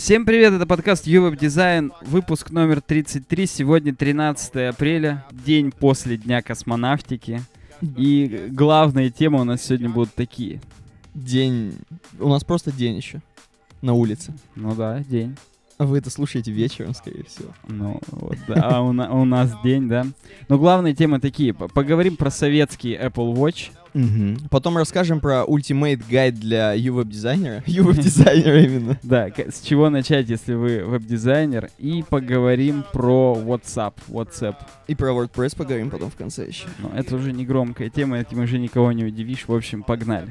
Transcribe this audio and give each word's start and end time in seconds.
Всем 0.00 0.24
привет, 0.24 0.54
это 0.54 0.66
подкаст 0.66 1.06
Ювеб 1.06 1.38
Дизайн, 1.38 1.92
выпуск 2.00 2.50
номер 2.52 2.80
33, 2.80 3.46
сегодня 3.46 3.94
13 3.94 4.70
апреля, 4.70 5.26
день 5.30 5.70
после 5.70 6.16
Дня 6.16 6.40
космонавтики. 6.40 7.42
И 7.98 8.46
главные 8.50 9.10
темы 9.10 9.42
у 9.42 9.44
нас 9.44 9.62
сегодня 9.62 9.90
будут 9.90 10.14
такие. 10.14 10.62
День... 11.12 11.74
У 12.18 12.30
нас 12.30 12.44
просто 12.44 12.72
день 12.72 12.96
еще 12.96 13.20
на 13.82 13.92
улице. 13.92 14.32
Ну 14.56 14.74
да, 14.74 15.00
день. 15.00 15.36
А 15.76 15.84
вы 15.84 15.98
это 15.98 16.08
слушаете 16.08 16.50
вечером, 16.50 16.94
скорее 16.94 17.24
всего. 17.24 17.52
Ну, 17.68 18.00
вот, 18.10 18.38
да, 18.48 18.54
а 18.54 18.80
у, 18.80 18.92
на- 18.92 19.12
у 19.12 19.26
нас 19.26 19.52
день, 19.62 19.86
да. 19.86 20.06
Но 20.48 20.58
главные 20.58 20.94
темы 20.94 21.20
такие. 21.20 21.52
Поговорим 21.52 22.16
про 22.16 22.30
советский 22.30 22.94
Apple 22.94 23.34
Watch. 23.34 23.70
Потом 24.50 24.76
расскажем 24.76 25.20
про 25.20 25.44
Ultimate 25.46 26.02
Guide 26.08 26.32
для 26.32 26.76
UWeb-дизайнера. 26.76 27.62
UWeb-дизайнера 27.66 28.58
именно. 28.64 28.98
Да, 29.02 29.28
с 29.28 29.60
чего 29.60 29.90
начать, 29.90 30.28
если 30.28 30.54
вы 30.54 30.84
веб-дизайнер. 30.84 31.70
И 31.78 32.04
поговорим 32.08 32.84
про 32.92 33.38
WhatsApp, 33.40 33.94
WhatsApp. 34.08 34.56
И 34.86 34.94
про 34.94 35.10
WordPress 35.10 35.56
поговорим 35.56 35.90
потом 35.90 36.10
в 36.10 36.16
конце 36.16 36.46
еще. 36.46 36.66
Но 36.78 36.90
это 36.94 37.16
уже 37.16 37.32
не 37.32 37.44
громкая 37.44 37.90
тема, 37.90 38.18
этим 38.18 38.40
уже 38.40 38.58
никого 38.58 38.92
не 38.92 39.04
удивишь. 39.04 39.46
В 39.46 39.54
общем, 39.54 39.82
погнали. 39.82 40.28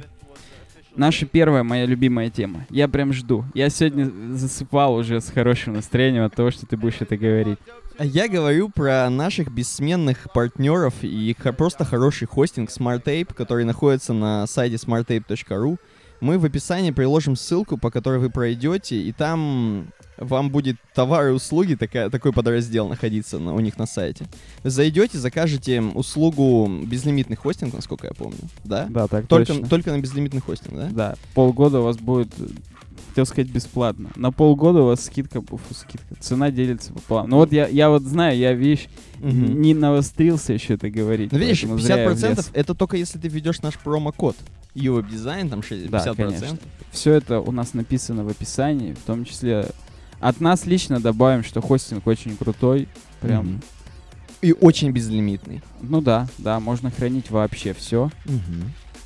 Наша 0.96 1.26
первая, 1.26 1.64
моя 1.64 1.86
любимая 1.86 2.30
тема. 2.30 2.66
Я 2.70 2.88
прям 2.88 3.14
жду. 3.14 3.46
Я 3.54 3.70
сегодня 3.70 4.12
засыпал 4.36 4.96
уже 4.96 5.22
с 5.22 5.30
хорошим 5.30 5.74
настроением 5.74 6.26
от 6.26 6.36
того, 6.36 6.52
что 6.52 6.66
ты 6.66 6.76
будешь 6.76 6.98
это 7.00 7.16
говорить. 7.16 7.60
Я 8.00 8.30
говорю 8.30 8.70
про 8.70 9.10
наших 9.10 9.52
бессменных 9.52 10.28
партнеров 10.34 10.94
и 11.02 11.36
просто 11.58 11.84
хороший 11.84 12.28
хостинг 12.28 12.70
SmartTape, 12.70 13.34
который 13.34 13.66
находится 13.66 14.14
на 14.14 14.48
сайте 14.48 14.76
smarttape.ru. 14.78 15.78
Мы 16.22 16.38
в 16.38 16.46
описании 16.46 16.92
приложим 16.92 17.36
ссылку, 17.36 17.78
по 17.78 17.92
которой 17.92 18.20
вы 18.20 18.30
пройдете, 18.30 18.98
и 19.02 19.12
там 19.14 19.88
вам 20.18 20.50
будет 20.50 20.76
товары 20.94 21.30
и 21.30 21.34
услуги, 21.34 21.76
такая, 21.76 22.10
такой 22.10 22.34
подраздел 22.34 22.90
находиться 22.90 23.40
на- 23.40 23.54
у 23.54 23.60
них 23.62 23.78
на 23.78 23.86
сайте. 23.86 24.26
Зайдете, 24.66 25.18
закажете 25.18 25.82
услугу 25.82 26.70
безлимитный 26.86 27.38
хостинг, 27.38 27.74
насколько 27.74 28.08
я 28.08 28.14
помню, 28.14 28.40
да? 28.66 28.88
Да, 28.90 29.08
так 29.08 29.28
Только, 29.28 29.54
точно. 29.54 29.68
только 29.70 29.92
на 29.92 30.00
безлимитный 30.00 30.42
хостинг, 30.42 30.76
да? 30.76 30.90
Да, 30.92 31.16
полгода 31.36 31.80
у 31.80 31.84
вас 31.84 31.96
будет, 31.98 32.34
хотел 33.20 33.26
сказать, 33.26 33.52
бесплатно. 33.52 34.10
На 34.16 34.32
полгода 34.32 34.82
у 34.82 34.86
вас 34.86 35.04
скидка, 35.06 35.42
фу, 35.42 35.60
скидка, 35.72 36.16
цена 36.20 36.52
делится 36.52 36.94
пополам. 36.94 37.30
Ну 37.30 37.36
вот 37.38 37.52
я, 37.52 37.68
я 37.68 37.90
вот 37.90 38.04
знаю, 38.04 38.38
я, 38.38 38.54
видишь, 38.54 38.88
Мгм. 39.20 39.62
не 39.62 39.74
навострился 39.74 40.54
еще 40.54 40.76
это 40.76 40.90
говорить. 40.90 41.32
Ну, 41.32 41.38
видишь, 41.40 41.62
поэтому 41.62 41.80
зря 41.80 42.04
я 42.04 42.10
50% 42.10 42.34
влез. 42.36 42.50
это 42.54 42.74
только 42.76 42.96
если 42.98 43.20
ты 43.20 43.28
введешь 43.28 43.62
наш 43.62 43.78
промокод. 43.78 44.36
UWeb 44.76 45.10
дизайн, 45.10 45.50
там 45.50 45.60
60%. 45.60 45.90
Да, 45.90 46.14
конечно. 46.16 46.58
Все 46.92 47.14
это 47.14 47.40
у 47.42 47.52
нас 47.52 47.74
написано 47.74 48.24
в 48.24 48.30
описании, 48.30 48.94
в 48.94 49.00
том 49.00 49.26
числе 49.26 49.66
от 50.22 50.40
нас 50.40 50.66
лично 50.66 51.00
добавим, 51.02 51.44
что 51.44 51.62
хостинг 51.62 52.08
очень 52.08 52.38
крутой. 52.38 52.88
Прям, 53.20 53.46
Мгм. 53.46 53.62
И 54.42 54.54
очень 54.54 54.92
безлимитный. 54.92 55.62
ну 55.82 56.00
да, 56.00 56.30
да, 56.38 56.62
можно 56.62 56.90
хранить 56.92 57.30
вообще 57.30 57.74
все, 57.74 58.10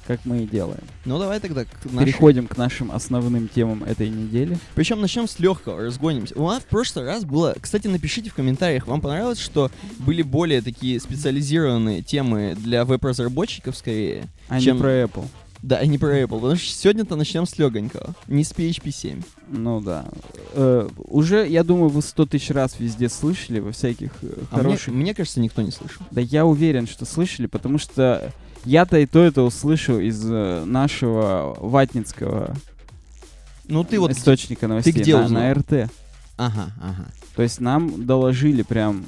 как 0.07 0.19
мы 0.25 0.43
и 0.43 0.45
делаем. 0.47 0.83
Ну 1.05 1.17
давай 1.19 1.39
тогда 1.39 1.65
к 1.65 1.69
нашей- 1.85 2.05
Переходим 2.05 2.47
к 2.47 2.57
нашим 2.57 2.91
основным 2.91 3.47
темам 3.47 3.83
этой 3.83 4.09
недели. 4.09 4.57
Причем 4.75 5.01
начнем 5.01 5.27
с 5.27 5.39
легкого, 5.39 5.81
разгонимся. 5.83 6.35
У 6.37 6.47
нас 6.47 6.63
в 6.63 6.65
прошлый 6.67 7.05
раз 7.05 7.23
было... 7.25 7.55
Кстати, 7.59 7.87
напишите 7.87 8.29
в 8.29 8.33
комментариях, 8.33 8.87
вам 8.87 9.01
понравилось, 9.01 9.39
что 9.39 9.71
были 9.99 10.21
более 10.21 10.61
такие 10.61 10.99
специализированные 10.99 12.01
темы 12.01 12.55
для 12.57 12.85
веб-разработчиков 12.85 13.75
скорее? 13.77 14.27
А 14.49 14.59
Чем- 14.59 14.75
не 14.75 14.81
про 14.81 14.89
Apple. 15.03 15.25
Да, 15.63 15.81
и 15.81 15.87
не 15.87 15.97
про 15.97 16.19
Apple. 16.19 16.27
Потому 16.41 16.55
что 16.57 16.75
сегодня-то 16.75 17.15
начнем 17.15 17.45
с 17.45 17.57
легонького. 17.57 18.13
Не 18.27 18.43
с 18.43 18.51
PHP 18.51 18.91
7. 18.91 19.21
Ну 19.47 19.79
да. 19.79 20.05
Э, 20.51 20.89
уже, 20.97 21.47
я 21.47 21.63
думаю, 21.63 21.87
вы 21.89 22.01
сто 22.01 22.25
тысяч 22.25 22.49
раз 22.49 22.79
везде 22.79 23.07
слышали 23.07 23.59
во 23.59 23.71
всяких 23.71 24.11
э, 24.21 24.27
А 24.51 24.55
мне, 24.55 24.63
хороших... 24.63 24.93
мне 24.93 25.15
кажется, 25.15 25.39
никто 25.39 25.61
не 25.61 25.71
слышал. 25.71 26.05
Да 26.11 26.19
я 26.19 26.45
уверен, 26.45 26.85
что 26.85 27.05
слышали, 27.05 27.47
потому 27.47 27.77
что 27.77 28.33
я-то 28.65 28.97
и 28.99 29.05
то 29.05 29.23
это 29.23 29.41
услышал 29.41 29.99
из 29.99 30.21
э, 30.29 30.65
нашего 30.65 31.55
ватницкого 31.59 32.53
Ну 33.69 33.85
ты 33.85 33.99
вот... 33.99 34.11
источника 34.11 34.67
новостей 34.67 34.91
где 34.91 35.15
на, 35.15 35.23
узнал? 35.23 35.43
на 35.43 35.53
РТ. 35.53 35.91
Ага, 36.35 36.73
ага. 36.81 37.07
То 37.37 37.41
есть 37.41 37.61
нам 37.61 38.05
доложили 38.05 38.63
прям 38.63 39.05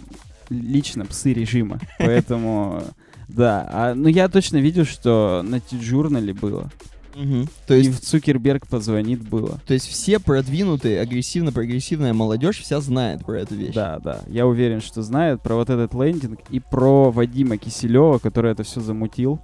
лично 0.50 1.06
псы 1.06 1.34
режима. 1.34 1.82
Поэтому, 2.00 2.82
да. 3.28 3.68
А, 3.72 3.94
ну 3.94 4.08
я 4.08 4.28
точно 4.30 4.58
видел, 4.58 4.86
что 4.86 5.44
на 5.44 5.60
T-журнале 5.60 6.34
было. 6.34 6.70
Мгм. 7.16 7.48
То 7.66 7.74
И 7.74 7.84
есть 7.84 7.98
в 7.98 8.06
Цукерберг 8.06 8.68
позвонит 8.68 9.28
было. 9.28 9.60
То 9.66 9.74
есть 9.74 9.88
все 9.88 10.20
продвинутые, 10.20 11.00
агрессивно-прогрессивная 11.00 12.14
молодежь 12.14 12.60
вся 12.60 12.82
знает 12.82 13.26
про 13.26 13.40
эту 13.40 13.56
вещь. 13.56 13.74
Да, 13.74 14.00
да. 14.00 14.20
Я 14.28 14.46
уверен, 14.46 14.82
что 14.82 15.02
знает 15.02 15.42
про 15.42 15.56
вот 15.56 15.70
этот 15.70 15.94
лендинг 15.94 16.42
и 16.50 16.60
про 16.60 17.12
Вадима 17.12 17.58
Киселева, 17.58 18.20
который 18.20 18.52
это 18.52 18.64
все 18.64 18.82
замутил. 18.82 19.40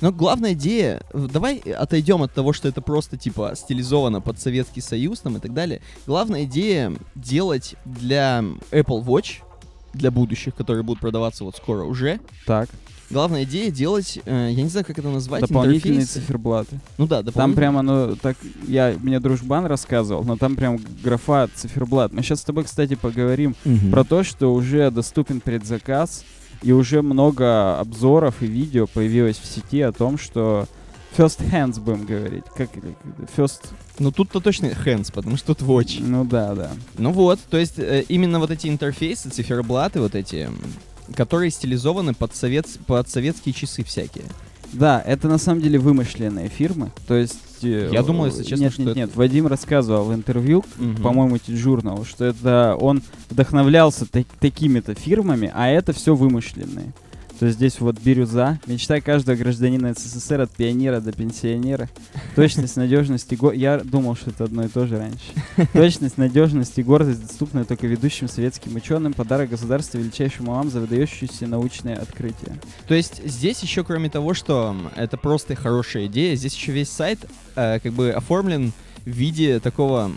Но 0.00 0.12
главная 0.12 0.52
идея, 0.54 1.02
давай 1.14 1.58
отойдем 1.58 2.22
от 2.22 2.32
того, 2.32 2.52
что 2.52 2.68
это 2.68 2.82
просто 2.82 3.16
типа 3.16 3.52
стилизовано 3.54 4.20
под 4.20 4.40
Советский 4.40 4.80
Союз 4.80 5.20
там 5.20 5.36
и 5.36 5.40
так 5.40 5.54
далее. 5.54 5.80
Главная 6.06 6.44
идея 6.44 6.92
делать 7.14 7.76
для 7.84 8.44
Apple 8.72 9.04
Watch, 9.04 9.42
для 9.94 10.10
будущих, 10.10 10.54
которые 10.54 10.82
будут 10.82 11.00
продаваться 11.00 11.44
вот 11.44 11.56
скоро 11.56 11.84
уже. 11.84 12.20
Так, 12.46 12.68
Главная 13.10 13.44
идея 13.44 13.70
делать, 13.70 14.18
э, 14.26 14.48
я 14.52 14.62
не 14.62 14.68
знаю, 14.68 14.84
как 14.84 14.98
это 14.98 15.08
назвать, 15.08 15.40
дополнительные 15.40 16.00
интерфейсы. 16.00 16.20
циферблаты. 16.20 16.78
Ну 16.98 17.06
да, 17.06 17.16
Там 17.16 17.24
дополнительные. 17.26 17.56
прям 17.56 17.76
оно 17.78 18.14
так, 18.16 18.36
я, 18.66 18.94
мне 19.00 19.18
дружбан 19.18 19.64
рассказывал, 19.66 20.24
но 20.24 20.36
там 20.36 20.56
прям 20.56 20.78
графа 21.02 21.48
циферблат. 21.54 22.12
Мы 22.12 22.22
сейчас 22.22 22.40
с 22.40 22.44
тобой, 22.44 22.64
кстати, 22.64 22.94
поговорим 22.94 23.56
Мгм. 23.64 23.90
про 23.90 24.04
то, 24.04 24.22
что 24.24 24.52
уже 24.52 24.90
доступен 24.90 25.40
предзаказ, 25.40 26.24
и 26.62 26.72
уже 26.72 27.02
много 27.02 27.78
обзоров 27.78 28.42
и 28.42 28.46
видео 28.46 28.86
появилось 28.86 29.38
в 29.38 29.46
сети 29.46 29.80
о 29.80 29.92
том, 29.92 30.18
что 30.18 30.66
first 31.16 31.40
hands 31.50 31.80
будем 31.80 32.04
говорить. 32.04 32.44
Как 32.56 32.68
first... 33.36 33.68
Ну 33.98 34.12
тут-то 34.12 34.40
точно 34.40 34.66
hands, 34.66 35.10
потому 35.12 35.36
что 35.36 35.54
тут 35.54 35.66
Watch. 35.66 35.98
Ну 36.04 36.24
да, 36.24 36.54
да. 36.54 36.70
Ну 36.98 37.12
вот, 37.12 37.38
то 37.48 37.56
есть 37.56 37.78
э, 37.78 38.04
именно 38.08 38.38
вот 38.38 38.50
эти 38.50 38.66
интерфейсы, 38.68 39.30
циферблаты 39.30 40.00
вот 40.00 40.14
эти, 40.14 40.48
которые 41.14 41.50
стилизованы 41.50 42.14
под, 42.14 42.34
совет, 42.34 42.66
под 42.86 43.08
советские 43.08 43.52
часы 43.52 43.84
всякие. 43.84 44.24
Да, 44.72 45.02
это 45.06 45.28
на 45.28 45.38
самом 45.38 45.62
деле 45.62 45.78
вымышленные 45.78 46.48
фирмы. 46.48 46.92
То 47.06 47.14
есть... 47.14 47.38
э, 47.62 47.88
Я 47.90 48.02
думал, 48.02 48.26
если 48.26 48.42
честно, 48.42 48.64
нет, 48.64 48.72
что 48.72 48.82
нет, 48.82 48.90
это- 48.90 48.98
нет. 49.00 49.16
Вадим 49.16 49.46
рассказывал 49.46 50.04
в 50.04 50.14
интервью, 50.14 50.62
Мгм. 50.76 51.02
по-моему, 51.02 51.38
журнал, 51.48 52.04
что 52.04 52.26
это 52.26 52.76
он 52.78 53.02
вдохновлялся 53.30 54.04
так- 54.04 54.26
такими-то 54.40 54.94
фирмами, 54.94 55.50
а 55.54 55.68
это 55.68 55.94
все 55.94 56.14
вымышленные. 56.14 56.92
То 57.38 57.48
здесь 57.50 57.78
вот 57.80 58.00
бирюза, 58.00 58.58
мечта 58.66 59.00
каждого 59.00 59.36
гражданина 59.36 59.94
СССР 59.94 60.40
от 60.40 60.50
пионера 60.50 61.00
до 61.00 61.12
пенсионера. 61.12 61.88
Точность, 62.34 62.76
надежность 62.76 63.32
и 63.32 63.36
го... 63.36 63.52
Я 63.52 63.78
думал, 63.78 64.16
что 64.16 64.30
это 64.30 64.44
одно 64.44 64.64
и 64.64 64.68
то 64.68 64.86
же 64.86 64.98
раньше. 64.98 65.68
Точность, 65.72 66.18
надежность 66.18 66.78
и 66.78 66.82
гордость 66.82 67.22
доступны 67.22 67.64
только 67.64 67.86
ведущим 67.86 68.28
советским 68.28 68.74
ученым. 68.74 69.12
Подарок 69.12 69.50
государства 69.50 69.98
величайшим 69.98 70.48
умам 70.48 70.68
за 70.68 70.80
выдающиеся 70.80 71.46
научные 71.46 71.94
открытия. 71.94 72.58
То 72.88 72.94
есть 72.94 73.22
здесь 73.24 73.60
еще, 73.60 73.84
кроме 73.84 74.10
того, 74.10 74.34
что 74.34 74.76
это 74.96 75.16
просто 75.16 75.54
хорошая 75.54 76.06
идея, 76.06 76.34
здесь 76.34 76.54
еще 76.54 76.72
весь 76.72 76.90
сайт 76.90 77.20
э, 77.54 77.78
как 77.80 77.92
бы 77.92 78.10
оформлен 78.10 78.72
в 79.04 79.10
виде 79.10 79.60
такого, 79.60 80.10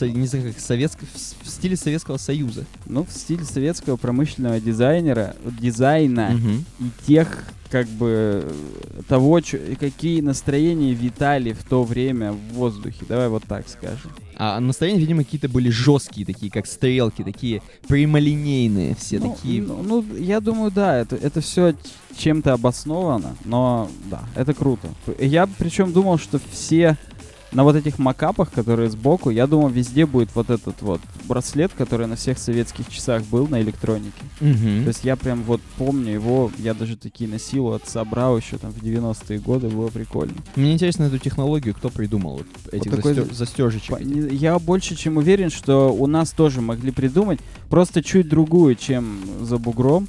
не 0.00 0.26
знаю, 0.26 0.52
как 0.52 0.60
советского, 0.60 1.06
в 1.42 1.48
стиле 1.48 1.76
Советского 1.76 2.16
Союза. 2.16 2.64
Ну, 2.86 3.04
в 3.04 3.12
стиле 3.12 3.44
советского 3.44 3.96
промышленного 3.96 4.60
дизайнера, 4.60 5.36
дизайна 5.60 6.30
Мгм. 6.30 6.64
и 6.80 6.90
тех, 7.06 7.44
как 7.70 7.86
бы, 7.88 8.52
того, 9.08 9.40
чё- 9.40 9.58
какие 9.78 10.20
настроения 10.20 10.92
витали 10.94 11.52
в 11.52 11.64
то 11.64 11.84
время 11.84 12.32
в 12.32 12.38
воздухе. 12.54 13.04
Давай 13.08 13.28
вот 13.28 13.44
так 13.44 13.68
скажем. 13.68 14.12
А 14.38 14.60
настроения, 14.60 15.00
видимо, 15.00 15.24
какие-то 15.24 15.48
были 15.48 15.70
жесткие, 15.70 16.26
такие 16.26 16.52
как 16.52 16.66
стрелки, 16.66 17.22
такие 17.22 17.62
прямолинейные 17.88 18.94
все 18.94 19.18
ну, 19.18 19.32
такие. 19.34 19.62
Ну, 19.62 19.82
ну, 19.82 20.04
я 20.16 20.40
думаю, 20.40 20.70
да, 20.70 20.96
это, 20.98 21.16
это 21.16 21.40
все 21.40 21.74
чем-то 22.16 22.52
обосновано, 22.52 23.36
но 23.44 23.90
да, 24.10 24.22
это 24.34 24.52
круто. 24.54 24.88
Я 25.18 25.46
причем 25.58 25.92
думал, 25.92 26.18
что 26.18 26.40
все 26.52 26.96
на 27.52 27.64
вот 27.64 27.76
этих 27.76 27.98
макапах, 27.98 28.50
которые 28.50 28.90
сбоку, 28.90 29.30
я 29.30 29.46
думал, 29.46 29.68
везде 29.68 30.04
будет 30.06 30.34
вот 30.34 30.50
этот 30.50 30.82
вот 30.82 31.00
браслет, 31.24 31.72
который 31.76 32.06
на 32.06 32.16
всех 32.16 32.38
советских 32.38 32.88
часах 32.90 33.22
был 33.24 33.46
на 33.48 33.60
электронике. 33.60 34.12
Мгм. 34.40 34.82
То 34.82 34.88
есть 34.88 35.04
я 35.04 35.16
прям 35.16 35.42
вот 35.44 35.60
помню 35.78 36.12
его, 36.12 36.50
я 36.58 36.74
даже 36.74 36.96
такие 36.96 37.30
носил 37.30 37.68
от 37.72 37.88
собрал 37.88 38.36
еще 38.36 38.58
там 38.58 38.72
в 38.72 38.82
90-е 38.82 39.38
годы, 39.38 39.68
было 39.68 39.88
прикольно. 39.88 40.34
Мне 40.56 40.72
интересно 40.72 41.04
эту 41.04 41.18
технологию, 41.18 41.74
кто 41.74 41.88
придумал 41.88 42.38
вот 42.38 42.74
этих 42.74 42.90
такой 42.90 43.14
застё- 43.14 43.28
за- 43.28 43.34
застежечек. 43.34 44.00
Я 44.00 44.58
больше 44.58 44.96
чем 44.96 45.16
уверен, 45.16 45.50
что 45.50 45.92
у 45.94 46.06
нас 46.06 46.30
тоже 46.32 46.60
могли 46.60 46.90
придумать, 46.90 47.38
просто 47.70 48.02
чуть 48.02 48.28
другую, 48.28 48.74
чем 48.74 49.20
за 49.42 49.58
бугром. 49.58 50.08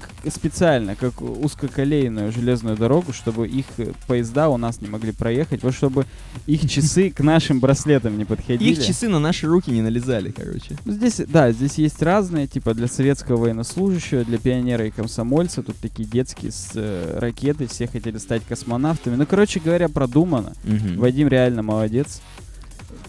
К- 0.00 0.30
специально, 0.30 0.94
как 0.96 1.20
узкоколейную 1.22 2.32
железную 2.32 2.76
дорогу, 2.76 3.12
чтобы 3.12 3.48
их 3.48 3.66
э, 3.78 3.92
поезда 4.06 4.48
у 4.48 4.56
нас 4.56 4.80
не 4.80 4.88
могли 4.88 5.12
проехать, 5.12 5.62
вот 5.62 5.74
чтобы 5.74 6.06
их 6.46 6.68
часы 6.68 7.10
к 7.10 7.20
нашим 7.20 7.60
браслетам 7.60 8.18
не 8.18 8.24
подходили. 8.24 8.72
Их 8.72 8.86
часы 8.86 9.08
на 9.08 9.18
наши 9.18 9.46
руки 9.46 9.70
не 9.70 9.82
налезали, 9.82 10.30
короче. 10.30 10.76
Здесь, 10.84 11.20
да, 11.26 11.52
здесь 11.52 11.74
есть 11.74 12.02
разные, 12.02 12.46
типа 12.46 12.74
для 12.74 12.86
советского 12.88 13.36
военнослужащего, 13.36 14.24
для 14.24 14.38
пионера 14.38 14.86
и 14.86 14.90
комсомольца. 14.90 15.62
Тут 15.62 15.76
такие 15.76 16.08
детские 16.08 16.52
с 16.52 16.70
э, 16.74 17.18
ракеты, 17.18 17.66
все 17.66 17.86
хотели 17.86 18.18
стать 18.18 18.42
космонавтами. 18.48 19.16
Ну, 19.16 19.26
короче 19.26 19.60
говоря, 19.60 19.88
продумано. 19.88 20.52
Мгм. 20.64 20.98
Вадим 20.98 21.28
реально 21.28 21.62
молодец. 21.62 22.20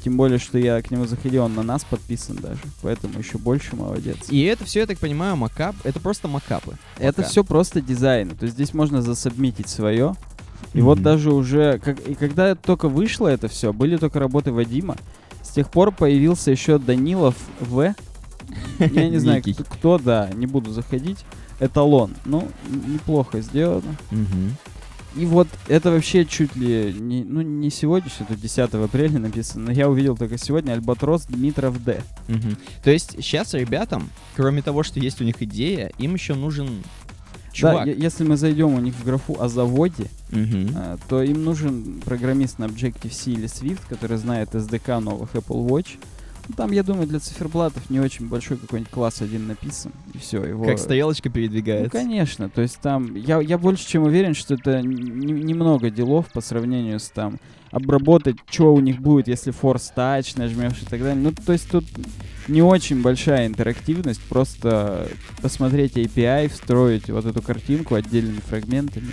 Тем 0.04 0.16
более, 0.18 0.40
что 0.40 0.58
я 0.58 0.82
к 0.82 0.92
нему 0.92 1.06
заходил, 1.06 1.44
он 1.44 1.56
на 1.56 1.64
нас 1.64 1.84
подписан 1.84 2.38
даже. 2.38 2.60
Поэтому 2.82 3.20
еще 3.20 3.38
больше 3.38 3.76
молодец. 3.76 4.18
И 4.30 4.42
это 4.44 4.64
все, 4.66 4.82
я 4.82 4.86
так 4.86 4.98
понимаю, 5.00 5.36
макап. 5.36 5.76
Это 5.84 6.00
просто 6.00 6.28
макапы. 6.28 6.78
Это 6.98 7.24
все 7.24 7.44
просто 7.44 7.82
дизайн. 7.82 8.30
То 8.32 8.46
есть 8.46 8.56
здесь 8.56 8.74
можно 8.74 9.02
засобмитить 9.02 9.68
свое. 9.70 10.16
И 10.74 10.82
вот 10.82 10.96
Мгм. 10.98 11.04
даже 11.04 11.32
уже, 11.34 11.80
как, 11.80 12.00
и 12.08 12.16
когда 12.16 12.54
только 12.56 12.90
вышло 12.90 13.28
это 13.28 13.48
все, 13.48 13.74
были 13.74 13.98
только 13.98 14.20
работы 14.20 14.52
Вадима. 14.52 14.96
С 15.42 15.50
тех 15.50 15.70
пор 15.72 15.92
появился 15.92 16.52
еще 16.52 16.78
Данилов 16.78 17.36
В. 17.60 17.94
Я 18.80 19.10
не 19.10 19.18
знаю, 19.18 19.42
кто, 19.42 19.64
кто, 19.64 19.98
да, 19.98 20.30
не 20.34 20.46
буду 20.46 20.72
заходить. 20.72 21.26
Эталон. 21.60 22.14
Ну, 22.26 22.48
неплохо 22.88 23.42
сделано. 23.42 23.96
Мгм. 24.12 24.56
И 25.16 25.26
вот 25.26 25.48
это 25.68 25.92
вообще 25.92 26.24
чуть 26.26 26.56
ли 26.56 26.94
не, 26.98 27.24
ну, 27.24 27.42
не 27.42 27.70
сегодня, 27.70 28.10
что 28.10 28.26
тут 28.26 28.40
10 28.40 28.74
апреля 28.76 29.20
написано, 29.20 29.66
но 29.66 29.72
я 29.72 29.90
увидел 29.90 30.16
только 30.16 30.38
сегодня 30.38 30.74
Альбатрос 30.74 31.26
Дмитров 31.26 31.84
Д. 31.84 32.04
Мгм. 32.28 32.58
То 32.84 32.92
есть 32.92 33.12
сейчас 33.14 33.54
ребятам, 33.54 34.10
кроме 34.36 34.62
того, 34.62 34.84
что 34.84 35.00
есть 35.00 35.20
у 35.20 35.24
них 35.24 35.42
идея, 35.42 35.92
им 35.98 36.14
еще 36.14 36.36
нужен 36.36 36.84
чувак. 37.52 37.86
Да, 37.86 37.92
если 37.92 38.24
мы 38.24 38.38
зайдем 38.38 38.74
у 38.76 38.80
них 38.80 38.94
в 38.94 39.04
графу 39.04 39.36
о 39.40 39.50
заводе, 39.50 40.08
Мгм. 40.32 40.70
а, 40.76 40.98
то 41.10 41.24
им 41.24 41.44
нужен 41.44 42.02
программист 42.06 42.60
на 42.60 42.66
Objective-C 42.66 43.32
или 43.32 43.46
Swift, 43.46 43.82
который 43.90 44.18
знает 44.18 44.54
SDK 44.54 45.00
новых 45.00 45.34
Apple 45.34 45.68
Watch. 45.68 45.98
Ну, 46.50 46.56
Там, 46.56 46.72
я 46.72 46.84
думаю, 46.84 47.08
для 47.08 47.20
циферблатов 47.20 47.90
не 47.90 48.00
очень 48.00 48.28
большой 48.28 48.58
какой-нибудь 48.58 48.92
класс 48.92 49.22
один 49.22 49.48
написан. 49.48 49.92
И 50.14 50.18
все, 50.18 50.44
его... 50.44 50.66
Как 50.66 50.80
стрелочка 50.80 51.30
Ну, 51.30 51.36
передвигается. 51.36 51.92
конечно, 51.92 52.50
то 52.50 52.62
есть 52.62 52.80
там, 52.80 53.16
я, 53.16 53.40
я 53.40 53.58
больше 53.58 53.88
чем 53.88 54.04
уверен, 54.04 54.34
что 54.34 54.56
это 54.56 54.82
немного 54.82 55.90
делов 55.90 56.28
по 56.34 56.42
сравнению 56.42 57.00
с 57.00 57.10
там 57.10 57.40
обработать, 57.72 58.38
что 58.50 58.74
у 58.74 58.80
них 58.80 59.00
будет, 59.00 59.28
если 59.28 59.54
Force 59.54 59.92
Touch 59.96 60.38
нажмешь 60.38 60.82
и 60.82 60.86
так 60.86 61.02
далее. 61.02 61.16
Ну, 61.16 61.32
то 61.32 61.54
есть 61.54 61.70
тут 61.70 61.86
не 62.48 62.64
очень 62.64 63.04
большая 63.04 63.46
интерактивность, 63.46 64.22
просто 64.22 65.08
посмотреть 65.44 65.96
API, 65.96 66.50
встроить 66.50 67.10
вот 67.10 67.26
эту 67.26 67.44
картинку 67.44 67.94
отдельными 67.94 68.40
фрагментами 68.40 69.12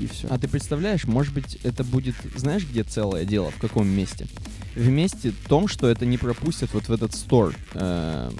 и, 0.00 0.06
все. 0.06 0.26
А 0.30 0.38
ты 0.38 0.48
представляешь, 0.48 1.04
может 1.04 1.34
быть, 1.34 1.58
это 1.64 1.84
будет, 1.84 2.14
знаешь, 2.34 2.66
где 2.66 2.82
целое 2.82 3.26
дело, 3.26 3.50
в 3.50 3.60
каком 3.60 3.86
месте? 3.86 4.26
В 4.78 4.88
месте 4.88 5.32
том, 5.48 5.66
что 5.66 5.88
это 5.88 6.06
не 6.06 6.18
пропустят 6.18 6.70
вот 6.72 6.88
в 6.88 6.92
этот 6.92 7.12
стор, 7.12 7.54
а, 7.74 8.30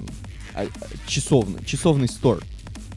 часовный, 1.05 1.63
часовный 1.65 2.07
стор. 2.07 2.41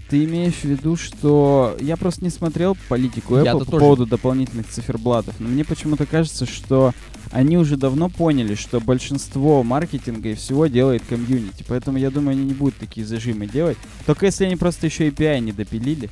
Ты 0.08 0.24
имеешь 0.24 0.54
в 0.54 0.64
виду, 0.64 0.94
что 0.96 1.76
я 1.80 1.96
просто 1.96 2.22
не 2.22 2.30
смотрел 2.30 2.76
политику 2.88 3.34
Apple 3.34 3.44
Я-то 3.44 3.58
по 3.64 3.64
тоже. 3.64 3.80
поводу 3.80 4.06
дополнительных 4.06 4.68
циферблатов, 4.68 5.34
но 5.40 5.48
мне 5.48 5.64
почему-то 5.64 6.06
кажется, 6.06 6.46
что 6.46 6.92
они 7.32 7.56
уже 7.58 7.76
давно 7.76 8.08
поняли, 8.08 8.54
что 8.54 8.80
большинство 8.80 9.62
маркетинга 9.62 10.30
и 10.30 10.34
всего 10.34 10.66
делает 10.66 11.02
комьюнити, 11.08 11.64
поэтому 11.66 11.98
я 11.98 12.10
думаю, 12.10 12.32
они 12.36 12.44
не 12.44 12.54
будут 12.54 12.76
такие 12.76 13.06
зажимы 13.06 13.46
делать. 13.46 13.76
Только 14.06 14.26
если 14.26 14.44
они 14.44 14.56
просто 14.56 14.86
еще 14.86 15.08
API 15.08 15.40
не 15.40 15.52
допилили. 15.52 16.10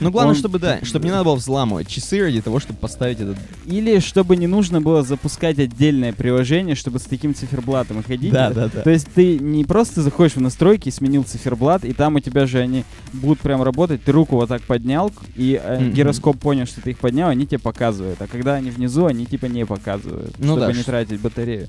Ну, 0.00 0.10
главное, 0.10 0.34
Он- 0.34 0.38
чтобы, 0.38 0.58
да, 0.58 0.80
чтобы 0.82 1.04
не 1.06 1.10
надо 1.10 1.24
было 1.24 1.36
взламывать 1.36 1.88
часы 1.88 2.20
ради 2.20 2.40
того, 2.42 2.60
чтобы 2.60 2.78
поставить 2.78 3.20
этот... 3.20 3.36
Или 3.66 3.98
чтобы 4.00 4.36
не 4.36 4.46
нужно 4.46 4.80
было 4.80 5.02
запускать 5.02 5.58
отдельное 5.58 6.12
приложение, 6.12 6.74
чтобы 6.74 6.98
с 6.98 7.02
таким 7.02 7.34
циферблатом 7.34 8.02
ходить. 8.02 8.32
да, 8.50 8.68
да. 8.74 8.82
То 8.82 8.90
есть 8.90 9.08
ты 9.14 9.38
не 9.38 9.64
просто 9.64 10.02
заходишь 10.02 10.36
в 10.36 10.40
настройки 10.40 10.88
и 10.88 10.92
сменил 10.92 11.22
циферблат, 11.24 11.84
и 11.84 11.92
там 11.92 12.16
у 12.16 12.20
тебя 12.20 12.46
же 12.46 12.58
они 12.58 12.84
будут 13.12 13.40
прям 13.40 13.62
работать, 13.62 14.02
ты 14.04 14.12
руку 14.12 14.36
вот 14.36 14.48
так 14.48 14.62
поднял, 14.62 15.12
и 15.36 15.60
э, 15.62 15.90
гироскоп 15.90 16.38
понял, 16.38 16.66
что 16.66 16.80
ты 16.80 16.90
их 16.90 16.98
поднял, 16.98 17.28
они 17.28 17.46
тебе 17.46 17.58
показывают. 17.58 18.20
А 18.20 18.26
когда 18.26 18.54
они 18.54 18.70
внизу, 18.70 19.06
они 19.06 19.26
типа 19.26 19.46
не 19.46 19.64
показывают, 19.64 20.34
Ну 20.40 20.56
чтобы 20.56 20.72
да, 20.72 20.78
не 20.78 20.82
тратить 20.82 21.20
батарею. 21.20 21.68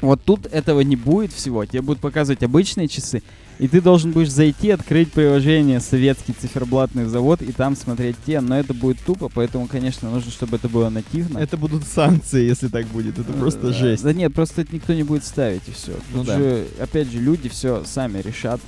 Вот 0.00 0.22
тут 0.22 0.46
этого 0.46 0.80
не 0.80 0.96
будет 0.96 1.32
всего. 1.32 1.64
Тебе 1.64 1.80
будут 1.80 2.00
показывать 2.00 2.42
обычные 2.42 2.88
часы, 2.88 3.22
и 3.58 3.68
ты 3.68 3.80
должен 3.80 4.12
будешь 4.12 4.30
зайти, 4.30 4.70
открыть 4.70 5.10
приложение 5.12 5.80
«Советский 5.80 6.34
циферблатный 6.34 7.06
завод» 7.06 7.40
и 7.40 7.52
там 7.52 7.74
смотреть 7.76 8.16
те, 8.26 8.40
но 8.40 8.58
это 8.58 8.74
будет 8.74 8.98
тупо, 9.00 9.30
поэтому, 9.32 9.66
конечно, 9.66 10.10
нужно, 10.10 10.30
чтобы 10.30 10.56
это 10.56 10.68
было 10.68 10.90
нативно. 10.90 11.38
Это 11.38 11.56
будут 11.56 11.84
санкции, 11.84 12.44
если 12.44 12.68
так 12.68 12.86
будет. 12.86 13.18
Это 13.18 13.32
просто 13.32 13.68
Э, 13.68 13.72
жесть. 13.72 14.02
Да 14.02 14.12
нет, 14.12 14.34
просто 14.34 14.62
это 14.62 14.74
никто 14.74 14.92
не 14.92 15.04
будет 15.04 15.24
ставить, 15.24 15.62
и 15.68 15.72
все. 15.72 15.92
Ну 16.12 16.24
да. 16.24 16.36
же, 16.36 16.66
опять 16.80 17.10
же, 17.10 17.18
люди 17.18 17.48
все 17.48 17.82
сами 17.86 18.20
решат 18.20 18.60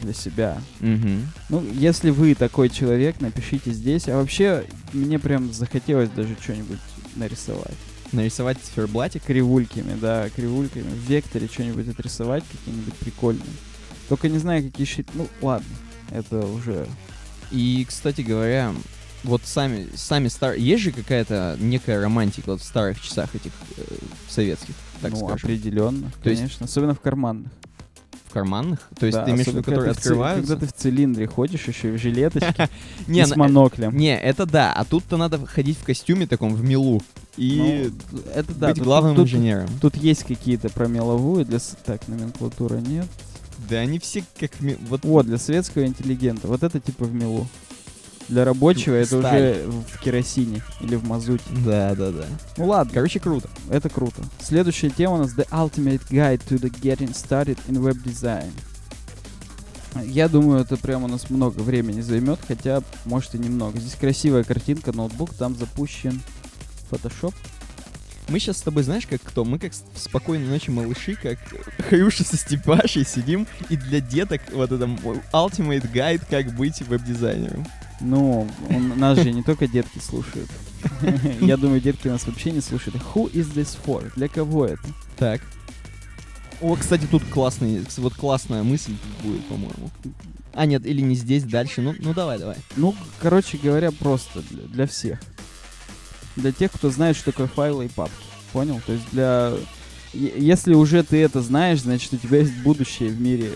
для 0.00 0.14
себя. 0.14 0.58
Мгм. 0.80 1.28
Ну, 1.50 1.62
если 1.74 2.10
вы 2.10 2.34
такой 2.34 2.68
человек, 2.70 3.20
напишите 3.20 3.72
здесь. 3.72 4.08
А 4.08 4.16
вообще, 4.16 4.64
мне 4.92 5.18
прям 5.18 5.52
захотелось 5.52 6.08
даже 6.10 6.36
что-нибудь 6.40 6.78
нарисовать. 7.16 7.74
Нарисовать 8.12 8.58
циферблатик. 8.62 9.22
Кривульками, 9.24 9.98
да, 10.00 10.28
кривульками. 10.30 10.84
В 10.84 11.08
векторе 11.10 11.48
что-нибудь 11.48 11.88
отрисовать, 11.88 12.44
какие-нибудь 12.50 12.94
прикольные. 12.94 13.44
Только 14.08 14.28
не 14.28 14.38
знаю, 14.38 14.62
какие 14.62 14.86
шить. 14.86 15.06
Ну, 15.14 15.28
ладно, 15.42 15.66
это 16.10 16.46
уже... 16.46 16.86
И, 17.50 17.84
кстати 17.88 18.20
говоря, 18.20 18.74
вот 19.24 19.42
сами, 19.44 19.88
сами 19.94 20.28
старые... 20.28 20.64
Есть 20.64 20.82
же 20.84 20.92
какая-то 20.92 21.56
некая 21.60 22.00
романтика 22.00 22.50
вот 22.50 22.60
в 22.60 22.64
старых 22.64 23.00
часах 23.00 23.34
этих 23.34 23.52
э, 23.76 23.82
советских, 24.28 24.74
так 25.00 25.12
ну, 25.12 25.18
скажем. 25.18 25.34
определенно, 25.50 26.12
То 26.22 26.30
есть- 26.30 26.42
конечно. 26.42 26.66
Особенно 26.66 26.94
в 26.94 27.00
карманных. 27.00 27.50
В 28.28 28.32
карманных? 28.32 28.80
То 28.98 29.06
есть 29.06 29.16
Да, 29.18 29.24
ты 29.24 29.30
имеешь 29.30 29.46
в 29.46 29.50
виду, 29.50 29.62
которые 29.62 29.92
ты 29.94 29.98
в 29.98 30.02
ци- 30.02 30.08
открываются? 30.08 30.46
Когда 30.54 30.66
ты 30.66 30.72
в 30.72 30.76
цилиндре 30.76 31.26
ходишь 31.26 31.66
еще 31.66 31.88
и 31.88 31.92
в 31.92 31.98
жилеточке 31.98 32.68
Не, 33.06 33.20
и 33.22 33.24
с 33.24 33.30
на- 33.30 33.36
моноклем. 33.36 33.96
не, 33.96 34.16
это 34.16 34.44
да. 34.46 34.72
А 34.72 34.84
тут-то 34.84 35.16
надо 35.16 35.44
ходить 35.46 35.78
в 35.78 35.84
костюме 35.84 36.26
таком, 36.26 36.54
в 36.54 36.62
мелу. 36.62 37.02
И 37.36 37.90
Ну, 38.12 38.18
это 38.34 38.52
да. 38.54 38.66
быть 38.68 38.76
тут- 38.76 38.84
главным 38.84 39.14
тут- 39.16 39.26
инженером. 39.26 39.68
Тут 39.80 39.96
есть 39.96 40.24
какие-то 40.24 40.68
про 40.68 40.88
меловую, 40.88 41.44
для... 41.44 41.58
Так, 41.86 42.06
номенклатура 42.08 42.76
нет. 42.76 43.06
Да 43.68 43.76
они 43.76 43.98
все 43.98 44.22
как... 44.38 44.50
Вот 44.88 45.26
для 45.26 45.38
советского 45.38 45.86
интеллигента. 45.86 46.46
Вот 46.48 46.62
это 46.62 46.80
типа 46.80 47.04
в 47.04 47.14
мелу. 47.14 47.46
Для 48.28 48.44
рабочего 48.44 48.94
это 48.94 49.18
уже 49.18 49.64
в 49.66 50.00
керосине 50.00 50.62
или 50.80 50.96
в 50.96 51.04
мазуте. 51.04 51.44
Да, 51.64 51.94
да, 51.94 52.10
да. 52.10 52.26
Ну 52.58 52.66
ладно, 52.66 52.92
Короче, 52.92 53.20
круто. 53.20 53.48
это 53.70 53.88
круто. 53.88 54.22
Следующая 54.40 54.90
тема 54.90 55.14
у 55.14 55.18
нас 55.18 55.34
The 55.34 55.48
Ultimate 55.50 56.02
Guide 56.10 56.42
to 56.48 56.60
the 56.60 56.70
Getting 56.70 57.12
Started 57.14 57.58
in 57.68 57.78
Web 57.80 58.02
Design. 58.04 58.50
Я 60.04 60.28
думаю, 60.28 60.60
это 60.60 60.76
прям 60.76 61.04
у 61.04 61.08
нас 61.08 61.30
много 61.30 61.60
времени 61.60 62.02
займет, 62.02 62.38
хотя, 62.46 62.82
может, 63.06 63.34
и 63.34 63.38
немного. 63.38 63.78
Здесь 63.80 63.94
красивая 63.94 64.44
картинка, 64.44 64.92
ноутбук, 64.92 65.32
там 65.34 65.56
запущен 65.56 66.20
Photoshop. 66.90 67.34
Мы 68.28 68.38
сейчас 68.40 68.58
с 68.58 68.62
тобой, 68.62 68.82
знаешь, 68.82 69.06
как 69.06 69.22
кто? 69.22 69.46
Мы 69.46 69.58
как 69.58 69.72
в 69.72 69.98
спокойной 69.98 70.46
ночи 70.46 70.68
малыши, 70.70 71.14
как 71.14 71.38
Хрюша 71.88 72.24
со 72.24 72.36
Степашей 72.36 73.06
сидим, 73.06 73.46
и 73.70 73.76
для 73.76 74.00
деток 74.00 74.42
вот 74.52 74.70
это 74.70 74.86
мой 74.86 75.20
ultimate 75.32 75.90
guide, 75.90 76.22
как 76.28 76.54
быть 76.54 76.82
веб-дизайнером. 76.82 77.66
Ну, 78.00 78.48
он- 78.70 78.98
нас 78.98 79.18
же 79.18 79.32
не 79.32 79.42
только 79.42 79.66
детки 79.66 79.98
слушают. 79.98 80.48
Я 81.40 81.56
думаю, 81.56 81.80
детки 81.80 82.08
нас 82.08 82.26
вообще 82.26 82.50
не 82.52 82.60
слушают. 82.60 82.96
Who 83.14 83.30
is 83.32 83.52
this 83.54 83.76
for? 83.84 84.12
Для 84.16 84.28
кого 84.28 84.66
это? 84.66 84.82
Так. 85.16 85.40
О, 86.60 86.74
кстати, 86.76 87.06
тут 87.10 87.22
классный, 87.24 87.84
вот 87.98 88.14
классная 88.14 88.62
мысль 88.62 88.94
будет, 89.22 89.44
по-моему. 89.46 89.90
А, 90.54 90.66
нет, 90.66 90.84
или 90.86 91.00
не 91.00 91.14
здесь, 91.14 91.44
дальше. 91.44 91.82
Ну, 91.82 91.94
ну 91.98 92.14
давай, 92.14 92.38
давай. 92.38 92.56
Ну, 92.76 92.94
короче 93.20 93.58
говоря, 93.58 93.92
просто 93.92 94.42
для, 94.50 94.62
для 94.64 94.86
всех. 94.86 95.20
Для 96.34 96.50
тех, 96.52 96.72
кто 96.72 96.90
знает, 96.90 97.16
что 97.16 97.26
такое 97.26 97.46
файлы 97.46 97.86
и 97.86 97.88
папки. 97.88 98.14
Понял? 98.52 98.80
То 98.84 98.92
есть 98.92 99.04
для... 99.12 99.52
Если 100.12 100.74
уже 100.74 101.02
ты 101.02 101.18
это 101.18 101.42
знаешь, 101.42 101.82
значит, 101.82 102.12
у 102.14 102.16
тебя 102.16 102.38
есть 102.38 102.54
будущее 102.62 103.10
в 103.10 103.20
мире 103.20 103.52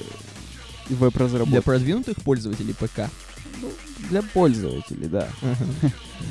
веб-разработки. 0.90 1.50
Для 1.50 1.62
продвинутых 1.62 2.16
пользователей 2.22 2.74
ПК. 2.74 3.10
Для 4.10 4.22
пользователей, 4.22 5.08
да. 5.08 5.28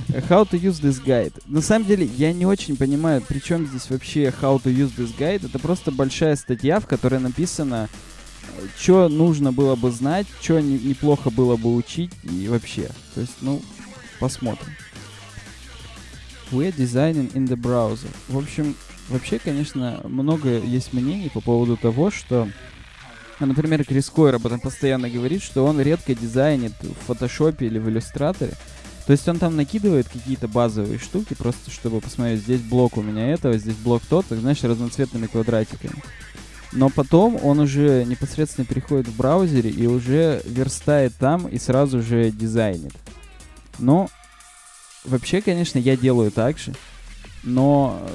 How 0.09 0.47
to 0.49 0.59
use 0.59 0.81
this 0.81 1.03
guide. 1.03 1.33
На 1.47 1.61
самом 1.61 1.87
деле, 1.87 2.05
я 2.05 2.33
не 2.33 2.45
очень 2.45 2.77
понимаю, 2.77 3.21
при 3.21 3.39
чем 3.39 3.65
здесь 3.65 3.89
вообще 3.89 4.25
how 4.25 4.61
to 4.61 4.65
use 4.65 4.93
this 4.95 5.17
guide. 5.17 5.45
Это 5.45 5.57
просто 5.59 5.91
большая 5.91 6.35
статья, 6.35 6.79
в 6.79 6.87
которой 6.87 7.19
написано, 7.19 7.89
что 8.77 9.09
нужно 9.09 9.51
было 9.51 9.75
бы 9.75 9.91
знать, 9.91 10.27
что 10.41 10.59
неплохо 10.59 11.29
было 11.29 11.55
бы 11.55 11.75
учить 11.75 12.11
и 12.23 12.47
вообще. 12.47 12.89
То 13.15 13.21
есть, 13.21 13.33
ну, 13.41 13.61
посмотрим. 14.19 14.73
We're 16.51 16.75
designing 16.75 17.31
in 17.33 17.47
the 17.47 17.55
browser. 17.55 18.09
В 18.27 18.37
общем, 18.37 18.75
вообще, 19.09 19.39
конечно, 19.39 20.01
много 20.03 20.59
есть 20.59 20.93
мнений 20.93 21.29
по 21.33 21.39
поводу 21.41 21.77
того, 21.77 22.11
что 22.11 22.49
Например, 23.45 23.83
Крис 23.83 24.09
Койер 24.09 24.35
об 24.35 24.45
этом 24.45 24.59
постоянно 24.59 25.09
говорит, 25.09 25.41
что 25.41 25.65
он 25.65 25.81
редко 25.81 26.13
дизайнит 26.13 26.73
в 26.81 26.93
фотошопе 27.05 27.65
или 27.65 27.79
в 27.79 27.89
иллюстраторе. 27.89 28.53
То 29.07 29.13
есть 29.13 29.27
он 29.27 29.39
там 29.39 29.55
накидывает 29.55 30.07
какие-то 30.07 30.47
базовые 30.47 30.99
штуки, 30.99 31.33
просто 31.33 31.71
чтобы 31.71 32.01
посмотреть, 32.01 32.41
здесь 32.41 32.61
блок 32.61 32.97
у 32.97 33.01
меня 33.01 33.29
этого, 33.31 33.57
здесь 33.57 33.75
блок 33.75 34.03
тот, 34.07 34.27
так 34.27 34.39
знаешь, 34.39 34.63
разноцветными 34.63 35.25
квадратиками. 35.25 35.95
Но 36.71 36.89
потом 36.89 37.37
он 37.43 37.59
уже 37.59 38.05
непосредственно 38.05 38.65
переходит 38.65 39.07
в 39.07 39.17
браузере 39.17 39.69
и 39.69 39.87
уже 39.87 40.41
верстает 40.45 41.13
там 41.19 41.47
и 41.47 41.57
сразу 41.57 42.01
же 42.01 42.31
дизайнит. 42.31 42.93
Но 43.79 44.09
вообще, 45.03 45.41
конечно, 45.41 45.79
я 45.79 45.97
делаю 45.97 46.31
так 46.31 46.59
же. 46.59 46.73
Но 47.43 48.07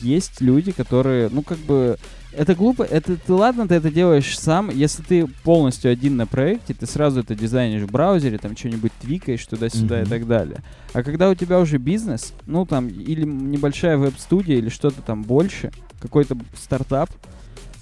есть 0.00 0.40
люди, 0.40 0.70
которые, 0.70 1.28
ну, 1.28 1.42
как 1.42 1.58
бы, 1.58 1.98
это 2.32 2.54
глупо, 2.54 2.82
это 2.82 3.16
ты 3.16 3.32
ладно, 3.32 3.66
ты 3.66 3.74
это 3.74 3.90
делаешь 3.90 4.38
сам. 4.38 4.70
Если 4.70 5.02
ты 5.02 5.26
полностью 5.42 5.90
один 5.90 6.16
на 6.16 6.26
проекте, 6.26 6.74
ты 6.74 6.86
сразу 6.86 7.20
это 7.20 7.34
дизайнишь 7.34 7.82
в 7.82 7.90
браузере, 7.90 8.38
там 8.38 8.56
что-нибудь 8.56 8.92
твикаешь 9.00 9.44
туда-сюда 9.46 9.96
Мгм. 9.98 10.04
и 10.04 10.08
так 10.08 10.26
далее. 10.26 10.58
А 10.92 11.02
когда 11.02 11.28
у 11.30 11.34
тебя 11.34 11.58
уже 11.60 11.78
бизнес, 11.78 12.32
ну 12.46 12.66
там, 12.66 12.88
или 12.88 13.24
небольшая 13.24 13.96
веб-студия, 13.96 14.56
или 14.56 14.68
что-то 14.68 15.02
там 15.02 15.22
больше, 15.22 15.72
какой-то 16.00 16.36
стартап, 16.56 17.10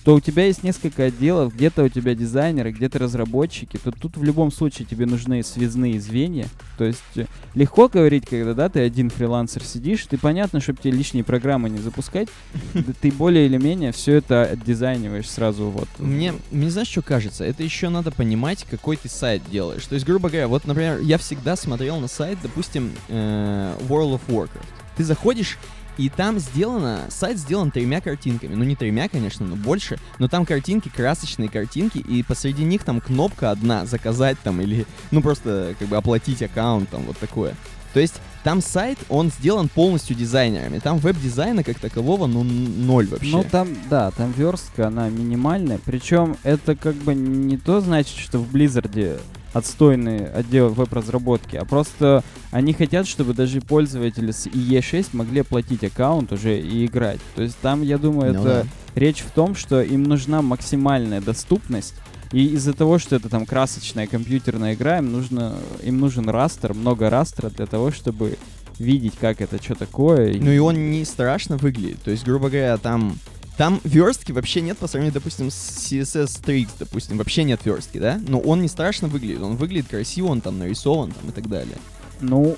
то 0.08 0.14
у 0.14 0.20
тебя 0.20 0.46
есть 0.46 0.62
несколько 0.62 1.04
отделов, 1.04 1.54
где-то 1.54 1.84
у 1.84 1.88
тебя 1.90 2.14
дизайнеры, 2.14 2.72
где-то 2.72 2.98
разработчики, 2.98 3.76
то 3.76 3.92
тут 3.92 4.16
в 4.16 4.24
любом 4.24 4.50
случае 4.50 4.86
тебе 4.86 5.04
нужны 5.04 5.42
связные 5.42 6.00
звенья. 6.00 6.46
То 6.78 6.84
есть 6.84 7.02
э, 7.16 7.26
легко 7.54 7.90
говорить, 7.90 8.24
когда 8.24 8.54
да, 8.54 8.70
ты 8.70 8.80
один 8.80 9.10
фрилансер 9.10 9.62
сидишь, 9.62 10.06
ты 10.06 10.16
понятно, 10.16 10.62
чтобы 10.62 10.78
тебе 10.80 10.92
лишние 10.92 11.24
программы 11.24 11.68
не 11.68 11.76
запускать, 11.76 12.28
ты 13.02 13.12
более 13.12 13.44
или 13.44 13.58
менее 13.58 13.92
все 13.92 14.14
это 14.14 14.44
отдизайниваешь 14.44 15.28
сразу 15.28 15.68
вот. 15.68 15.88
Мне, 15.98 16.32
мне 16.50 16.70
знаешь, 16.70 16.88
что 16.88 17.02
кажется? 17.02 17.44
Это 17.44 17.62
еще 17.62 17.90
надо 17.90 18.10
понимать, 18.10 18.64
какой 18.64 18.96
ты 18.96 19.10
сайт 19.10 19.42
делаешь. 19.50 19.84
То 19.84 19.94
есть, 19.94 20.06
грубо 20.06 20.30
говоря, 20.30 20.48
вот, 20.48 20.66
например, 20.66 21.00
я 21.00 21.18
всегда 21.18 21.54
смотрел 21.54 22.00
на 22.00 22.08
сайт, 22.08 22.38
допустим, 22.42 22.92
э, 23.08 23.74
World 23.90 24.18
of 24.18 24.20
Warcraft. 24.28 24.64
Ты 24.96 25.04
заходишь, 25.04 25.58
и 25.98 26.08
там 26.08 26.38
сделано, 26.38 27.00
сайт 27.10 27.38
сделан 27.38 27.70
тремя 27.70 28.00
картинками. 28.00 28.54
Ну, 28.54 28.64
не 28.64 28.76
тремя, 28.76 29.08
конечно, 29.08 29.44
но 29.44 29.56
больше. 29.56 29.98
Но 30.18 30.28
там 30.28 30.46
картинки, 30.46 30.88
красочные 30.88 31.48
картинки, 31.48 31.98
и 31.98 32.22
посреди 32.22 32.64
них 32.64 32.84
там 32.84 33.00
кнопка 33.00 33.50
одна, 33.50 33.84
заказать 33.84 34.38
там, 34.42 34.60
или, 34.60 34.86
ну, 35.10 35.20
просто, 35.20 35.74
как 35.78 35.88
бы, 35.88 35.96
оплатить 35.96 36.42
аккаунт, 36.42 36.88
там, 36.88 37.02
вот 37.02 37.18
такое. 37.18 37.54
То 37.92 38.00
есть, 38.00 38.20
там 38.44 38.62
сайт, 38.62 38.98
он 39.08 39.30
сделан 39.30 39.68
полностью 39.68 40.14
дизайнерами. 40.14 40.78
Там 40.78 40.98
веб-дизайна 40.98 41.64
как 41.64 41.78
такового, 41.80 42.26
ну, 42.26 42.44
ноль 42.44 43.06
вообще. 43.08 43.30
Ну 43.30 43.44
там, 43.44 43.68
да, 43.90 44.10
там 44.12 44.32
верстка, 44.32 44.86
она 44.86 45.08
минимальная. 45.08 45.80
Причем 45.84 46.36
это 46.44 46.76
как 46.76 46.94
бы 46.94 47.14
не 47.14 47.56
то 47.56 47.80
значит, 47.80 48.16
что 48.16 48.38
в 48.38 48.54
Blizzard 48.54 49.20
отстойный 49.52 50.26
отдел 50.30 50.68
веб-разработки, 50.68 51.56
а 51.56 51.64
просто 51.64 52.22
они 52.50 52.72
хотят, 52.72 53.06
чтобы 53.06 53.34
даже 53.34 53.60
пользователи 53.60 54.30
с 54.30 54.46
IE6 54.46 55.08
могли 55.12 55.40
оплатить 55.40 55.84
аккаунт 55.84 56.32
уже 56.32 56.58
и 56.58 56.86
играть. 56.86 57.20
То 57.34 57.42
есть 57.42 57.56
там, 57.58 57.82
я 57.82 57.98
думаю, 57.98 58.34
Ну 58.34 58.40
это 58.40 58.62
да. 58.64 59.00
речь 59.00 59.20
в 59.20 59.30
том, 59.30 59.54
что 59.54 59.82
им 59.82 60.04
нужна 60.04 60.42
максимальная 60.42 61.20
доступность. 61.20 61.94
И 62.32 62.46
из-за 62.48 62.74
того, 62.74 62.98
что 62.98 63.16
это 63.16 63.30
там 63.30 63.46
красочная 63.46 64.06
компьютерная 64.06 64.74
игра, 64.74 64.98
им, 64.98 65.12
нужно, 65.12 65.54
им 65.82 65.98
нужен 65.98 66.28
растер, 66.28 66.74
много 66.74 67.08
растера 67.08 67.48
для 67.48 67.64
того, 67.64 67.90
чтобы 67.90 68.36
видеть, 68.78 69.14
как 69.18 69.40
это, 69.40 69.62
что 69.62 69.74
такое. 69.74 70.38
Ну 70.38 70.50
и 70.50 70.58
он 70.58 70.90
не 70.90 71.04
страшно 71.04 71.56
выглядит. 71.56 72.02
То 72.02 72.10
есть, 72.10 72.24
грубо 72.24 72.48
говоря, 72.48 72.76
там... 72.76 73.18
Там 73.58 73.80
верстки 73.82 74.30
вообще 74.30 74.60
нет 74.60 74.78
по 74.78 74.86
сравнению, 74.86 75.14
допустим, 75.14 75.50
с 75.50 75.90
CSS 75.90 76.44
Tricks, 76.44 76.70
допустим, 76.78 77.18
вообще 77.18 77.42
нет 77.42 77.60
верстки, 77.64 77.98
да? 77.98 78.20
Но 78.28 78.38
он 78.38 78.62
не 78.62 78.68
страшно 78.68 79.08
выглядит, 79.08 79.42
он 79.42 79.56
выглядит 79.56 79.88
красиво, 79.88 80.28
он 80.28 80.40
там 80.40 80.58
нарисован 80.58 81.10
там 81.10 81.28
и 81.28 81.32
так 81.32 81.48
далее. 81.48 81.76
Ну, 82.20 82.56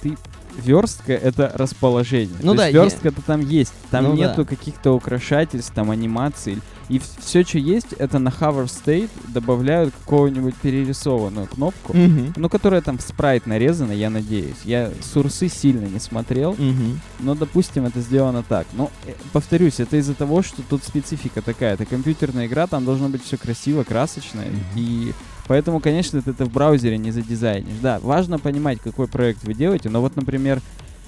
ты 0.00 0.16
верстка 0.56 1.12
это 1.12 1.52
расположение. 1.54 2.36
Ну 2.42 2.52
То 2.52 2.58
да, 2.58 2.66
есть 2.66 2.74
верстка-то 2.74 3.22
там 3.22 3.40
есть. 3.40 3.72
Там 3.90 4.04
Ну 4.04 4.14
нету 4.14 4.38
да. 4.38 4.44
каких-то 4.44 4.92
украшательств, 4.92 5.72
там 5.74 5.90
анимаций. 5.90 6.58
И 6.88 7.00
все, 7.20 7.44
что 7.44 7.58
есть, 7.58 7.92
это 7.92 8.18
на 8.18 8.30
Hover 8.30 8.64
State 8.66 9.10
добавляют 9.28 9.94
какого-нибудь 9.94 10.56
перерисованную 10.56 11.46
кнопку. 11.46 11.96
Мгм. 11.96 12.32
Ну, 12.36 12.48
которая 12.48 12.80
там 12.80 12.98
в 12.98 13.02
спрайт 13.02 13.46
нарезана, 13.46 13.92
я 13.92 14.10
надеюсь. 14.10 14.56
Я 14.64 14.90
сурсы 15.00 15.48
сильно 15.48 15.86
не 15.86 16.00
смотрел, 16.00 16.56
Мгм. 16.58 17.00
но, 17.20 17.36
допустим, 17.36 17.86
это 17.86 18.00
сделано 18.00 18.42
так. 18.42 18.66
Но, 18.72 18.90
э, 19.06 19.12
повторюсь, 19.32 19.78
это 19.78 19.96
из-за 19.98 20.14
того, 20.14 20.42
что 20.42 20.62
тут 20.68 20.82
специфика 20.82 21.42
такая. 21.42 21.74
Это 21.74 21.86
компьютерная 21.86 22.46
игра, 22.46 22.66
там 22.66 22.84
должно 22.84 23.08
быть 23.08 23.22
все 23.24 23.36
красиво, 23.36 23.84
красочно. 23.84 24.40
Мгм. 24.40 24.60
И 24.74 25.12
поэтому, 25.50 25.80
конечно, 25.80 26.22
ты 26.22 26.30
это 26.30 26.44
в 26.44 26.52
браузере 26.52 26.96
не 26.96 27.10
задизайнишь. 27.10 27.74
Да, 27.82 27.98
важно 27.98 28.38
понимать, 28.38 28.78
какой 28.78 29.08
проект 29.08 29.42
вы 29.42 29.52
делаете. 29.52 29.88
Но 29.88 30.00
вот, 30.00 30.14
например, 30.14 30.62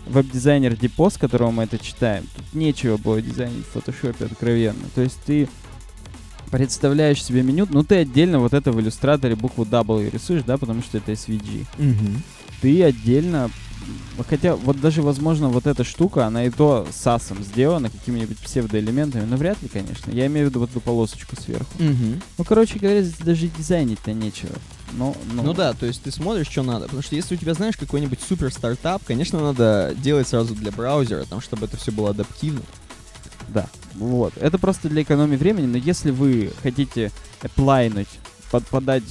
веб-дизайнер 0.09 0.75
Депо, 0.75 1.11
с 1.11 1.17
которого 1.17 1.53
мы 1.53 1.63
это 1.63 1.79
читаем, 1.79 2.25
тут 2.35 2.53
нечего 2.53 2.97
было 2.97 3.23
дизайнить 3.23 3.65
в 3.65 3.71
фотошопе 3.71 4.25
откровенно. 4.25 4.83
То 4.97 5.01
есть 5.03 5.21
ты 5.25 5.49
представляешь 6.51 7.23
себе 7.23 7.45
меню, 7.45 7.69
ну 7.71 7.85
ты 7.85 7.95
отдельно 7.95 8.41
вот 8.41 8.53
это 8.53 8.73
в 8.73 8.81
иллюстраторе 8.81 9.37
букву 9.37 9.65
W 9.65 10.11
рисуешь, 10.11 10.43
да, 10.43 10.59
потому 10.59 10.83
что 10.83 10.99
это 10.99 11.13
SVG 11.13 11.65
Мгм. 11.79 12.21
ты 12.61 12.83
отдельно 12.83 13.49
Хотя, 14.29 14.57
вот 14.57 14.81
даже, 14.81 15.03
возможно, 15.03 15.49
вот 15.49 15.67
эта 15.67 15.85
штука, 15.85 16.27
она 16.27 16.45
и 16.45 16.51
то 16.51 16.87
сасом 16.93 17.43
сделана, 17.43 17.91
какими-нибудь 17.91 18.39
псевдоэлементами, 18.39 19.25
но 19.25 19.37
вряд 19.37 19.61
ли, 19.63 19.69
конечно. 19.69 20.11
Я 20.11 20.27
имею 20.27 20.47
в 20.47 20.51
виду 20.51 20.61
вот 20.61 20.71
эту 20.71 20.81
полосочку 20.81 21.35
сверху. 21.41 21.71
Мгм. 21.79 22.21
Ну, 22.39 22.45
короче 22.45 22.79
говоря, 22.79 23.03
здесь 23.03 23.19
даже 23.19 23.49
дизайнить-то 23.49 24.13
нечего. 24.13 24.53
Но, 24.93 25.17
ну, 25.33 25.43
Ну 25.43 25.55
да, 25.55 25.73
то 25.73 25.87
есть 25.87 26.03
ты 26.03 26.11
смотришь, 26.11 26.49
что 26.49 26.63
надо. 26.63 26.85
Потому 26.85 27.03
что 27.03 27.17
если 27.17 27.35
у 27.35 27.39
тебя, 27.39 27.55
знаешь, 27.55 27.77
какой-нибудь 27.77 28.21
супер 28.27 28.53
стартап, 28.53 29.03
конечно, 29.05 29.41
надо 29.41 29.95
делать 29.97 30.29
сразу 30.29 30.55
для 30.55 30.71
браузера, 30.71 31.25
там, 31.25 31.41
чтобы 31.41 31.67
это 31.67 31.77
все 31.77 31.91
было 31.91 32.11
адаптивно. 32.11 32.63
Да, 33.49 33.67
вот. 33.95 34.35
Это 34.37 34.59
просто 34.59 34.89
для 34.89 35.03
экономии 35.03 35.37
времени, 35.37 35.67
но 35.67 35.79
если 35.79 36.11
вы 36.11 36.53
хотите 36.63 37.11
эплайнуть, 37.43 38.09
под, 38.51 38.67
подать 38.67 39.05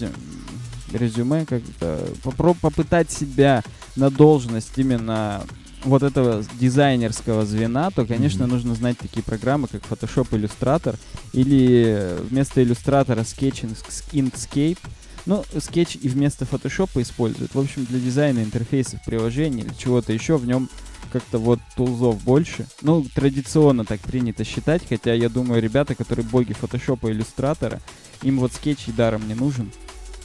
резюме, 0.93 1.45
как-то 1.45 2.07
попро- 2.23 2.57
попытать 2.59 3.11
себя 3.11 3.63
на 3.95 4.09
должность 4.09 4.77
именно 4.77 5.43
вот 5.83 6.03
этого 6.03 6.43
дизайнерского 6.59 7.45
звена, 7.45 7.89
то, 7.91 8.05
конечно, 8.05 8.45
Мгм. 8.45 8.53
нужно 8.53 8.75
знать 8.75 8.97
такие 8.97 9.23
программы, 9.23 9.67
как 9.67 9.81
Photoshop 9.83 10.29
Illustrator 10.29 10.95
или 11.33 12.17
вместо 12.29 12.61
иллюстратора 12.61 13.21
Sketch 13.21 13.63
Inks- 13.67 14.03
Inkscape. 14.11 14.77
Ну, 15.25 15.43
Sketch 15.53 15.99
и 15.99 16.07
вместо 16.09 16.45
Photoshop 16.45 17.01
используют. 17.01 17.53
В 17.55 17.59
общем, 17.59 17.85
для 17.85 17.99
дизайна 17.99 18.39
интерфейсов 18.39 18.99
приложений 19.05 19.63
или 19.63 19.73
чего-то 19.77 20.13
еще 20.13 20.37
в 20.37 20.45
нем 20.45 20.69
как-то 21.11 21.39
вот 21.39 21.59
тулзов 21.75 22.23
больше. 22.23 22.67
Ну, 22.81 23.05
традиционно 23.13 23.83
так 23.85 23.99
принято 24.01 24.43
считать, 24.43 24.81
хотя 24.87 25.13
я 25.13 25.29
думаю, 25.29 25.61
ребята, 25.61 25.93
которые 25.93 26.25
боги 26.25 26.53
фотошопа 26.53 27.07
и 27.07 27.11
иллюстратора, 27.11 27.81
им 28.23 28.39
вот 28.39 28.53
скетч 28.53 28.87
и 28.87 28.91
даром 28.91 29.27
не 29.27 29.33
нужен. 29.33 29.71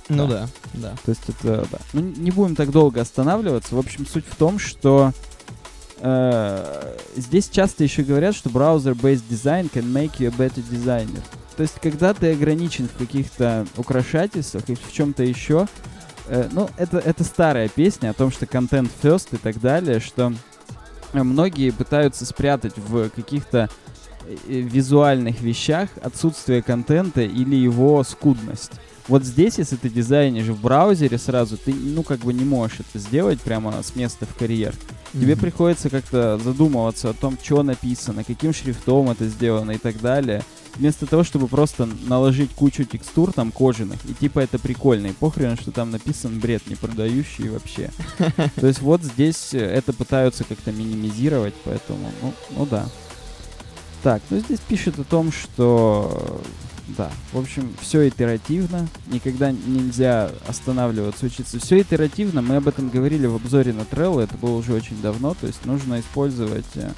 Ну 0.09 0.27
Да. 0.27 0.49
да, 0.73 0.81
да. 0.81 0.95
То 1.05 1.11
есть 1.11 1.23
это, 1.29 1.67
да. 1.71 1.79
Ну, 1.93 2.01
не 2.01 2.31
будем 2.31 2.55
так 2.55 2.71
долго 2.71 3.01
останавливаться. 3.01 3.75
В 3.75 3.79
общем, 3.79 4.07
суть 4.07 4.25
в 4.29 4.37
том, 4.37 4.59
что 4.59 5.13
э, 6.01 6.97
здесь 7.17 7.49
часто 7.49 7.85
еще 7.85 8.03
говорят, 8.03 8.35
что 8.35 8.51
browser-based 8.51 9.25
design 9.29 9.71
can 9.73 9.85
make 9.93 10.19
you 10.19 10.29
a 10.29 10.31
better 10.31 10.63
designer. 10.71 11.23
То 11.57 11.63
есть, 11.63 11.75
когда 11.81 12.13
ты 12.13 12.33
ограничен 12.33 12.89
в 12.89 12.97
каких-то 12.99 13.67
украшательствах 13.77 14.69
и 14.69 14.75
в 14.75 14.93
чем-то 14.93 15.23
еще, 15.25 15.67
э, 16.29 16.49
ну, 16.53 16.69
это, 16.77 16.99
это 16.99 17.25
старая 17.25 17.69
песня 17.69 18.11
о 18.11 18.13
том, 18.13 18.31
что 18.31 18.47
контент 18.47 18.91
first 19.03 19.29
и 19.33 19.39
так 19.39 19.59
далее, 19.61 20.01
что 20.01 20.33
э, 21.13 21.23
многие 21.23 21.71
пытаются 21.71 22.27
спрятать 22.27 22.75
в 22.77 23.09
каких-то 23.09 23.71
э, 24.27 24.35
визуальных 24.61 25.41
вещах 25.41 25.89
отсутствие 26.03 26.63
контента 26.63 27.23
или 27.23 27.57
его 27.57 28.05
скудность. 28.05 28.73
Вот 29.09 29.25
здесь, 29.25 29.59
если 29.59 29.77
ты 29.77 29.89
дизайнишь 29.89 30.47
в 30.47 30.61
браузере 30.61 31.17
сразу, 31.19 31.57
ты, 31.57 31.73
ну, 31.73 32.03
как 32.03 32.21
бы 32.21 32.33
не 32.33 32.45
можешь 32.45 32.81
это 32.81 32.99
сделать 32.99 33.41
прямо 33.41 33.81
с 33.83 33.95
места 33.95 34.27
в 34.27 34.35
карьер. 34.35 34.75
Тебе 35.13 35.35
Мгм. 35.35 35.41
приходится 35.41 35.91
как-то 35.91 36.39
задумываться 36.43 37.11
о 37.11 37.13
том, 37.13 37.39
что 37.41 37.63
написано, 37.63 38.25
каким 38.25 38.53
шрифтом 38.53 39.09
это 39.11 39.27
сделано 39.29 39.73
и 39.73 39.79
так 39.79 40.01
далее. 40.01 40.43
Вместо 40.75 41.07
того, 41.07 41.23
чтобы 41.25 41.47
просто 41.47 41.89
наложить 42.07 42.51
кучу 42.51 42.85
текстур 42.85 43.33
там 43.33 43.51
кожаных, 43.53 43.99
и 44.05 44.13
типа 44.13 44.41
это 44.41 44.59
прикольно, 44.59 45.07
и 45.07 45.13
похрен, 45.13 45.57
что 45.57 45.71
там 45.71 45.91
написан 45.91 46.39
бред 46.39 46.67
не 46.67 46.75
продающий 46.75 47.49
вообще. 47.49 47.91
То 48.57 48.67
есть 48.67 48.83
вот 48.83 49.03
здесь 49.03 49.55
э, 49.55 49.59
это 49.61 49.93
пытаются 49.95 50.45
как-то 50.45 50.73
минимизировать, 50.73 51.55
поэтому, 51.65 52.11
ну, 52.21 52.33
ну 52.51 52.67
да. 52.67 52.87
Так, 54.03 54.21
ну 54.29 54.39
здесь 54.41 54.61
пишет 54.61 54.99
о 54.99 55.05
том, 55.05 55.33
что 55.33 56.43
да, 56.89 57.11
в 57.33 57.39
общем, 57.39 57.73
все 57.81 58.07
итеративно, 58.09 58.87
никогда 59.09 59.51
нельзя 59.51 60.31
останавливаться, 60.47 61.27
учиться. 61.27 61.59
Все 61.59 61.81
итеративно, 61.81 62.43
мы 62.43 62.57
об 62.57 62.69
этом 62.69 62.91
говорили 62.91 63.27
в 63.27 63.35
обзоре 63.35 63.73
на 63.73 63.81
Trello, 63.81 64.23
это 64.23 64.37
было 64.37 64.57
уже 64.57 64.73
очень 64.73 65.01
давно, 65.03 65.35
то 65.35 65.49
есть 65.49 65.65
нужно 65.65 65.99
использовать 65.99 66.65
э, 66.77 66.91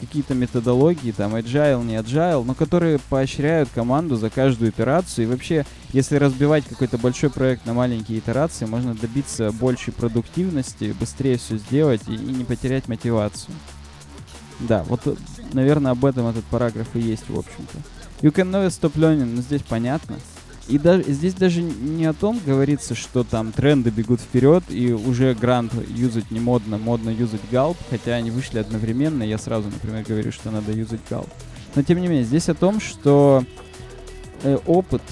какие-то 0.00 0.34
методологии, 0.34 1.12
там, 1.12 1.36
agile, 1.36 1.84
не 1.84 1.96
agile, 1.96 2.44
но 2.44 2.54
которые 2.54 2.98
поощряют 3.10 3.68
команду 3.74 4.16
за 4.16 4.30
каждую 4.30 4.70
итерацию. 4.70 5.26
И 5.26 5.28
вообще, 5.28 5.66
если 5.92 6.16
разбивать 6.16 6.64
какой-то 6.64 6.96
большой 6.96 7.28
проект 7.28 7.66
на 7.66 7.74
маленькие 7.74 8.18
итерации, 8.18 8.64
можно 8.64 8.94
добиться 8.94 9.52
большей 9.52 9.92
продуктивности, 9.92 10.94
быстрее 10.98 11.36
все 11.36 11.58
сделать 11.58 12.02
и, 12.08 12.14
и 12.14 12.32
не 12.32 12.44
потерять 12.44 12.88
мотивацию. 12.88 13.54
Да, 14.60 14.84
вот, 14.84 15.18
наверное, 15.52 15.92
об 15.92 16.04
этом 16.06 16.26
этот 16.26 16.44
параграф 16.46 16.88
и 16.94 17.00
есть, 17.00 17.28
в 17.28 17.38
общем-то. 17.38 17.95
You 18.22 18.32
can 18.32 18.50
know 18.50 18.66
stop 18.68 18.94
learning, 18.94 19.32
ну 19.34 19.42
здесь 19.42 19.62
понятно. 19.62 20.16
И 20.68 20.78
даже 20.78 21.04
здесь 21.04 21.34
даже 21.34 21.62
не 21.62 22.06
о 22.06 22.12
том 22.12 22.40
говорится, 22.44 22.96
что 22.96 23.22
там 23.22 23.52
тренды 23.52 23.90
бегут 23.90 24.20
вперед, 24.20 24.64
и 24.68 24.92
уже 24.92 25.34
грант 25.34 25.72
юзать 25.88 26.30
не 26.32 26.40
модно, 26.40 26.76
модно 26.76 27.10
юзать 27.10 27.42
галп, 27.52 27.76
хотя 27.88 28.14
они 28.14 28.32
вышли 28.32 28.58
одновременно, 28.58 29.22
я 29.22 29.38
сразу, 29.38 29.68
например, 29.68 30.04
говорю, 30.06 30.32
что 30.32 30.50
надо 30.50 30.72
юзать 30.72 31.00
галп. 31.08 31.28
Но 31.76 31.82
тем 31.82 32.00
не 32.00 32.08
менее, 32.08 32.24
здесь 32.24 32.48
о 32.48 32.54
том, 32.54 32.80
что 32.80 33.44
э, 34.42 34.58
опыт, 34.66 35.02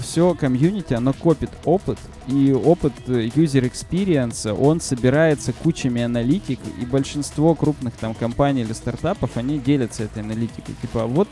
все 0.00 0.34
комьюнити, 0.34 0.94
оно 0.94 1.12
копит 1.12 1.50
опыт, 1.64 1.98
и 2.26 2.52
опыт 2.52 2.94
э, 3.08 3.26
user 3.26 3.70
experience, 3.70 4.50
он 4.50 4.80
собирается 4.80 5.52
кучами 5.52 6.00
аналитик, 6.00 6.60
и 6.80 6.86
большинство 6.86 7.54
крупных 7.54 7.92
там 7.94 8.14
компаний 8.14 8.62
или 8.62 8.72
стартапов, 8.72 9.36
они 9.36 9.58
делятся 9.58 10.04
этой 10.04 10.22
аналитикой. 10.22 10.74
Типа, 10.80 11.04
вот 11.04 11.28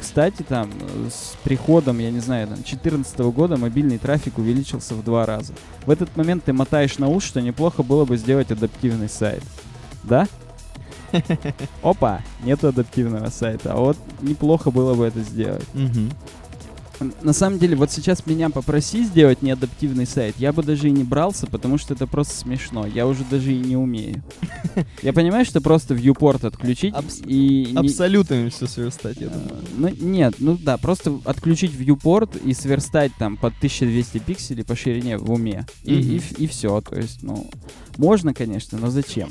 кстати, 0.00 0.42
там, 0.42 0.70
с 1.10 1.36
приходом, 1.44 1.98
я 1.98 2.10
не 2.10 2.20
знаю, 2.20 2.46
там, 2.46 2.56
2014 2.56 3.18
года 3.18 3.56
мобильный 3.56 3.98
трафик 3.98 4.38
увеличился 4.38 4.94
в 4.94 5.04
два 5.04 5.26
раза. 5.26 5.52
В 5.84 5.90
этот 5.90 6.16
момент 6.16 6.44
ты 6.44 6.52
мотаешь 6.52 6.98
на 6.98 7.08
ус, 7.08 7.22
что 7.24 7.40
неплохо 7.40 7.82
было 7.82 8.04
бы 8.04 8.16
сделать 8.16 8.50
адаптивный 8.50 9.08
сайт. 9.08 9.42
Да? 10.02 10.26
Опа, 11.82 12.22
нету 12.44 12.68
адаптивного 12.68 13.28
сайта, 13.30 13.72
а 13.72 13.76
вот 13.76 13.96
неплохо 14.22 14.70
было 14.70 14.94
бы 14.94 15.04
это 15.04 15.20
сделать. 15.20 15.66
На 17.22 17.32
самом 17.32 17.58
деле, 17.58 17.76
вот 17.76 17.90
сейчас 17.90 18.26
меня 18.26 18.50
попроси 18.50 19.04
сделать 19.04 19.42
неадаптивный 19.42 20.06
сайт, 20.06 20.34
я 20.38 20.52
бы 20.52 20.62
даже 20.62 20.88
и 20.88 20.90
не 20.90 21.02
брался, 21.04 21.46
потому 21.46 21.78
что 21.78 21.94
это 21.94 22.06
просто 22.06 22.34
смешно. 22.36 22.86
Я 22.86 23.06
уже 23.06 23.24
даже 23.30 23.52
и 23.52 23.58
не 23.58 23.76
умею. 23.76 24.22
Я 25.02 25.12
понимаю, 25.12 25.44
что 25.44 25.60
просто 25.60 25.94
viewport 25.94 26.46
отключить 26.46 26.94
Абс- 26.94 27.22
и... 27.26 27.68
не- 27.72 27.76
Абсолютно 27.78 28.50
все 28.50 28.66
сверстать, 28.66 29.16
я 29.18 29.28
думаю. 29.28 29.50
Э, 29.50 29.64
Ну, 29.76 29.88
нет, 30.00 30.34
ну 30.38 30.56
да, 30.62 30.76
просто 30.76 31.18
отключить 31.24 31.72
viewport 31.72 32.40
и 32.44 32.52
сверстать 32.54 33.12
там 33.18 33.36
под 33.36 33.54
1200 33.56 34.18
пикселей 34.18 34.64
по 34.64 34.76
ширине 34.76 35.16
в 35.16 35.30
уме. 35.30 35.66
И, 35.84 36.20
Мгм. 36.38 36.48
все. 36.48 36.80
То 36.82 36.96
есть, 36.96 37.22
ну, 37.22 37.48
можно, 37.96 38.34
конечно, 38.34 38.78
но 38.78 38.90
зачем? 38.90 39.30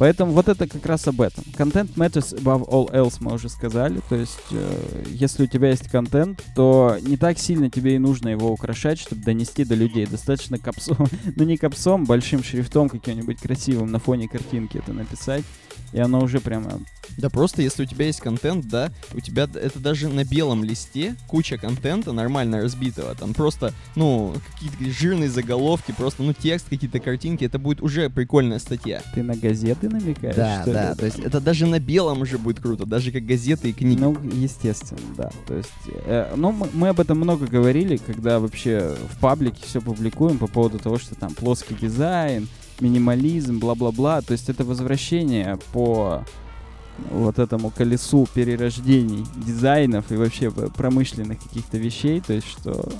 Поэтому 0.00 0.32
вот 0.32 0.48
это 0.48 0.66
как 0.66 0.86
раз 0.86 1.06
об 1.08 1.20
этом. 1.20 1.44
Content 1.58 1.94
matters 1.94 2.34
above 2.34 2.66
all 2.70 2.90
else, 2.90 3.18
мы 3.20 3.34
уже 3.34 3.50
сказали. 3.50 4.00
То 4.08 4.16
есть, 4.16 4.40
э, 4.50 5.04
если 5.08 5.44
у 5.44 5.46
тебя 5.46 5.68
есть 5.68 5.90
контент, 5.90 6.42
то 6.56 6.96
не 7.02 7.18
так 7.18 7.38
сильно 7.38 7.68
тебе 7.68 7.96
и 7.96 7.98
нужно 7.98 8.30
его 8.30 8.50
украшать, 8.50 8.98
чтобы 8.98 9.22
донести 9.22 9.62
до 9.62 9.74
людей. 9.74 10.06
Достаточно 10.06 10.56
капсом, 10.56 11.06
ну 11.36 11.44
не 11.44 11.58
капсом, 11.58 12.06
большим 12.06 12.42
шрифтом 12.42 12.88
каким-нибудь 12.88 13.40
красивым 13.40 13.90
на 13.90 13.98
фоне 13.98 14.26
картинки 14.26 14.78
это 14.78 14.94
написать. 14.94 15.44
И 15.92 15.98
оно 15.98 16.20
уже 16.20 16.40
прямо 16.40 16.80
Да 17.18 17.30
просто 17.30 17.62
если 17.62 17.82
у 17.82 17.86
тебя 17.86 18.06
есть 18.06 18.20
контент, 18.20 18.68
да, 18.68 18.90
у 19.14 19.20
тебя 19.20 19.44
это 19.52 19.78
даже 19.78 20.08
на 20.08 20.24
белом 20.24 20.64
листе 20.64 21.16
куча 21.26 21.58
контента 21.58 22.12
нормально 22.12 22.60
разбитого, 22.60 23.14
там 23.14 23.34
просто, 23.34 23.72
ну, 23.96 24.34
какие-то 24.52 24.98
жирные 24.98 25.28
заголовки, 25.28 25.92
просто, 25.92 26.22
ну, 26.22 26.32
текст, 26.32 26.68
какие-то 26.68 27.00
картинки, 27.00 27.44
это 27.44 27.58
будет 27.58 27.82
уже 27.82 28.10
прикольная 28.10 28.58
статья. 28.58 29.02
ты 29.14 29.22
на 29.22 29.36
газеты 29.36 29.88
намекаешь. 29.88 30.36
Да, 30.36 30.62
что 30.62 30.70
ли? 30.70 30.74
да, 30.74 30.94
то 30.94 31.06
есть 31.06 31.18
это 31.18 31.40
даже 31.40 31.66
на 31.66 31.80
белом 31.80 32.22
уже 32.22 32.38
будет 32.38 32.60
круто, 32.60 32.86
даже 32.86 33.12
как 33.12 33.24
газеты 33.24 33.70
и 33.70 33.72
книги. 33.72 34.00
Ну, 34.00 34.16
естественно, 34.22 35.00
да. 35.16 35.30
То 35.46 35.56
есть, 35.56 35.70
э, 36.06 36.32
ну, 36.36 36.52
мы, 36.52 36.68
мы 36.72 36.88
об 36.88 37.00
этом 37.00 37.18
много 37.18 37.46
говорили, 37.46 37.96
когда 37.96 38.38
вообще 38.40 38.96
в 39.12 39.18
паблике 39.20 39.62
все 39.64 39.80
публикуем 39.80 40.38
по 40.38 40.46
поводу 40.46 40.78
того, 40.78 40.98
что 40.98 41.14
там 41.14 41.34
плоский 41.34 41.74
дизайн, 41.74 42.48
минимализм, 42.80 43.58
бла-бла-бла. 43.58 44.20
То 44.22 44.32
есть 44.32 44.48
это 44.48 44.64
возвращение 44.64 45.58
по 45.72 46.24
вот 47.10 47.38
этому 47.38 47.70
колесу 47.70 48.28
перерождений 48.34 49.24
дизайнов 49.36 50.10
и 50.12 50.16
вообще 50.16 50.50
промышленных 50.50 51.42
каких-то 51.42 51.78
вещей. 51.78 52.20
То 52.20 52.34
есть 52.34 52.46
что 52.46 52.92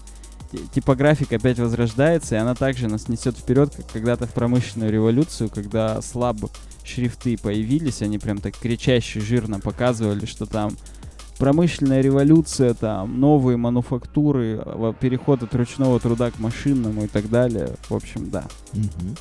ти- 0.53 0.61
типографика 0.75 1.37
опять 1.37 1.59
возрождается, 1.59 2.37
и 2.37 2.39
она 2.39 2.55
также 2.55 2.89
нас 2.89 3.09
несет 3.09 3.37
вперед, 3.37 3.75
как 3.75 3.87
когда-то 3.89 4.27
в 4.27 4.33
промышленную 4.33 4.93
революцию, 4.93 5.51
когда 5.51 6.01
слаб 6.03 6.37
шрифты 6.85 7.37
появились, 7.37 8.03
они 8.03 8.19
прям 8.19 8.39
так 8.39 8.57
кричаще, 8.57 9.21
жирно 9.21 9.61
показывали, 9.61 10.27
что 10.27 10.47
там 10.47 10.77
промышленная 11.39 12.03
революция, 12.03 12.75
там 12.75 13.19
новые 13.19 13.57
мануфактуры, 13.57 14.61
а, 14.63 14.93
переход 14.93 15.43
от 15.43 15.55
ручного 15.55 15.99
труда 15.99 16.31
к 16.31 16.39
машинному 16.39 17.05
и 17.05 17.07
так 17.07 17.31
далее. 17.31 17.71
В 17.89 17.95
общем, 17.95 18.31
да. 18.31 18.45
Мгм. 18.73 19.17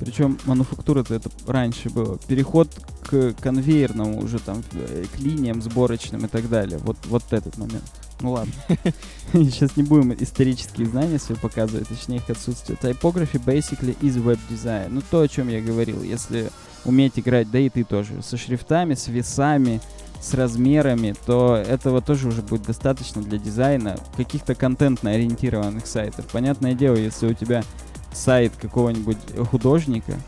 Причем 0.00 0.38
мануфактура-то 0.46 1.14
это 1.14 1.30
раньше 1.46 1.90
было. 1.90 2.18
Переход 2.26 2.68
к 3.06 3.34
конвейерному 3.34 4.22
уже 4.22 4.38
там, 4.38 4.62
э, 4.72 5.04
к 5.14 5.18
линиям 5.20 5.60
сборочным 5.60 6.24
и 6.24 6.28
так 6.28 6.48
далее. 6.48 6.78
Вот, 6.78 6.96
вот 7.04 7.22
этот 7.30 7.58
момент. 7.58 7.84
Ну 8.20 8.32
ладно. 8.32 8.52
Сейчас 9.32 9.76
не 9.76 9.82
будем 9.82 10.14
исторические 10.14 10.86
знания 10.86 11.18
свои 11.18 11.36
показывать, 11.38 11.88
точнее 11.88 12.16
их 12.16 12.30
отсутствие. 12.30 12.78
Typography 12.80 13.42
basically 13.44 13.96
is 14.00 14.22
web 14.22 14.38
design. 14.50 14.88
Ну 14.90 15.02
то, 15.10 15.20
о 15.20 15.28
чем 15.28 15.48
я 15.48 15.60
говорил. 15.60 16.02
Если 16.02 16.50
уметь 16.84 17.18
играть, 17.18 17.50
да 17.50 17.58
и 17.58 17.68
ты 17.68 17.84
тоже, 17.84 18.22
со 18.22 18.36
шрифтами, 18.36 18.94
с 18.94 19.08
весами, 19.08 19.80
с 20.20 20.34
размерами, 20.34 21.14
то 21.26 21.56
этого 21.56 22.00
тоже 22.00 22.28
уже 22.28 22.42
будет 22.42 22.62
достаточно 22.62 23.22
для 23.22 23.38
дизайна 23.38 23.96
каких-то 24.16 24.54
контентно 24.54 25.10
ориентированных 25.10 25.86
сайтов. 25.86 26.26
Понятное 26.26 26.74
дело, 26.74 26.96
если 26.96 27.26
у 27.26 27.34
тебя 27.34 27.64
сайт 28.12 28.52
какого-нибудь 28.56 29.18
художника, 29.50 30.18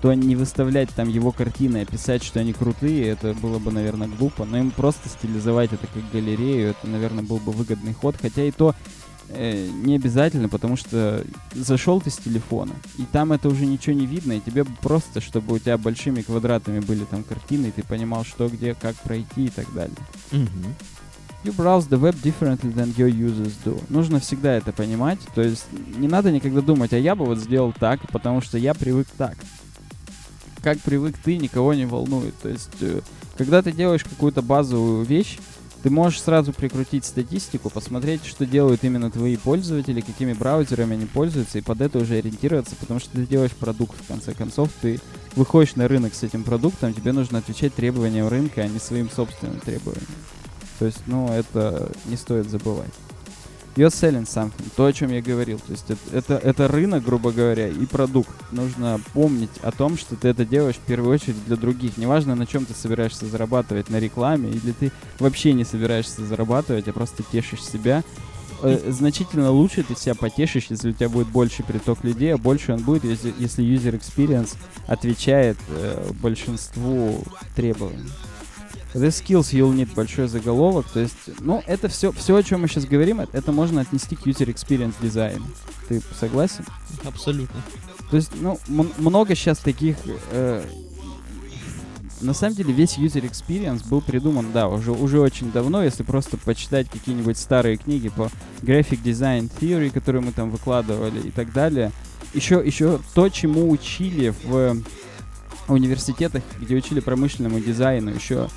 то 0.00 0.12
не 0.14 0.36
выставлять 0.36 0.90
там 0.90 1.08
его 1.08 1.32
картины, 1.32 1.78
а 1.78 1.84
писать, 1.84 2.22
что 2.22 2.40
они 2.40 2.52
крутые, 2.52 3.08
это 3.08 3.34
было 3.34 3.58
бы, 3.58 3.72
наверное, 3.72 4.08
глупо. 4.08 4.44
Но 4.44 4.58
им 4.58 4.70
просто 4.70 5.08
стилизовать 5.08 5.72
это 5.72 5.86
как 5.86 6.02
галерею, 6.12 6.70
это, 6.70 6.86
наверное, 6.86 7.24
был 7.24 7.38
бы 7.38 7.52
выгодный 7.52 7.94
ход. 7.94 8.14
Хотя 8.20 8.44
и 8.44 8.52
то 8.52 8.74
э, 9.30 9.68
не 9.68 9.96
обязательно, 9.96 10.48
потому 10.48 10.76
что 10.76 11.24
зашел 11.52 12.00
ты 12.00 12.10
с 12.10 12.16
телефона, 12.16 12.74
и 12.96 13.04
там 13.10 13.32
это 13.32 13.48
уже 13.48 13.66
ничего 13.66 13.96
не 13.96 14.06
видно, 14.06 14.34
и 14.34 14.40
тебе 14.40 14.64
просто, 14.64 15.20
чтобы 15.20 15.56
у 15.56 15.58
тебя 15.58 15.76
большими 15.78 16.22
квадратами 16.22 16.80
были 16.80 17.04
там 17.04 17.24
картины, 17.24 17.66
и 17.66 17.72
ты 17.72 17.82
понимал, 17.82 18.24
что, 18.24 18.48
где, 18.48 18.74
как 18.74 18.94
пройти 18.96 19.46
и 19.46 19.50
так 19.50 19.72
далее. 19.74 19.96
Мгм. 20.30 20.74
You 21.44 21.52
browse 21.52 21.86
the 21.88 21.98
web 22.00 22.20
differently 22.20 22.72
than 22.72 22.92
your 22.96 23.08
users 23.08 23.54
do. 23.64 23.80
Нужно 23.88 24.18
всегда 24.18 24.54
это 24.54 24.72
понимать. 24.72 25.20
То 25.34 25.42
есть 25.42 25.66
не 25.96 26.08
надо 26.08 26.32
никогда 26.32 26.60
думать, 26.60 26.92
а 26.92 26.98
я 26.98 27.14
бы 27.14 27.24
вот 27.24 27.38
сделал 27.38 27.72
так, 27.72 28.00
потому 28.10 28.40
что 28.40 28.58
я 28.58 28.74
привык 28.74 29.06
так. 29.16 29.36
Как 30.62 30.78
привык 30.80 31.16
ты, 31.22 31.36
никого 31.36 31.74
не 31.74 31.86
волнует. 31.86 32.34
То 32.42 32.48
есть, 32.48 32.70
э, 32.80 33.00
когда 33.36 33.62
ты 33.62 33.70
делаешь 33.70 34.02
какую-то 34.02 34.42
базовую 34.42 35.04
вещь, 35.04 35.38
ты 35.82 35.90
можешь 35.90 36.20
сразу 36.20 36.52
прикрутить 36.52 37.04
статистику, 37.04 37.70
посмотреть, 37.70 38.24
что 38.24 38.44
делают 38.44 38.82
именно 38.82 39.10
твои 39.10 39.36
пользователи, 39.36 40.00
какими 40.00 40.32
браузерами 40.32 40.94
они 40.94 41.06
пользуются, 41.06 41.58
и 41.58 41.62
под 41.62 41.80
это 41.80 41.98
уже 41.98 42.16
ориентироваться, 42.16 42.74
потому 42.74 42.98
что 42.98 43.10
ты 43.10 43.26
делаешь 43.26 43.52
продукт, 43.52 43.96
в 44.02 44.08
конце 44.08 44.34
концов, 44.34 44.70
ты 44.80 45.00
выходишь 45.36 45.76
на 45.76 45.86
рынок 45.86 46.14
с 46.14 46.24
этим 46.24 46.42
продуктом, 46.42 46.92
тебе 46.94 47.12
нужно 47.12 47.38
отвечать 47.38 47.74
требованиям 47.74 48.26
рынка, 48.26 48.62
а 48.62 48.68
не 48.68 48.80
своим 48.80 49.08
собственным 49.08 49.60
требованиям. 49.60 50.08
То 50.78 50.86
есть, 50.86 51.00
ну, 51.06 51.28
это 51.32 51.90
не 52.06 52.16
стоит 52.16 52.48
забывать. 52.48 52.92
You're 53.78 53.90
selling 53.90 54.26
something, 54.26 54.68
то, 54.74 54.86
о 54.86 54.92
чем 54.92 55.12
я 55.12 55.22
говорил. 55.22 55.60
То 55.60 55.70
есть 55.70 55.84
это, 55.88 56.00
это, 56.12 56.34
это 56.34 56.66
рынок, 56.66 57.04
грубо 57.04 57.30
говоря, 57.30 57.68
и 57.68 57.86
продукт. 57.86 58.34
Нужно 58.50 59.00
помнить 59.12 59.50
о 59.62 59.70
том, 59.70 59.96
что 59.96 60.16
ты 60.16 60.28
это 60.28 60.44
делаешь 60.44 60.74
в 60.74 60.80
первую 60.80 61.14
очередь 61.14 61.44
для 61.46 61.56
других. 61.56 61.96
Неважно, 61.96 62.34
на 62.34 62.44
чем 62.44 62.66
ты 62.66 62.74
собираешься 62.74 63.26
зарабатывать, 63.26 63.88
на 63.88 64.00
рекламе, 64.00 64.50
или 64.50 64.72
ты 64.72 64.90
вообще 65.20 65.52
не 65.52 65.64
собираешься 65.64 66.24
зарабатывать, 66.24 66.88
а 66.88 66.92
просто 66.92 67.22
тешишь 67.22 67.62
себя. 67.62 68.02
Э, 68.62 68.90
значительно 68.90 69.52
лучше 69.52 69.84
ты 69.84 69.94
себя 69.94 70.16
потешишь, 70.16 70.66
если 70.70 70.90
у 70.90 70.92
тебя 70.92 71.08
будет 71.08 71.28
больше 71.28 71.62
приток 71.62 72.02
людей, 72.02 72.34
а 72.34 72.38
больше 72.38 72.72
он 72.72 72.82
будет, 72.82 73.04
если, 73.04 73.32
если 73.38 73.64
user 73.64 73.96
experience 73.96 74.56
отвечает 74.88 75.56
э, 75.68 76.10
большинству 76.20 77.22
требований. 77.54 78.10
The 78.94 79.08
skills 79.08 79.52
you'll 79.52 79.74
need 79.74 79.94
большой 79.94 80.28
заголовок, 80.28 80.86
то 80.92 81.00
есть, 81.00 81.14
ну, 81.40 81.62
это 81.66 81.88
все, 81.88 82.10
все, 82.12 82.36
о 82.36 82.42
чем 82.42 82.62
мы 82.62 82.68
сейчас 82.68 82.86
говорим, 82.86 83.20
это, 83.20 83.52
можно 83.52 83.82
отнести 83.82 84.16
к 84.16 84.26
user 84.26 84.46
experience 84.46 84.94
дизайну. 85.00 85.44
Ты 85.88 86.00
согласен? 86.18 86.64
Абсолютно. 87.04 87.60
То 88.10 88.16
есть, 88.16 88.30
ну, 88.40 88.58
много 88.66 89.34
сейчас 89.34 89.58
таких... 89.58 89.96
э, 90.30 90.64
на 92.20 92.32
самом 92.32 92.56
деле 92.56 92.72
весь 92.72 92.96
user 92.96 93.22
experience 93.28 93.86
был 93.88 94.00
придуман, 94.00 94.52
да, 94.52 94.68
уже, 94.68 94.92
уже 94.92 95.20
очень 95.20 95.52
давно, 95.52 95.84
если 95.84 96.02
просто 96.02 96.36
почитать 96.38 96.88
какие-нибудь 96.88 97.36
старые 97.36 97.76
книги 97.76 98.08
по 98.08 98.30
graphic 98.62 99.02
design 99.02 99.50
theory, 99.60 99.90
которые 99.90 100.22
мы 100.22 100.32
там 100.32 100.50
выкладывали 100.50 101.20
и 101.20 101.30
так 101.30 101.52
далее. 101.52 101.92
Еще, 102.34 102.62
еще 102.64 103.00
то, 103.14 103.28
чему 103.28 103.70
учили 103.70 104.34
в 104.44 104.76
университетах, 105.68 106.42
где 106.60 106.74
учили 106.76 107.00
промышленному 107.00 107.60
дизайну 107.60 108.10
еще 108.10 108.48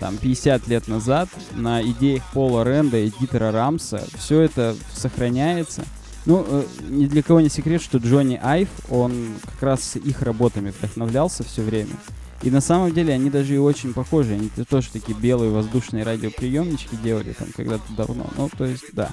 там 0.00 0.16
50 0.16 0.66
лет 0.66 0.88
назад, 0.88 1.28
на 1.52 1.82
идеях 1.82 2.24
Пола 2.32 2.64
Ренда 2.64 2.98
и 2.98 3.12
Дитера 3.20 3.52
Рамса, 3.52 4.02
все 4.18 4.40
это 4.40 4.74
сохраняется. 4.92 5.84
Ну, 6.26 6.44
э, 6.46 6.64
ни 6.88 7.06
для 7.06 7.22
кого 7.22 7.40
не 7.40 7.48
секрет, 7.48 7.82
что 7.82 7.98
Джонни 7.98 8.40
Айв, 8.42 8.68
он 8.88 9.34
как 9.44 9.62
раз 9.62 9.96
их 9.96 10.22
работами 10.22 10.70
вдохновлялся 10.70 11.44
все 11.44 11.62
время. 11.62 11.94
И 12.42 12.50
на 12.50 12.60
самом 12.60 12.92
деле 12.92 13.12
они 13.12 13.28
даже 13.30 13.54
и 13.54 13.58
очень 13.58 13.92
похожи. 13.92 14.32
Они 14.32 14.50
тоже 14.68 14.88
такие 14.90 15.16
белые 15.16 15.50
воздушные 15.50 16.04
радиоприемнички 16.04 16.96
делали 17.02 17.32
там 17.32 17.48
когда-то 17.54 17.92
давно. 17.96 18.26
Ну, 18.36 18.50
то 18.56 18.64
есть, 18.64 18.92
да. 18.92 19.10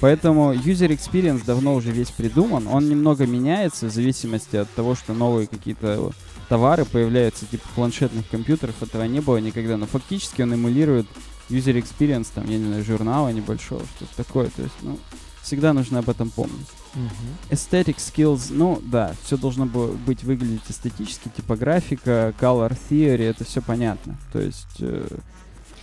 Поэтому 0.00 0.54
user 0.54 0.88
experience 0.88 1.44
давно 1.44 1.74
уже 1.74 1.90
весь 1.90 2.10
придуман. 2.10 2.66
Он 2.66 2.88
немного 2.88 3.26
меняется 3.26 3.86
в 3.86 3.92
зависимости 3.92 4.56
от 4.56 4.70
того, 4.70 4.94
что 4.94 5.12
новые 5.12 5.46
какие-то 5.46 6.12
товары 6.48 6.84
появляются, 6.84 7.46
типа 7.46 7.66
планшетных 7.74 8.28
компьютеров. 8.28 8.82
Этого 8.82 9.04
не 9.04 9.20
было 9.20 9.38
никогда. 9.38 9.76
Но 9.76 9.86
фактически 9.86 10.42
он 10.42 10.54
эмулирует 10.54 11.06
user 11.48 11.74
experience, 11.80 12.28
там, 12.34 12.48
я 12.48 12.58
не 12.58 12.66
знаю, 12.66 12.84
журнала 12.84 13.28
небольшого, 13.28 13.82
что-то 13.96 14.16
такое. 14.16 14.50
То 14.50 14.62
есть, 14.62 14.74
ну, 14.82 14.98
всегда 15.42 15.72
нужно 15.72 16.00
об 16.00 16.08
этом 16.08 16.30
помнить. 16.30 16.68
Uh-huh. 16.94 17.50
Aesthetic 17.50 17.96
skills, 17.96 18.46
ну 18.50 18.80
да, 18.82 19.14
все 19.24 19.36
должно 19.36 19.66
было 19.66 19.92
быть 19.92 20.24
выглядеть 20.24 20.62
эстетически, 20.68 21.28
типографика, 21.36 22.34
color 22.40 22.76
theory, 22.90 23.24
это 23.24 23.44
все 23.44 23.60
понятно. 23.62 24.18
То 24.32 24.40
есть... 24.40 24.80
Э, 24.80 25.06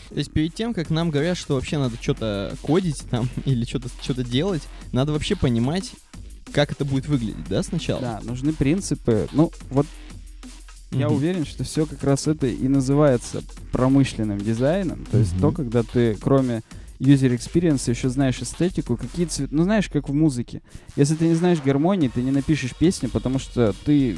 то 0.10 0.18
есть 0.18 0.34
перед 0.34 0.54
тем, 0.54 0.74
как 0.74 0.90
нам 0.90 1.10
говорят, 1.10 1.38
что 1.38 1.56
вообще 1.56 1.78
надо 1.78 1.96
что-то 2.02 2.54
кодить 2.62 3.04
там 3.10 3.30
или 3.46 3.64
что-то 3.66 3.90
что 4.02 4.24
делать, 4.24 4.64
надо 4.92 5.14
вообще 5.14 5.36
понимать, 5.36 5.94
как 6.52 6.72
это 6.72 6.84
будет 6.84 7.08
выглядеть, 7.08 7.48
да, 7.48 7.64
сначала? 7.64 8.02
Да, 8.02 8.20
нужны 8.24 8.52
принципы. 8.52 9.30
Ну, 9.32 9.52
вот 9.70 9.86
mm-hmm. 10.92 11.00
я 11.00 11.10
уверен, 11.10 11.46
что 11.46 11.64
все 11.64 11.86
как 11.86 12.04
раз 12.04 12.28
это 12.28 12.48
и 12.48 12.68
называется 12.68 13.44
промышленным 13.72 14.38
дизайном. 14.38 15.06
То 15.12 15.18
есть 15.18 15.34
mm-hmm. 15.34 15.42
то, 15.42 15.52
когда 15.52 15.84
ты, 15.84 16.16
кроме 16.16 16.62
user 17.00 17.36
experience, 17.36 17.90
еще 17.90 18.10
знаешь 18.10 18.42
эстетику, 18.42 18.96
какие 18.96 19.26
цвета... 19.26 19.54
Ну, 19.54 19.64
знаешь, 19.64 19.90
как 19.90 20.08
в 20.08 20.14
музыке. 20.14 20.62
Если 20.96 21.16
ты 21.16 21.28
не 21.28 21.34
знаешь 21.34 21.60
гармонии, 21.64 22.10
ты 22.14 22.22
не 22.22 22.32
напишешь 22.32 22.76
песню, 22.76 23.10
потому 23.10 23.40
что 23.40 23.74
ты... 23.86 24.18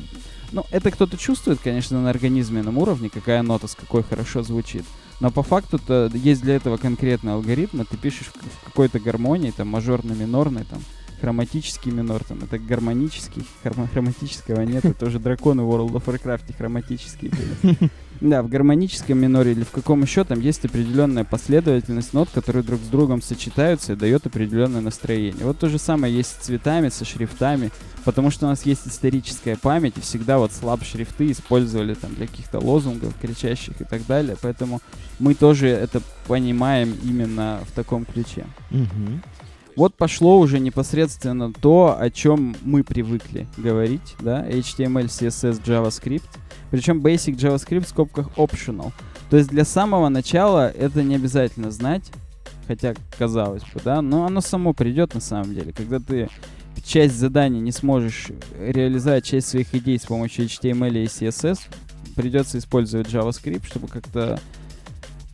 Ну, 0.52 0.66
это 0.70 0.92
кто-то 0.92 1.18
чувствует, 1.18 1.60
конечно, 1.60 2.02
на 2.02 2.10
организменном 2.10 2.78
уровне, 2.78 3.10
какая 3.10 3.42
нота 3.42 3.68
с 3.68 3.76
какой 3.76 4.04
хорошо 4.04 4.44
звучит. 4.44 4.84
Но 5.20 5.32
по 5.32 5.42
факту-то 5.42 6.12
есть 6.14 6.42
для 6.42 6.56
этого 6.56 6.78
конкретный 6.78 7.34
алгоритм, 7.34 7.84
ты 7.86 7.98
пишешь 7.98 8.28
в 8.28 8.66
какой-то 8.66 9.00
гармонии, 9.00 9.52
там, 9.52 9.70
мажорно-минорной, 9.70 10.66
там, 10.66 10.82
хроматический 11.24 11.90
минор, 11.90 12.22
там, 12.26 12.40
это 12.44 12.60
гармонический, 12.60 13.46
хром- 13.64 13.90
хроматического 13.90 14.60
нет, 14.64 14.84
это 14.84 15.06
уже 15.06 15.20
драконы 15.20 15.62
World 15.62 15.94
of 15.94 16.04
Warcraft 16.04 16.54
хроматические 16.58 17.32
были. 17.32 17.78
Да, 18.20 18.44
в 18.44 18.50
гармоническом 18.50 19.18
миноре 19.18 19.52
или 19.54 19.64
в 19.64 19.72
каком 19.72 20.02
еще 20.02 20.24
там 20.24 20.40
есть 20.40 20.64
определенная 20.64 21.24
последовательность 21.26 22.14
нот, 22.14 22.30
которые 22.34 22.64
друг 22.64 22.80
с 22.80 22.88
другом 22.88 23.22
сочетаются 23.22 23.94
и 23.94 23.96
дает 23.96 24.26
определенное 24.26 24.82
настроение. 24.82 25.46
Вот 25.46 25.60
то 25.60 25.68
же 25.68 25.78
самое 25.78 26.16
есть 26.16 26.30
с 26.30 26.46
цветами, 26.46 26.90
со 26.90 27.06
шрифтами, 27.06 27.72
потому 28.06 28.30
что 28.30 28.46
у 28.46 28.50
нас 28.50 28.66
есть 28.66 28.88
историческая 28.88 29.58
память, 29.58 29.98
и 29.98 30.02
всегда 30.02 30.38
вот 30.38 30.52
слаб 30.52 30.84
шрифты 30.84 31.32
использовали 31.32 31.96
там 31.96 32.16
для 32.16 32.28
каких-то 32.28 32.60
лозунгов, 32.60 33.14
кричащих 33.22 33.80
и 33.82 33.84
так 33.84 34.06
далее, 34.06 34.38
поэтому 34.42 34.82
мы 35.20 35.36
тоже 35.36 35.68
это 35.68 36.02
понимаем 36.28 36.96
именно 37.04 37.60
в 37.68 37.72
таком 37.72 38.06
ключе. 38.06 38.46
Угу. 38.72 39.22
Вот 39.76 39.96
пошло 39.96 40.40
уже 40.40 40.60
непосредственно 40.60 41.52
то, 41.52 41.98
о 42.00 42.10
чем 42.10 42.56
мы 42.62 42.84
привыкли 42.84 43.48
говорить, 43.58 44.16
да, 44.20 44.48
HTML, 44.48 45.06
CSS, 45.06 45.64
JavaScript. 45.64 46.30
Причем 46.70 47.02
Basic 47.02 47.36
JavaScript 47.36 47.86
в 47.86 47.90
скобках 47.90 48.30
optional. 48.38 48.92
То 49.30 49.38
есть 49.38 49.50
для 49.50 49.66
самого 49.66 50.10
начала 50.10 50.70
это 50.70 51.02
не 51.02 51.16
обязательно 51.16 51.72
знать, 51.72 52.04
хотя 52.68 52.94
казалось 53.18 53.64
бы, 53.64 53.82
да, 53.84 54.02
но 54.02 54.26
оно 54.26 54.42
само 54.42 54.74
придет 54.74 55.16
на 55.16 55.22
самом 55.22 55.56
деле. 55.56 55.74
Когда 55.74 56.00
ты 56.00 56.30
часть 56.84 57.16
заданий 57.16 57.60
не 57.60 57.72
сможешь 57.72 58.28
реализовать 58.60 59.26
часть 59.26 59.48
своих 59.48 59.74
идей 59.74 59.98
с 59.98 60.04
помощью 60.04 60.46
HTML 60.46 61.04
и 61.04 61.06
CSS, 61.06 61.60
придется 62.16 62.60
использовать 62.60 63.08
JavaScript, 63.08 63.66
чтобы 63.66 63.88
как-то 63.88 64.40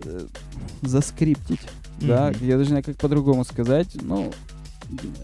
э, 0.05 0.27
заскриптить 0.81 1.61
да, 2.01 2.33
я 2.41 2.57
даже 2.57 2.59
не 2.59 2.65
знаю, 2.65 2.83
как 2.83 2.97
по-другому 2.97 3.43
сказать, 3.43 3.89
ну, 4.01 4.31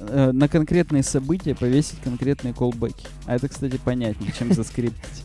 э, 0.10 0.32
на 0.32 0.48
конкретные 0.48 1.04
события 1.04 1.56
повесить 1.56 2.00
конкретные 2.04 2.54
колбеки. 2.54 3.08
А 3.26 3.36
это, 3.36 3.48
кстати, 3.48 3.80
понятнее, 3.84 4.34
чем 4.38 4.54
заскриптить. 4.54 5.24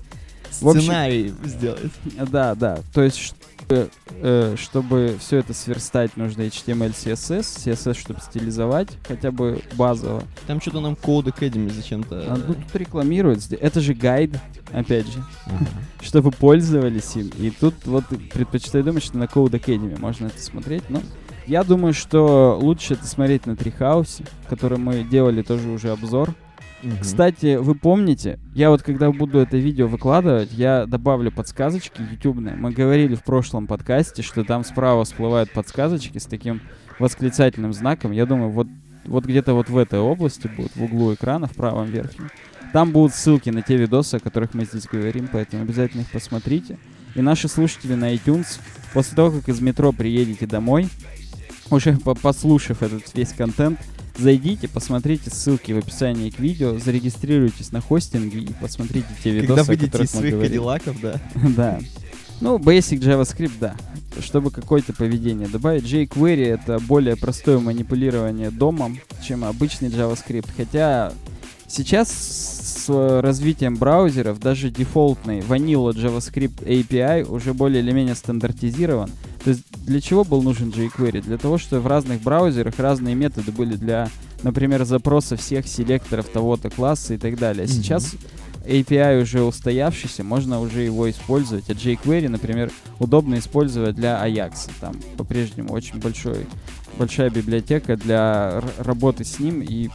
Сценарий 0.51 1.33
сделать. 1.45 1.93
Да, 2.31 2.55
да. 2.55 2.81
То 2.93 3.03
есть, 3.03 3.35
э, 3.69 4.57
чтобы 4.59 5.17
все 5.21 5.39
это 5.39 5.55
сверстать, 5.55 6.17
нужно 6.17 6.43
HTML, 6.43 6.93
CSS. 6.93 7.41
CSS, 7.41 7.99
чтобы 7.99 8.21
стилизовать, 8.21 8.89
хотя 9.07 9.31
бы 9.31 9.63
базово. 9.77 10.25
Там 10.47 10.61
что-то 10.61 10.81
нам 10.81 10.95
Code 10.95 11.33
Academy 11.35 11.73
зачем-то... 11.73 12.25
А, 12.29 12.37
ну, 12.37 12.55
тут 12.55 12.75
рекламируют. 12.75 13.53
Это 13.53 13.81
же 13.81 13.95
гайд, 13.95 14.33
опять 14.73 15.07
же. 15.07 15.25
Чтобы 16.03 16.33
пользовались 16.33 17.15
им. 17.17 17.31
И 17.39 17.51
тут 17.51 17.75
вот 17.85 18.05
предпочитаю 18.33 18.85
думать, 18.85 19.05
что 19.05 19.19
на 19.19 19.25
Code 19.25 19.53
Academy 19.53 19.99
можно 19.99 20.27
это 20.27 20.43
смотреть, 20.43 20.89
но... 20.91 21.01
Я 21.51 21.65
думаю, 21.65 21.93
что 21.95 22.57
лучше 22.63 22.95
это 22.95 23.05
смотреть 23.09 23.45
на 23.45 23.57
Трихаусе, 23.57 24.23
который 24.49 24.79
мы 24.79 25.03
делали 25.03 25.43
тоже 25.43 25.69
уже 25.69 25.91
обзор. 25.91 26.33
Угу. 26.85 26.93
Кстати, 27.01 27.57
вы 27.57 27.75
помните, 27.75 28.39
я 28.55 28.71
вот 28.71 28.83
когда 28.83 29.11
буду 29.11 29.41
это 29.41 29.57
видео 29.57 29.89
выкладывать, 29.89 30.53
я 30.53 30.87
добавлю 30.87 31.33
подсказочки 31.33 32.03
ютубные. 32.09 32.55
Мы 32.55 32.71
говорили 32.71 33.17
в 33.17 33.25
прошлом 33.25 33.67
подкасте, 33.67 34.23
что 34.23 34.45
там 34.45 34.63
справа 34.63 35.05
всплывают 35.05 35.51
подсказочки 35.51 36.19
с 36.19 36.27
таким 36.27 36.61
восклицательным 37.01 37.73
знаком. 37.73 38.13
Я 38.13 38.27
думаю, 38.27 38.51
вот, 38.51 38.69
вот 39.05 39.25
где-то 39.25 39.53
вот 39.55 39.69
в 39.71 39.77
этой 39.77 39.99
области 39.99 40.49
будут, 40.57 40.77
в 40.77 40.85
углу 40.85 41.15
экрана, 41.15 41.49
в 41.49 41.57
правом 41.57 41.87
верхнем. 41.87 42.31
Там 42.73 42.93
будут 42.93 43.13
ссылки 43.13 43.51
на 43.51 43.63
те 43.63 43.77
видосы, 43.77 44.15
о 44.15 44.21
которых 44.21 44.55
мы 44.55 44.67
здесь 44.67 44.87
говорим, 44.87 45.29
поэтому 45.33 45.65
обязательно 45.65 46.03
их 46.03 46.13
посмотрите. 46.13 46.79
И 47.17 47.21
наши 47.23 47.49
слушатели 47.49 47.95
на 47.95 48.15
iTunes, 48.15 48.61
после 48.93 49.17
того, 49.17 49.33
как 49.33 49.49
из 49.49 49.61
метро 49.61 49.91
приедете 49.91 50.47
домой, 50.47 50.89
уже 51.71 51.97
послушав 52.23 52.83
этот 52.83 53.03
весь 53.15 53.33
контент, 53.33 53.79
зайдите, 54.17 54.69
посмотрите 54.69 55.31
ссылки 55.31 55.73
в 55.73 55.79
описании 55.79 56.31
к 56.31 56.39
видео, 56.39 56.79
зарегистрируйтесь 56.79 57.73
на 57.73 57.81
хостинге 57.81 58.41
и 58.41 58.53
посмотрите 58.61 59.09
те 59.23 59.31
видосы, 59.31 59.49
Когда 59.49 59.63
выйдете 59.65 60.03
из 60.03 60.11
своих 60.11 60.41
кадиллаков, 60.41 61.01
да. 61.01 61.21
да. 61.57 61.81
Ну, 62.41 62.59
Basic 62.59 63.01
JavaScript, 63.01 63.53
да. 63.61 63.77
Чтобы 64.21 64.51
какое-то 64.51 64.93
поведение 64.93 65.47
добавить. 65.47 65.85
jQuery— 65.85 66.45
это 66.47 66.79
более 66.81 67.17
простое 67.17 67.59
манипулирование 67.59 68.51
домом, 68.51 68.99
чем 69.23 69.45
обычный 69.45 69.89
JavaScript. 69.89 70.49
Хотя 70.57 71.13
сейчас 71.69 72.11
с 72.11 73.21
развитием 73.21 73.77
браузеров 73.77 74.41
даже 74.41 74.71
дефолтный 74.71 75.41
Vanilla 75.41 75.93
JavaScript 75.93 76.65
API 76.65 77.25
уже 77.31 77.55
более 77.55 77.83
или 77.83 77.93
менее 77.93 78.15
стандартизирован. 78.15 79.11
То 79.45 79.51
есть 79.51 79.63
для 79.87 80.01
чего 80.01 80.25
был 80.25 80.43
нужен 80.43 80.69
jQuery? 80.69 81.23
Для 81.23 81.39
того, 81.39 81.59
чтобы 81.59 81.83
в 81.83 81.87
разных 81.87 82.21
браузерах 82.21 82.79
разные 82.79 83.15
методы 83.15 83.53
были 83.53 83.75
для, 83.75 84.09
например, 84.43 84.85
запроса 84.85 85.37
всех 85.37 85.67
селекторов 85.67 86.27
того-то 86.29 86.69
класса 86.69 87.15
и 87.15 87.19
так 87.19 87.39
далее. 87.39 87.65
Mm-hmm. 87.65 87.73
Сейчас 87.73 88.15
API 88.67 89.23
уже 89.23 89.43
устоявшийся, 89.43 90.25
можно 90.25 90.61
уже 90.61 90.83
его 90.83 91.09
использовать. 91.11 91.71
А 91.71 91.73
jQuery, 91.73 92.29
например, 92.29 92.71
удобно 92.99 93.39
использовать 93.39 93.97
для 93.97 94.23
Ajax. 94.27 94.71
Там 94.81 94.95
по-прежнему 95.17 95.73
очень 95.73 95.99
большой, 95.99 96.47
большая 96.99 97.31
библиотека 97.31 97.97
для 97.97 98.63
работы 98.79 99.25
с 99.25 99.39
ним 99.39 99.63
и 99.63 99.87
э, 99.87 99.91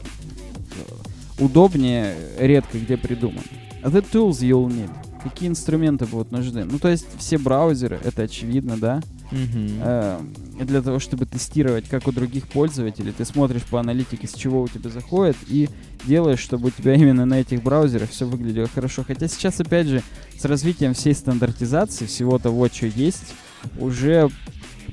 удобнее 1.37 2.15
редко 2.39 2.79
где 2.79 2.97
придуман. 2.97 3.43
The 3.83 4.03
tools 4.11 4.39
you'll 4.39 4.67
need. 4.67 4.89
Какие 5.21 5.49
инструменты 5.49 6.05
будут 6.05 6.31
нужны? 6.31 6.65
Ну, 6.65 6.79
то 6.79 6.87
есть 6.87 7.05
все 7.19 7.37
браузеры, 7.37 7.99
это 8.03 8.23
очевидно, 8.23 8.77
да? 8.77 9.01
Э, 9.31 10.21
для 10.59 10.81
того, 10.81 10.99
чтобы 10.99 11.25
тестировать, 11.25 11.87
как 11.89 12.07
у 12.07 12.11
других 12.11 12.47
пользователей. 12.47 13.11
Ты 13.11 13.25
смотришь 13.25 13.63
по 13.63 13.79
аналитике, 13.79 14.27
с 14.27 14.33
чего 14.33 14.61
у 14.61 14.67
тебя 14.67 14.89
заходит, 14.89 15.35
и 15.47 15.69
делаешь, 16.05 16.39
чтобы 16.39 16.67
у 16.67 16.71
тебя 16.71 16.93
именно 16.95 17.25
на 17.25 17.41
этих 17.41 17.63
браузерах 17.63 18.09
все 18.09 18.25
выглядело 18.25 18.67
хорошо. 18.67 19.03
Хотя 19.05 19.27
сейчас, 19.27 19.59
опять 19.59 19.87
же, 19.87 20.03
с 20.37 20.45
развитием 20.45 20.93
всей 20.93 21.13
стандартизации, 21.13 22.05
всего 22.05 22.37
того, 22.39 22.67
что 22.67 22.87
есть, 22.87 23.33
уже 23.79 24.29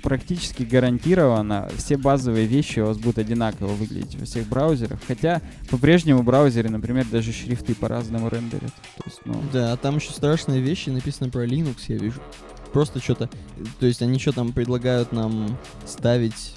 практически 0.02 0.64
гарантированно 0.64 1.70
все 1.76 1.96
базовые 1.96 2.46
вещи 2.46 2.80
у 2.80 2.86
вас 2.86 2.98
будут 2.98 3.18
одинаково 3.18 3.68
выглядеть 3.68 4.16
во 4.16 4.24
всех 4.24 4.48
браузерах. 4.48 4.98
Хотя 5.06 5.40
по-прежнему 5.70 6.22
браузеры, 6.22 6.70
например, 6.70 7.06
даже 7.10 7.32
шрифты 7.32 7.74
по-разному 7.74 8.28
рендерят. 8.28 8.72
То 8.96 9.02
есть, 9.06 9.20
ну... 9.24 9.40
Да, 9.52 9.72
а 9.72 9.76
там 9.76 9.96
еще 9.96 10.10
страшные 10.12 10.60
вещи 10.60 10.90
написаны 10.90 11.30
про 11.30 11.46
Linux, 11.46 11.76
я 11.88 11.98
вижу 11.98 12.20
просто 12.72 13.00
что-то... 13.00 13.28
То 13.78 13.86
есть 13.86 14.02
они 14.02 14.18
что 14.18 14.32
там 14.32 14.52
предлагают 14.52 15.12
нам 15.12 15.56
ставить... 15.86 16.54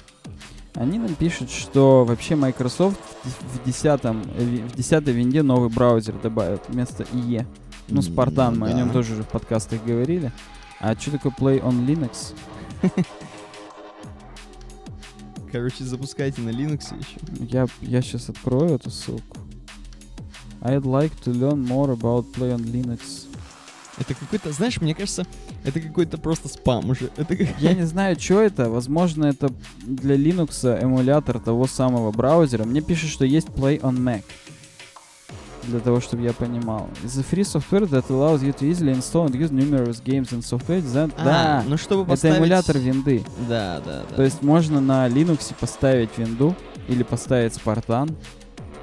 Они 0.74 0.98
нам 0.98 1.14
пишут, 1.14 1.50
что 1.50 2.04
вообще 2.04 2.36
Microsoft 2.36 3.00
в 3.24 3.64
10 3.64 4.04
в 4.04 4.76
10 4.76 5.08
винде 5.08 5.42
новый 5.42 5.70
браузер 5.70 6.14
добавит 6.22 6.62
вместо 6.68 7.04
IE. 7.04 7.46
Ну, 7.88 8.02
Спартан, 8.02 8.54
М, 8.54 8.60
мы 8.60 8.68
о 8.68 8.72
нем 8.72 8.88
да. 8.88 8.94
тоже 8.94 9.14
уже 9.14 9.22
в 9.22 9.28
подкастах 9.28 9.82
говорили. 9.84 10.32
А 10.80 10.94
что 10.94 11.12
такое 11.12 11.32
Play 11.32 11.62
on 11.62 11.86
Linux? 11.86 12.34
Короче, 15.52 15.84
запускайте 15.84 16.42
на 16.42 16.50
Linux 16.50 16.94
еще. 16.98 17.18
Я, 17.50 17.66
я 17.80 18.02
сейчас 18.02 18.28
открою 18.28 18.74
эту 18.74 18.90
ссылку. 18.90 19.38
I'd 20.60 20.82
like 20.82 21.12
to 21.24 21.32
learn 21.32 21.64
more 21.66 21.96
about 21.96 22.26
Play 22.34 22.54
on 22.54 22.60
Linux. 22.60 23.25
Это 23.98 24.14
какой-то, 24.14 24.52
знаешь, 24.52 24.80
мне 24.80 24.94
кажется, 24.94 25.24
это 25.64 25.80
какой-то 25.80 26.18
просто 26.18 26.48
спам 26.48 26.90
уже. 26.90 27.10
Это 27.16 27.34
как- 27.36 27.58
Я 27.58 27.72
не 27.72 27.86
знаю, 27.86 28.18
что 28.20 28.40
это. 28.42 28.68
Возможно, 28.68 29.24
это 29.26 29.50
для 29.82 30.16
Linux 30.16 30.66
эмулятор 30.82 31.38
того 31.40 31.66
самого 31.66 32.12
браузера. 32.12 32.64
Мне 32.64 32.82
пишут, 32.82 33.10
что 33.10 33.24
есть 33.24 33.48
Play 33.48 33.80
on 33.80 33.96
Mac. 33.96 34.22
Для 35.64 35.80
того, 35.80 36.00
чтобы 36.00 36.22
я 36.22 36.32
понимал. 36.32 36.88
It's 37.02 37.18
a 37.18 37.24
free 37.24 37.42
software 37.42 37.88
that 37.88 38.06
allows 38.08 38.40
you 38.42 38.52
to 38.56 38.70
easily 38.70 38.92
install 38.92 39.26
and 39.26 39.34
use 39.34 39.50
numerous 39.50 40.00
games 40.04 40.30
and 40.30 40.42
software 40.42 40.80
designed... 40.80 41.12
А, 41.18 41.24
да, 41.24 41.64
ну 41.66 41.76
чтобы 41.76 42.02
это 42.02 42.10
поставить... 42.12 42.36
эмулятор 42.36 42.78
винды. 42.78 43.24
Да, 43.48 43.80
да, 43.84 44.04
да. 44.08 44.14
То 44.14 44.22
есть 44.22 44.42
можно 44.42 44.80
на 44.80 45.08
Linux 45.08 45.52
поставить 45.58 46.10
винду 46.18 46.54
или 46.86 47.02
поставить 47.02 47.54
Spartan. 47.54 48.14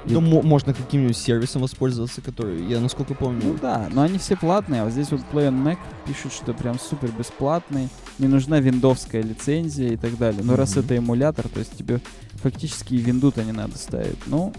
Ну, 0.06 0.20
мо- 0.20 0.42
можно 0.42 0.74
каким-нибудь 0.74 1.16
сервисом 1.16 1.62
воспользоваться, 1.62 2.20
который, 2.20 2.64
я 2.66 2.80
насколько 2.80 3.12
Ну 3.12 3.16
помню... 3.18 3.58
да, 3.60 3.88
но 3.92 4.02
они 4.02 4.18
все 4.18 4.36
платные, 4.36 4.82
а 4.82 4.84
вот 4.84 4.92
здесь 4.92 5.10
вот 5.10 5.20
Play 5.32 5.48
on 5.48 5.62
Mac 5.64 5.78
пишут, 6.06 6.32
что 6.32 6.52
прям 6.52 6.78
супер 6.78 7.10
бесплатный, 7.10 7.88
не 8.18 8.28
нужна 8.28 8.60
виндовская 8.60 9.22
лицензия 9.22 9.92
и 9.92 9.96
так 9.96 10.18
далее. 10.18 10.42
Но 10.44 10.56
раз 10.56 10.72
Мгм. 10.76 10.84
это 10.84 10.96
эмулятор, 10.96 11.48
то 11.48 11.58
есть 11.60 11.76
тебе 11.76 12.00
фактически 12.34 12.94
и 12.94 12.98
винду-то 12.98 13.42
не 13.44 13.52
надо 13.52 13.78
ставить. 13.78 14.18
Ну, 14.26 14.52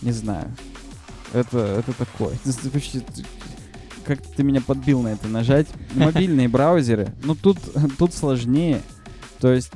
не 0.00 0.12
знаю. 0.12 0.50
Это, 1.32 1.58
это 1.58 1.92
такое. 1.92 2.36
Как 4.04 4.20
ты 4.20 4.42
меня 4.42 4.60
подбил 4.60 5.00
на 5.02 5.08
это 5.08 5.28
нажать. 5.28 5.68
Мобильные 5.94 6.48
браузеры, 6.48 7.12
ну 7.24 7.34
тут, 7.34 7.58
тут 7.98 8.12
сложнее. 8.14 8.82
То 9.38 9.52
есть, 9.52 9.70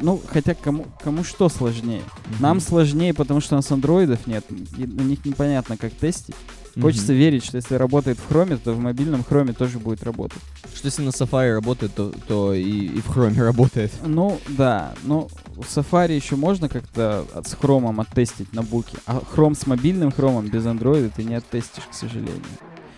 ну, 0.00 0.20
хотя 0.26 0.54
кому, 0.54 0.86
кому 1.02 1.24
что 1.24 1.48
сложнее? 1.48 2.02
Мгм. 2.26 2.36
Нам 2.40 2.60
сложнее, 2.60 3.14
потому 3.14 3.40
что 3.40 3.54
у 3.54 3.58
нас 3.58 3.70
андроидов 3.70 4.26
нет, 4.26 4.44
и 4.76 4.86
на 4.86 5.02
них 5.02 5.24
непонятно, 5.24 5.76
как 5.76 5.92
тестить. 5.92 6.34
Хочется 6.80 7.12
верить, 7.12 7.44
что 7.44 7.56
если 7.56 7.74
работает 7.74 8.16
в 8.18 8.28
хроме, 8.28 8.56
то 8.56 8.72
в 8.72 8.78
мобильном 8.78 9.24
хроме 9.24 9.52
тоже 9.52 9.80
будет 9.80 10.04
работать. 10.04 10.38
Что 10.72 10.86
если 10.86 11.02
на 11.02 11.08
Safari 11.08 11.52
работает, 11.52 11.92
то, 11.94 12.12
то 12.28 12.54
и, 12.54 12.62
и 12.62 13.00
в 13.00 13.10
Chrome 13.10 13.36
работает. 13.42 13.92
Ну, 14.04 14.38
да, 14.48 14.94
но 15.02 15.28
в 15.56 15.62
Safari 15.62 16.14
еще 16.14 16.36
можно 16.36 16.68
как-то 16.68 17.26
с 17.44 17.54
хромом 17.54 18.00
оттестить 18.00 18.52
на 18.52 18.62
буке, 18.62 18.96
а 19.06 19.20
хром 19.20 19.56
с 19.56 19.66
мобильным 19.66 20.12
хромом 20.12 20.46
без 20.46 20.64
андроида 20.64 21.10
ты 21.14 21.24
не 21.24 21.34
оттестишь, 21.34 21.84
к 21.90 21.94
сожалению. 21.94 22.44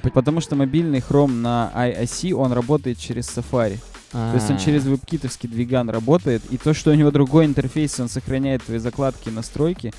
По- 0.02 0.10
Потому 0.10 0.40
что 0.42 0.54
мобильный 0.54 1.00
хром 1.00 1.40
на 1.40 1.72
iOS, 1.74 2.34
он 2.34 2.52
работает 2.52 2.98
через 2.98 3.26
Safari. 3.26 3.78
То 4.12 4.32
есть 4.34 4.50
он 4.50 4.56
А. 4.56 4.58
через 4.58 4.84
вебкитовский 4.84 5.48
двиган 5.48 5.88
работает, 5.90 6.42
и 6.50 6.58
то, 6.58 6.74
что 6.74 6.90
у 6.90 6.94
него 6.94 7.10
другой 7.10 7.46
интерфейс, 7.46 7.98
он 7.98 8.08
сохраняет 8.08 8.62
твои 8.62 8.78
закладки 8.78 9.30
и 9.30 9.32
настройки, 9.32 9.92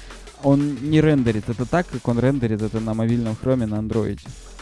он 0.43 0.75
не 0.89 1.01
рендерит 1.01 1.49
это 1.49 1.65
так, 1.65 1.87
как 1.87 2.07
он 2.07 2.19
рендерит 2.19 2.61
это 2.61 2.79
на 2.79 2.93
мобильном 2.93 3.35
хроме 3.35 3.65
на 3.65 3.79
андроиде. 3.79 4.21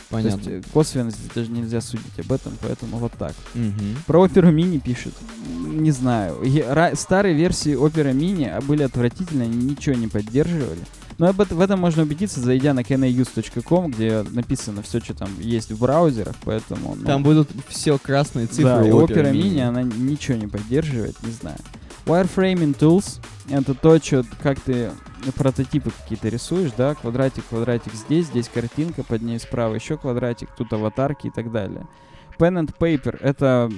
Понятно. 0.10 0.44
То 0.44 0.50
есть 0.52 0.66
э, 0.68 0.70
косвенно 0.74 1.10
здесь 1.12 1.30
даже 1.34 1.50
нельзя 1.52 1.80
судить 1.82 2.20
об 2.20 2.32
этом, 2.34 2.52
поэтому 2.62 2.98
вот 2.98 3.14
так. 3.14 3.34
Мгм. 3.54 3.96
Про 4.06 4.22
Оперу 4.24 4.52
Мини 4.52 4.78
пишут. 4.80 5.14
М, 5.48 5.82
Не 5.84 5.92
знаю. 5.92 6.38
Я- 6.44 6.74
ра- 6.74 6.96
Старые 6.98 7.34
версии 7.34 7.76
Опера 7.76 8.12
Мини 8.12 8.44
а, 8.46 8.60
были 8.62 8.84
отвратительны, 8.84 9.44
они 9.44 9.56
ничего 9.72 9.96
не 9.96 10.08
поддерживали. 10.08 10.82
Но 11.22 11.28
об 11.28 11.40
этом, 11.40 11.60
в 11.60 11.62
этом 11.62 11.80
можно 11.80 12.02
убедиться, 12.02 12.40
зайдя 12.40 12.74
на 12.74 12.80
kanause.com, 12.80 13.92
где 13.92 14.24
написано 14.32 14.82
все, 14.82 15.00
что 15.00 15.14
там 15.14 15.30
есть 15.40 15.72
в 15.72 15.80
браузерах, 15.80 16.34
поэтому... 16.44 16.96
ну, 16.96 17.06
Там 17.06 17.22
будут 17.22 17.48
все 17.68 18.00
красные 18.00 18.48
цифры. 18.48 18.64
да, 18.64 18.88
и 18.88 18.90
Opera 18.90 19.32
Mini. 19.32 19.54
Mini, 19.54 19.62
она 19.62 19.84
ничего 19.84 20.36
не 20.40 20.48
поддерживает, 20.48 21.16
не 21.22 21.32
знаю. 21.32 21.60
Wireframing 22.08 22.76
Tools— 22.76 23.20
это 23.52 23.76
то, 23.76 24.00
что, 24.00 24.26
как 24.42 24.62
ты 24.62 24.90
прототипы 25.36 25.92
какие-то 25.92 26.28
рисуешь, 26.28 26.72
да, 26.76 26.96
квадратик, 26.96 27.46
квадратик 27.46 27.94
здесь, 27.94 28.26
здесь 28.26 28.50
картинка, 28.52 29.04
под 29.04 29.22
ней 29.22 29.40
справа 29.40 29.76
еще 29.76 29.98
квадратик, 29.98 30.50
тут 30.58 30.74
аватарки 30.74 31.28
и 31.28 31.30
так 31.30 31.52
далее. 31.52 31.88
Pen 32.40 32.60
and 32.60 32.74
Paper— 32.80 33.20
это 33.22 33.72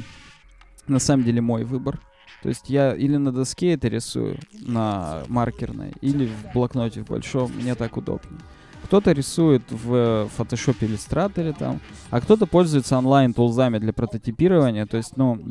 на 0.88 1.00
самом 1.00 1.26
деле 1.26 1.42
мой 1.42 1.66
выбор. 1.66 2.00
То 2.44 2.50
есть 2.50 2.70
я 2.70 2.94
или 2.94 3.16
на 3.16 3.32
доске 3.32 3.74
это 3.74 3.88
рисую, 3.88 4.38
на 4.52 5.24
маркерной, 5.30 5.94
или 6.02 6.26
в 6.28 6.54
блокноте 6.54 7.02
в 7.02 7.08
большом, 7.08 7.52
мне 7.54 7.74
так 7.74 7.96
удобнее. 7.96 8.40
Кто-то 8.84 9.14
рисует 9.14 9.64
в 9.72 10.30
Photoshop 10.38 10.78
Illustrator 10.82 11.56
там, 11.58 11.80
а 12.10 12.20
кто-то 12.20 12.46
пользуется 12.46 12.98
онлайн-тулзами 12.98 13.80
для 13.80 13.94
прототипирования. 13.94 14.86
То 14.86 14.98
есть, 14.98 15.16
ну, 15.16 15.42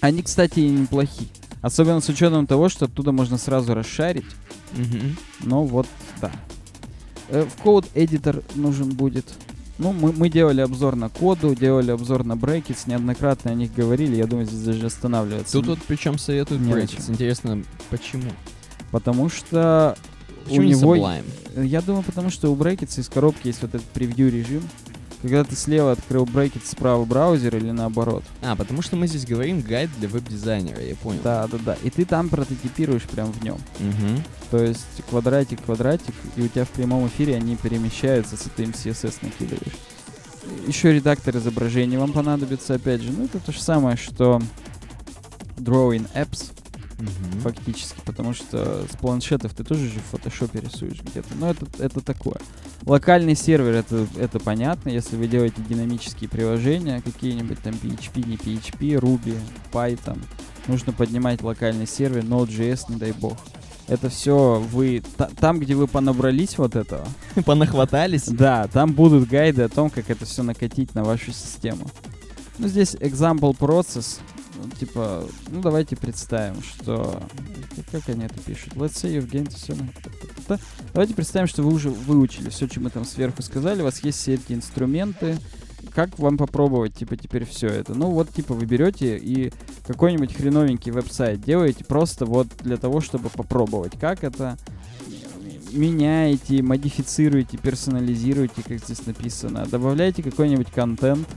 они, 0.00 0.22
кстати, 0.22 0.60
и 0.60 0.70
неплохие. 0.70 1.28
Особенно 1.60 2.00
с 2.00 2.08
учетом 2.08 2.46
того, 2.46 2.70
что 2.70 2.86
оттуда 2.86 3.12
можно 3.12 3.36
сразу 3.36 3.74
расшарить. 3.74 4.24
Мгм. 4.72 5.16
Ну 5.40 5.64
вот, 5.64 5.86
да. 6.22 6.32
Э, 7.28 7.44
В 7.44 7.62
код 7.62 7.86
эдитор 7.94 8.42
нужен 8.54 8.88
будет. 8.90 9.26
Ну, 9.78 9.92
мы, 9.92 10.12
мы 10.12 10.28
делали 10.28 10.60
обзор 10.60 10.94
на 10.94 11.08
коду, 11.08 11.54
делали 11.54 11.90
обзор 11.90 12.24
на 12.24 12.36
брекетс, 12.36 12.86
неоднократно 12.86 13.50
о 13.50 13.54
них 13.54 13.74
говорили, 13.74 14.14
я 14.14 14.26
думаю, 14.26 14.46
здесь 14.46 14.62
даже 14.62 14.86
останавливаться. 14.86 15.52
Тут 15.52 15.66
вот 15.66 15.78
причем 15.86 16.18
советуют 16.18 16.62
начал. 16.62 16.98
Интересно, 17.08 17.62
почему? 17.90 18.30
Потому 18.92 19.28
что 19.28 19.96
Почему 20.44 20.60
у 20.60 20.62
не 20.62 20.70
него... 20.70 20.96
Sublime? 20.96 21.24
Я 21.56 21.80
думаю, 21.80 22.04
потому 22.04 22.30
что 22.30 22.52
у 22.52 22.54
брекетса 22.54 23.00
из 23.00 23.08
коробки 23.08 23.48
есть 23.48 23.62
вот 23.62 23.74
этот 23.74 23.86
превью 23.88 24.30
режим. 24.30 24.62
Когда 25.24 25.42
ты 25.42 25.56
слева 25.56 25.92
открыл 25.92 26.26
брекет, 26.26 26.66
справа 26.66 27.02
браузер 27.06 27.56
или 27.56 27.70
наоборот. 27.70 28.22
А, 28.42 28.54
потому 28.56 28.82
что 28.82 28.96
мы 28.96 29.06
здесь 29.06 29.24
говорим 29.24 29.62
гайд 29.62 29.88
для 29.98 30.06
веб-дизайнера, 30.06 30.82
я 30.82 30.94
понял. 30.96 31.22
Да, 31.24 31.46
да, 31.46 31.56
да. 31.64 31.78
И 31.82 31.88
ты 31.88 32.04
там 32.04 32.28
прототипируешь 32.28 33.04
прям 33.04 33.32
в 33.32 33.42
нем. 33.42 33.56
Мгм. 33.78 34.22
То 34.50 34.62
есть 34.62 34.84
квадратик, 35.08 35.62
квадратик, 35.64 36.14
и 36.36 36.42
у 36.42 36.48
тебя 36.48 36.66
в 36.66 36.68
прямом 36.68 37.06
эфире 37.06 37.36
они 37.36 37.56
перемещаются, 37.56 38.36
если 38.36 38.50
ты 38.50 38.64
им 38.64 38.72
CSS 38.72 39.14
накидываешь. 39.22 39.72
Еще 40.66 40.92
редактор 40.92 41.38
изображений 41.38 41.96
вам 41.96 42.12
понадобится, 42.12 42.74
опять 42.74 43.00
же. 43.00 43.10
Ну, 43.10 43.24
это 43.24 43.38
то 43.38 43.50
же 43.50 43.62
самое, 43.62 43.96
что 43.96 44.42
Drawing 45.56 46.06
Apps, 46.14 46.52
Мгм. 47.04 47.40
фактически, 47.40 48.00
потому 48.04 48.34
что 48.34 48.84
с 48.90 48.96
планшетов 48.96 49.54
ты 49.54 49.64
тоже 49.64 49.88
же 49.88 49.98
в 50.00 50.10
фотошопе 50.16 50.60
рисуешь 50.60 51.00
где-то. 51.02 51.34
Но 51.38 51.50
это, 51.50 51.66
это 51.78 52.00
такое. 52.00 52.36
Локальный 52.86 53.34
сервер, 53.36 53.74
это, 53.74 54.06
это 54.18 54.38
понятно, 54.40 54.90
если 54.90 55.16
вы 55.16 55.26
делаете 55.26 55.62
динамические 55.68 56.28
приложения, 56.28 57.00
какие-нибудь 57.02 57.60
там 57.62 57.74
PHP, 57.74 58.26
не 58.26 58.36
PHP, 58.36 59.00
Ruby, 59.00 59.38
Python, 59.72 60.20
нужно 60.66 60.92
поднимать 60.92 61.42
локальный 61.42 61.86
сервер, 61.86 62.22
Node.js, 62.24 62.84
не 62.88 62.96
дай 62.96 63.12
бог. 63.12 63.36
Это 63.86 64.08
все 64.08 64.60
вы... 64.72 65.02
та- 65.18 65.28
там, 65.38 65.60
где 65.60 65.74
вы 65.74 65.86
понабрались 65.86 66.56
вот 66.56 66.74
этого, 66.74 67.06
Понахватались? 67.44 68.24
да, 68.28 68.66
там 68.68 68.92
будут 68.94 69.28
гайды 69.28 69.62
о 69.62 69.68
том, 69.68 69.90
как 69.90 70.08
это 70.08 70.24
все 70.24 70.42
накатить 70.42 70.94
на 70.94 71.04
вашу 71.04 71.32
систему. 71.32 71.86
Ну, 72.58 72.68
здесь 72.68 72.94
example 72.94 73.54
process, 73.58 74.20
типа, 74.78 75.24
ну, 75.48 75.60
давайте 75.60 75.96
представим, 75.96 76.62
что... 76.62 77.22
Как 77.90 78.08
они 78.08 78.24
это 78.24 78.38
пишут? 78.40 78.74
Let's 78.74 78.94
say 78.94 79.16
you've 79.16 79.30
gained. 79.30 79.52
Давайте 80.92 81.14
представим, 81.14 81.46
что 81.46 81.62
вы 81.62 81.72
уже 81.72 81.90
выучили 81.90 82.50
все, 82.50 82.66
что 82.66 82.80
мы 82.80 82.90
там 82.90 83.04
сверху 83.04 83.42
сказали, 83.42 83.80
у 83.80 83.84
вас 83.84 84.02
есть 84.02 84.18
все 84.18 84.34
эти 84.34 84.52
инструменты, 84.52 85.38
как 85.94 86.18
вам 86.18 86.36
попробовать, 86.36 86.94
типа, 86.94 87.16
теперь 87.16 87.44
все 87.44 87.68
это? 87.68 87.94
Ну, 87.94 88.10
вот, 88.10 88.30
типа, 88.30 88.54
вы 88.54 88.66
берете 88.66 89.16
и 89.16 89.52
какой-нибудь 89.86 90.34
хреновенький 90.34 90.92
веб-сайт 90.92 91.40
делаете 91.40 91.84
просто 91.84 92.26
вот 92.26 92.48
для 92.60 92.76
того, 92.76 93.00
чтобы 93.00 93.28
попробовать, 93.28 93.98
как 93.98 94.24
это 94.24 94.58
меняете, 95.72 96.62
модифицируете, 96.62 97.58
персонализируете, 97.58 98.62
как 98.66 98.78
здесь 98.78 99.06
написано, 99.06 99.66
добавляете 99.66 100.22
какой-нибудь 100.22 100.70
контент, 100.70 101.28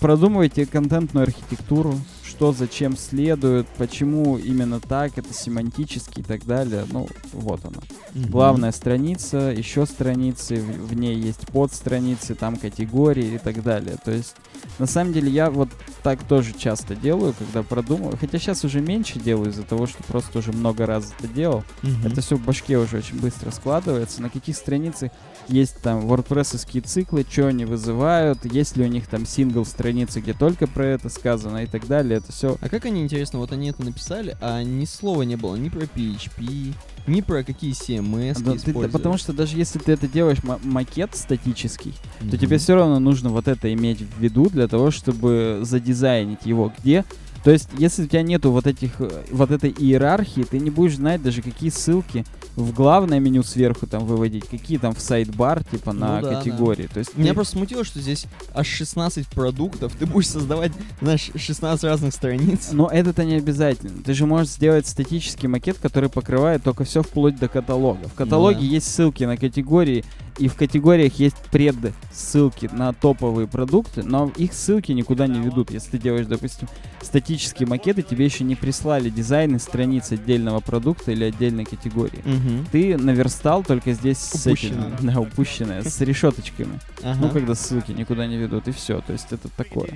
продумывайте 0.00 0.66
контентную 0.66 1.24
архитектуру, 1.24 1.94
что 2.24 2.52
зачем 2.52 2.96
следует, 2.96 3.66
почему 3.78 4.36
именно 4.36 4.80
так, 4.80 5.16
это 5.16 5.32
семантически 5.32 6.20
и 6.20 6.22
так 6.22 6.44
далее. 6.44 6.84
Ну, 6.90 7.08
вот 7.32 7.64
оно. 7.64 7.80
Мгм. 8.14 8.30
Главная 8.30 8.72
страница, 8.72 9.54
еще 9.56 9.86
страницы, 9.86 10.56
в, 10.56 10.88
в 10.88 10.94
ней 10.94 11.16
есть 11.16 11.46
подстраницы, 11.46 12.34
там 12.34 12.56
категории 12.56 13.34
и 13.34 13.38
так 13.38 13.62
далее. 13.62 13.96
То 14.04 14.10
есть, 14.10 14.34
на 14.78 14.86
самом 14.86 15.12
деле, 15.12 15.30
я 15.30 15.50
вот 15.50 15.68
так 16.02 16.22
тоже 16.24 16.52
часто 16.52 16.94
делаю, 16.94 17.34
когда 17.38 17.62
продумываю. 17.62 18.18
Хотя 18.20 18.38
сейчас 18.38 18.64
уже 18.64 18.80
меньше 18.80 19.18
делаю 19.18 19.50
из-за 19.50 19.62
того, 19.62 19.86
что 19.86 20.02
просто 20.02 20.40
уже 20.40 20.52
много 20.52 20.84
раз 20.84 21.14
это 21.18 21.28
делал. 21.28 21.64
Мгм. 21.82 22.06
Это 22.06 22.20
все 22.20 22.36
в 22.36 22.44
башке 22.44 22.76
уже 22.76 22.98
очень 22.98 23.18
быстро 23.18 23.50
складывается. 23.50 24.20
На 24.20 24.30
каких 24.30 24.56
страницах 24.56 25.10
есть 25.48 25.80
там 25.82 26.06
wordpress 26.06 26.56
циклы, 26.86 27.24
что 27.28 27.46
они 27.48 27.64
вызывают, 27.64 28.44
есть 28.52 28.76
ли 28.76 28.84
у 28.84 28.88
них 28.88 29.06
там 29.06 29.26
сингл 29.26 29.64
страницы, 29.64 30.20
где 30.20 30.32
только 30.32 30.66
про 30.66 30.86
это 30.86 31.08
сказано 31.08 31.58
и 31.58 31.66
так 31.66 31.86
далее. 31.86 32.18
это 32.18 32.32
все. 32.32 32.56
А 32.60 32.68
как 32.68 32.84
они, 32.84 33.02
интересно, 33.02 33.38
вот 33.38 33.52
они 33.52 33.68
это 33.70 33.82
написали, 33.84 34.36
а 34.40 34.62
ни 34.62 34.84
слова 34.84 35.22
не 35.22 35.36
было 35.36 35.56
ни 35.56 35.68
про 35.68 35.82
PHP, 35.82 36.74
ни 37.06 37.20
про 37.20 37.42
какие 37.44 37.72
CMS 37.72 38.42
Да, 38.42 38.52
ты- 38.52 38.56
использовать. 38.58 38.92
потому 38.92 39.16
что 39.18 39.32
даже 39.32 39.56
если 39.56 39.78
ты 39.78 39.92
это 39.92 40.08
делаешь 40.08 40.42
ма- 40.42 40.60
макет 40.62 41.14
статический, 41.14 41.94
то 42.20 42.24
Мгм. 42.26 42.38
тебе 42.38 42.58
все 42.58 42.74
равно 42.74 42.98
нужно 42.98 43.30
вот 43.30 43.48
это 43.48 43.72
иметь 43.74 44.00
в 44.00 44.20
виду 44.20 44.48
для 44.50 44.66
того, 44.68 44.90
чтобы 44.90 45.60
задизайнить 45.62 46.44
его 46.44 46.72
где. 46.78 47.04
То 47.46 47.52
есть, 47.52 47.68
если 47.78 48.02
у 48.02 48.06
тебя 48.08 48.22
нету 48.22 48.50
вот 48.50 48.66
этих, 48.66 49.00
э, 49.00 49.08
вот 49.30 49.52
этой 49.52 49.70
иерархии, 49.70 50.42
ты 50.42 50.58
не 50.58 50.68
будешь 50.70 50.96
знать 50.96 51.22
даже 51.22 51.42
какие 51.42 51.70
ссылки 51.70 52.24
в 52.56 52.72
главное 52.72 53.20
меню 53.20 53.44
сверху 53.44 53.86
там 53.86 54.04
выводить, 54.04 54.48
какие 54.48 54.78
там 54.78 54.92
в 54.96 55.00
сайт-бар, 55.00 55.62
типа, 55.62 55.92
на 55.92 56.16
Ну 56.16 56.22
да, 56.22 56.30
да. 56.30 56.38
категории. 56.38 56.88
То 56.92 56.98
есть 56.98 57.16
Меня 57.16 57.28
ты- 57.28 57.34
просто 57.36 57.52
смутило, 57.56 57.84
что 57.84 58.00
здесь 58.00 58.26
аж 58.52 58.66
16 58.66 59.28
продуктов. 59.28 59.92
Ты 59.96 60.06
будешь 60.06 60.26
создавать, 60.26 60.72
знаешь, 61.00 61.30
16 61.36 61.84
разных 61.84 62.14
страниц. 62.14 62.70
Но 62.72 62.88
это-то 62.88 63.24
не 63.24 63.34
обязательно. 63.36 64.02
Ты 64.02 64.12
же 64.14 64.26
можешь 64.26 64.48
сделать 64.48 64.88
статический 64.88 65.46
макет, 65.48 65.76
который 65.78 66.08
покрывает 66.10 66.64
только 66.64 66.82
все 66.82 67.04
вплоть 67.04 67.38
до 67.38 67.46
каталога. 67.46 68.08
В 68.08 68.14
каталоге 68.14 68.58
Да. 68.58 68.64
есть 68.66 68.92
ссылки 68.92 69.22
на 69.22 69.36
категории, 69.36 70.04
и 70.38 70.48
в 70.48 70.56
категориях 70.56 71.14
есть 71.20 71.36
пред 71.52 71.76
ссылки 72.12 72.68
на 72.72 72.92
топовые 72.92 73.46
продукты, 73.46 74.02
но 74.02 74.32
их 74.36 74.52
ссылки 74.52 74.90
никуда 74.90 75.28
не 75.28 75.38
ведут. 75.38 75.70
Если 75.70 75.92
ты 75.92 75.98
делаешь, 75.98 76.26
допустим, 76.26 76.66
статический 77.02 77.35
макет, 77.66 77.98
и 77.98 78.02
тебе 78.02 78.24
еще 78.24 78.44
не 78.44 78.54
прислали 78.54 79.10
дизайны 79.10 79.58
страниц 79.58 80.12
отдельного 80.12 80.60
продукта 80.60 81.12
или 81.12 81.24
отдельной 81.24 81.64
категории. 81.64 82.22
Мгм. 82.24 82.66
Ты 82.72 82.96
наверстал 82.96 83.62
только 83.62 83.92
здесь 83.92 84.18
с 84.18 84.46
этим, 84.46 84.78
Упущенное. 84.78 84.98
да, 85.00 85.20
упущенное, 85.20 85.82
с 85.82 86.00
решеточками. 86.00 86.80
Ага. 87.02 87.18
Ну, 87.20 87.30
когда 87.30 87.54
ссылки 87.54 87.92
никуда 87.92 88.26
не 88.26 88.36
ведут, 88.36 88.68
и 88.68 88.72
все. 88.72 89.00
То 89.00 89.12
есть 89.12 89.32
это 89.32 89.48
такое. 89.48 89.90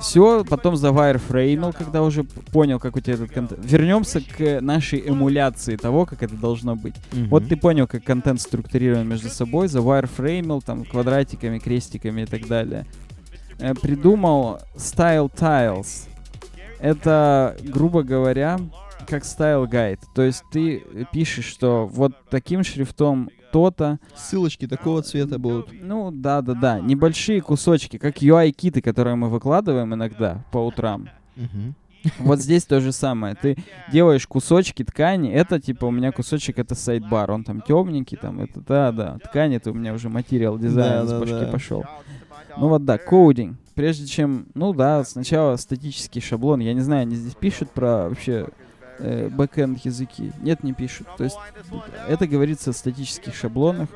Все, 0.00 0.44
потом 0.44 0.76
за 0.76 0.88
wireframe, 0.88 1.74
когда 1.76 2.02
уже 2.02 2.24
понял, 2.24 2.78
как 2.78 2.96
у 2.96 3.00
тебя 3.00 3.14
этот 3.14 3.30
контент. 3.30 3.60
Вернемся 3.64 4.20
к 4.20 4.60
нашей 4.60 5.08
эмуляции 5.08 5.76
того, 5.76 6.06
как 6.06 6.22
это 6.22 6.34
должно 6.34 6.76
быть. 6.76 6.94
Мгм. 7.12 7.28
Вот 7.28 7.48
ты 7.48 7.56
понял, 7.56 7.86
как 7.86 8.04
контент 8.04 8.40
структурирован 8.40 9.06
между 9.08 9.28
собой, 9.28 9.68
за 9.68 9.78
wireframe, 9.78 10.62
там, 10.64 10.84
квадратиками, 10.84 11.58
крестиками 11.58 12.22
и 12.22 12.26
так 12.26 12.46
далее. 12.46 12.86
Э, 13.58 13.74
придумал 13.74 14.60
Style 14.76 15.30
Tiles. 15.32 16.08
Это, 16.84 17.56
грубо 17.62 18.02
говоря, 18.02 18.58
как 19.08 19.22
guide. 19.24 20.00
То 20.14 20.20
есть 20.20 20.44
ты 20.52 20.84
пишешь, 21.12 21.46
что 21.46 21.86
вот 21.86 22.12
таким 22.28 22.62
шрифтом 22.62 23.30
то-то, 23.52 23.98
Ссылочки 24.14 24.66
такого 24.66 25.00
цвета 25.00 25.38
будут. 25.38 25.70
ну, 25.72 26.10
да-да-да. 26.10 26.80
Небольшие 26.80 27.40
кусочки, 27.40 27.96
как 27.96 28.18
UI-киты, 28.18 28.82
которые 28.82 29.16
мы 29.16 29.30
выкладываем 29.30 29.94
иногда 29.94 30.44
по 30.52 30.58
утрам. 30.58 31.08
Вот 32.18 32.40
здесь 32.40 32.64
то 32.64 32.82
же 32.82 32.92
самое. 32.92 33.34
Ты 33.34 33.56
делаешь 33.90 34.26
кусочки 34.26 34.84
ткани. 34.84 35.30
Это, 35.30 35.58
типа, 35.58 35.86
у 35.86 35.90
меня 35.90 36.12
кусочек, 36.12 36.58
это 36.58 36.74
сайт-бар. 36.74 37.30
Он 37.30 37.44
там 37.44 37.62
темненький, 37.62 38.18
там, 38.18 38.40
это, 38.40 38.60
да-да. 38.60 39.18
Ткань, 39.24 39.54
это 39.54 39.70
у 39.70 39.74
меня 39.74 39.94
уже 39.94 40.10
материал 40.10 40.58
дизайн 40.58 41.06
с 41.06 41.10
Да-да-да. 41.10 41.36
башки 41.38 41.50
пошел. 41.50 41.84
Ну 42.58 42.68
вот, 42.68 42.84
да, 42.84 42.98
кодинг. 42.98 43.56
Прежде 43.74 44.06
чем, 44.06 44.46
ну 44.54 44.72
да, 44.72 45.04
сначала 45.04 45.56
статический 45.56 46.20
шаблон. 46.20 46.60
Я 46.60 46.74
не 46.74 46.80
знаю, 46.80 47.02
они 47.02 47.16
здесь 47.16 47.34
пишут 47.34 47.70
про 47.70 48.08
вообще 48.08 48.48
бэкэнд 48.98 49.84
языки. 49.84 50.32
Нет, 50.40 50.62
не 50.62 50.72
пишут. 50.72 51.08
То 51.16 51.24
есть 51.24 51.36
это 52.08 52.26
говорится 52.26 52.70
о 52.70 52.72
статических 52.72 53.34
шаблонах. 53.34 53.88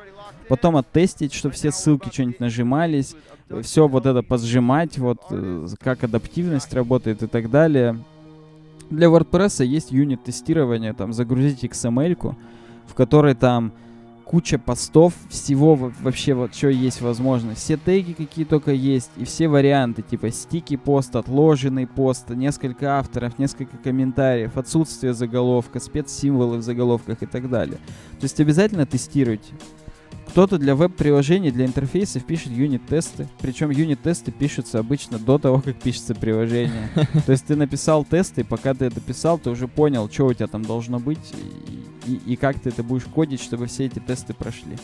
Потом 0.47 0.77
оттестить, 0.77 1.33
чтобы 1.33 1.53
все 1.53 1.71
ссылки 1.71 2.09
что-нибудь 2.11 2.39
нажимались. 2.39 3.15
Все 3.61 3.87
вот 3.87 4.05
это 4.05 4.21
позжимать, 4.21 4.97
вот 4.99 5.21
э, 5.31 5.67
как 5.79 6.03
адаптивность 6.03 6.71
работает 6.73 7.23
и 7.23 7.27
так 7.27 7.49
далее. 7.49 7.99
Для 8.89 9.07
WordPress 9.07 9.65
есть 9.65 9.91
юнит 9.91 10.23
тестирования, 10.23 10.93
там 10.93 11.13
загрузить 11.13 11.63
XML, 11.63 12.35
в 12.87 12.93
которой 12.93 13.33
там 13.35 13.71
куча 14.29 14.59
постов, 14.59 15.15
всего 15.29 15.73
во- 15.73 15.91
вообще 16.01 16.35
вот 16.35 16.53
что 16.53 16.69
есть 16.69 17.01
возможно. 17.01 17.55
Все 17.55 17.77
теги 17.77 18.13
какие 18.13 18.45
только 18.45 18.71
есть, 18.71 19.09
и 19.17 19.25
все 19.25 19.47
варианты, 19.47 20.03
типа 20.03 20.29
стики 20.29 20.77
пост, 20.77 21.15
отложенный 21.15 21.87
пост, 21.87 22.29
несколько 22.29 22.99
авторов, 22.99 23.39
несколько 23.39 23.75
комментариев, 23.77 24.55
отсутствие 24.55 25.15
заголовка, 25.15 25.79
спецсимволы 25.79 26.57
в 26.57 26.61
заголовках 26.61 27.23
и 27.23 27.25
так 27.25 27.49
далее. 27.49 27.77
То 28.19 28.25
есть 28.25 28.39
обязательно 28.39 28.85
тестируйте. 28.85 29.51
Кто-то 30.39 30.57
для 30.57 30.73
веб-приложений, 30.73 31.51
для 31.51 31.65
интерфейсов 31.65 32.23
пишет 32.23 32.53
юнит-тесты. 32.53 33.27
Причем 33.41 33.71
юнит-тесты 33.71 34.31
пишутся 34.31 34.79
обычно 34.79 35.19
до 35.19 35.37
того, 35.37 35.59
как 35.59 35.75
пишется 35.75 36.15
приложение. 36.15 36.89
То 37.25 37.33
есть 37.33 37.45
ты 37.45 37.57
написал 37.57 38.05
тесты, 38.05 38.39
и 38.39 38.43
пока 38.45 38.73
ты 38.73 38.85
это 38.85 39.01
писал, 39.01 39.37
ты 39.37 39.49
уже 39.49 39.67
понял, 39.67 40.09
что 40.09 40.27
у 40.27 40.33
тебя 40.33 40.47
там 40.47 40.63
должно 40.63 40.97
быть, 40.97 41.33
и, 42.05 42.37
как 42.37 42.57
ты 42.57 42.69
это 42.69 42.83
будешь 42.83 43.03
кодить, 43.03 43.41
чтобы 43.41 43.65
все 43.65 43.87
эти 43.87 43.99
тесты 43.99 44.33
прошли. 44.33 44.77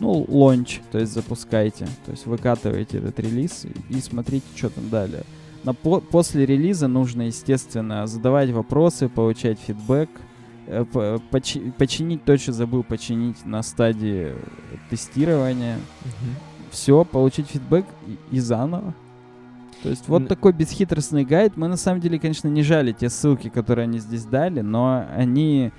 Ну, 0.00 0.24
лонч, 0.26 0.80
то 0.90 0.98
есть 0.98 1.12
запускайте, 1.12 1.86
то 2.06 2.12
есть 2.12 2.24
выкатываете 2.24 2.96
этот 2.96 3.20
релиз 3.20 3.66
и, 3.90 4.00
смотрите, 4.00 4.46
что 4.56 4.70
там 4.70 4.88
далее. 4.88 5.24
На 5.64 5.74
по- 5.74 6.00
после 6.00 6.46
релиза 6.46 6.88
нужно, 6.88 7.26
естественно, 7.26 8.06
задавать 8.06 8.48
вопросы, 8.48 9.10
получать 9.10 9.58
фидбэк, 9.60 10.08
почи- 11.30 11.72
починить 11.72 12.24
то, 12.24 12.36
что 12.38 12.52
забыл 12.52 12.82
починить 12.82 13.44
на 13.44 13.62
стадии 13.62 14.32
э, 14.32 14.36
тестирования. 14.90 15.76
Мгм. 15.76 16.34
Все, 16.70 17.04
получить 17.04 17.48
фидбэк 17.48 17.84
и, 18.06 18.36
и 18.36 18.40
заново. 18.40 18.94
То 19.82 19.88
есть 19.88 20.08
вот 20.08 20.22
Н- 20.22 20.28
такой 20.28 20.52
бесхитростный 20.52 21.24
гайд. 21.24 21.56
Мы 21.56 21.68
на 21.68 21.76
самом 21.76 22.00
деле, 22.00 22.18
конечно, 22.18 22.48
не 22.48 22.62
жали 22.62 22.92
те 22.92 23.10
ссылки, 23.10 23.48
которые 23.48 23.84
они 23.84 23.98
здесь 23.98 24.24
дали, 24.24 24.60
но 24.60 25.04
они 25.16 25.66
э, 25.66 25.70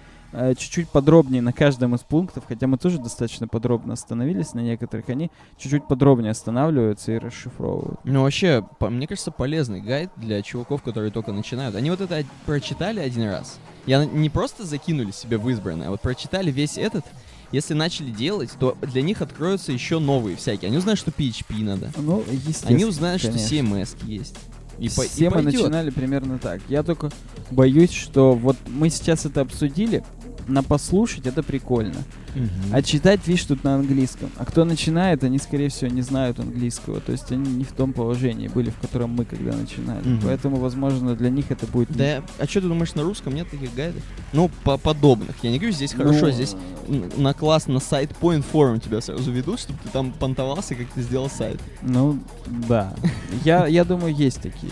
чуть-чуть 0.58 0.90
подробнее 0.90 1.42
на 1.42 1.54
каждом 1.54 1.96
из 1.96 2.02
пунктов, 2.02 2.44
хотя 2.48 2.68
мы 2.68 2.78
тоже 2.78 2.98
достаточно 3.00 3.48
подробно 3.48 3.94
остановились 3.94 4.54
на 4.54 4.60
некоторых, 4.62 5.10
они 5.10 5.30
чуть-чуть 5.58 5.88
подробнее 5.88 6.32
останавливаются 6.32 7.12
и 7.14 7.18
расшифровывают. 7.18 8.00
Ну, 8.04 8.24
вообще, 8.24 8.66
по- 8.80 8.90
мне 8.90 9.08
кажется, 9.08 9.32
полезный 9.32 9.82
гайд 9.82 10.10
для 10.18 10.42
чуваков, 10.42 10.82
которые 10.84 11.12
только 11.12 11.32
начинают. 11.32 11.76
Они 11.76 11.90
вот 11.90 12.02
это 12.02 12.24
прочитали 12.46 13.00
один 13.00 13.30
раз. 13.30 13.58
Я 13.86 14.06
не 14.06 14.30
просто 14.30 14.66
закинули 14.66 15.12
себе 15.12 15.38
в 15.38 15.50
избранное, 15.50 15.88
а 15.88 15.92
вот 15.92 16.02
прочитали 16.02 16.52
весь 16.52 16.78
этот. 16.78 17.06
Если 17.52 17.76
начали 17.76 18.10
делать, 18.10 18.50
то 18.60 18.76
для 18.82 19.04
них 19.04 19.22
откроются 19.22 19.72
еще 19.72 20.00
новые 20.00 20.36
всякие. 20.36 20.70
Они 20.70 20.78
узнают, 20.78 21.00
что 21.00 21.12
PHP 21.12 21.64
надо. 21.64 21.92
Ну. 21.98 22.24
Они 22.66 22.84
узнают, 22.86 23.22
что 23.22 23.32
конечно. 23.32 23.56
CMS 23.56 23.96
есть. 24.08 24.36
И, 24.80 24.90
по- 24.90 25.04
и 25.04 25.08
Все 25.08 25.26
мы 25.30 25.44
пойдет. 25.44 25.54
начинали 25.62 25.90
примерно 25.92 26.40
так. 26.40 26.60
Я 26.68 26.82
только 26.82 27.12
боюсь, 27.52 27.92
что 27.92 28.34
вот 28.34 28.58
мы 28.68 28.90
сейчас 28.90 29.24
это 29.28 29.42
обсудили, 29.42 30.04
на 30.48 30.64
послушать 30.64 31.28
это 31.28 31.44
прикольно. 31.44 31.98
Мгм. 32.36 32.50
А 32.72 32.82
читать, 32.82 33.28
видишь, 33.28 33.46
тут 33.46 33.64
на 33.64 33.76
английском. 33.76 34.30
А 34.38 34.46
кто 34.46 34.66
начинает, 34.66 35.24
они, 35.24 35.38
скорее 35.38 35.70
всего, 35.70 35.92
не 35.92 36.02
знают 36.02 36.40
английского. 36.40 37.00
То 37.00 37.12
есть 37.12 37.32
они 37.32 37.52
не 37.52 37.64
в 37.64 37.72
том 37.72 37.94
положении 37.94 38.48
были, 38.48 38.70
в 38.72 38.78
котором 38.78 39.12
мы 39.12 39.26
когда 39.26 39.56
начинали. 39.56 40.08
Мгм. 40.08 40.22
Поэтому, 40.24 40.58
возможно, 40.58 41.16
для 41.16 41.30
них 41.30 41.52
это 41.52 41.68
будет... 41.68 41.96
Да, 41.96 42.24
а 42.40 42.46
что 42.46 42.62
ты 42.62 42.68
думаешь, 42.68 42.96
на 42.96 43.04
русском 43.04 43.34
нет 43.34 43.50
таких 43.50 43.74
гайдов? 43.76 44.02
Ну, 44.34 44.50
по 44.64 44.78
подобных. 44.78 45.36
Я 45.44 45.52
не 45.52 45.58
говорю, 45.58 45.74
здесь 45.74 45.94
хорошо, 45.94 46.28
Ну, 46.28 46.32
здесь 46.32 46.56
на 47.18 47.34
класс, 47.34 47.68
на 47.68 47.80
сайт 47.80 48.12
Point 48.20 48.44
Forum 48.52 48.80
тебя 48.80 49.02
сразу 49.02 49.32
ведут, 49.32 49.60
чтобы 49.60 49.80
ты 49.84 49.90
там 49.90 50.12
понтовался, 50.12 50.76
как 50.76 50.88
ты 50.88 51.02
сделал 51.02 51.30
сайт. 51.30 51.60
Ну, 51.82 52.20
да. 52.68 52.94
Я, 53.44 53.68
я 53.68 53.84
думаю, 53.84 54.14
есть 54.14 54.42
такие. 54.42 54.72